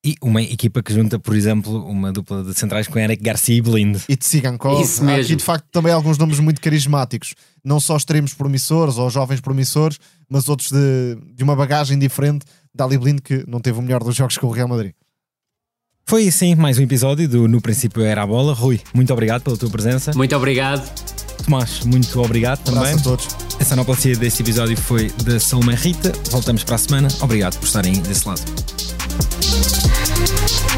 E 0.06 0.16
uma 0.22 0.42
equipa 0.42 0.84
que 0.84 0.94
junta, 0.94 1.18
por 1.18 1.34
exemplo, 1.34 1.82
uma 1.86 2.12
dupla 2.12 2.44
de 2.44 2.54
centrais 2.54 2.88
com 2.88 3.00
Eric 3.00 3.24
Garcia 3.24 3.56
e 3.56 3.62
Blind. 3.62 4.02
E 4.10 4.18
Tsigankov. 4.18 4.82
Isso 4.82 5.02
mesmo. 5.04 5.22
Há 5.22 5.24
aqui, 5.24 5.36
de 5.38 5.44
facto, 5.44 5.66
também 5.72 5.94
alguns 5.94 6.18
nomes 6.18 6.40
muito 6.40 6.60
carismáticos. 6.60 7.34
Não 7.64 7.80
só 7.80 7.96
extremos 7.96 8.34
promissores 8.34 8.98
ou 8.98 9.10
jovens 9.10 9.40
promissores, 9.40 9.98
mas 10.30 10.50
outros 10.50 10.72
de, 10.72 11.18
de 11.34 11.44
uma 11.44 11.56
bagagem 11.56 11.98
diferente. 11.98 12.46
Dali 12.76 12.98
Blind, 12.98 13.20
que 13.22 13.46
não 13.48 13.62
teve 13.62 13.80
o 13.80 13.82
melhor 13.82 14.04
dos 14.04 14.16
jogos 14.16 14.38
com 14.38 14.48
o 14.48 14.52
Real 14.52 14.68
Madrid. 14.68 14.92
Foi 16.06 16.28
assim 16.28 16.54
mais 16.54 16.78
um 16.78 16.82
episódio 16.82 17.30
do 17.30 17.48
No 17.48 17.62
Princípio 17.62 18.04
Era 18.04 18.24
a 18.24 18.28
Bola. 18.28 18.54
Rui, 18.54 18.82
muito 18.94 19.14
obrigado 19.14 19.42
pela 19.42 19.56
tua 19.56 19.70
presença. 19.70 20.12
Muito 20.14 20.36
obrigado. 20.36 20.86
Tomás, 21.46 21.82
muito 21.86 22.22
obrigado 22.22 22.60
um 22.60 22.74
também. 22.74 22.94
a 22.94 22.98
todos. 22.98 23.28
A 23.60 23.64
sonoplastia 23.64 24.16
deste 24.18 24.42
episódio 24.44 24.76
foi 24.76 25.10
da 25.24 25.40
Salomé 25.40 25.76
Rita. 25.76 26.12
Voltamos 26.30 26.64
para 26.66 26.76
a 26.76 26.78
semana. 26.78 27.08
Obrigado 27.22 27.58
por 27.58 27.66
estarem 27.66 27.94
desse 28.02 28.28
lado. 28.28 28.42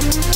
Thank 0.08 0.36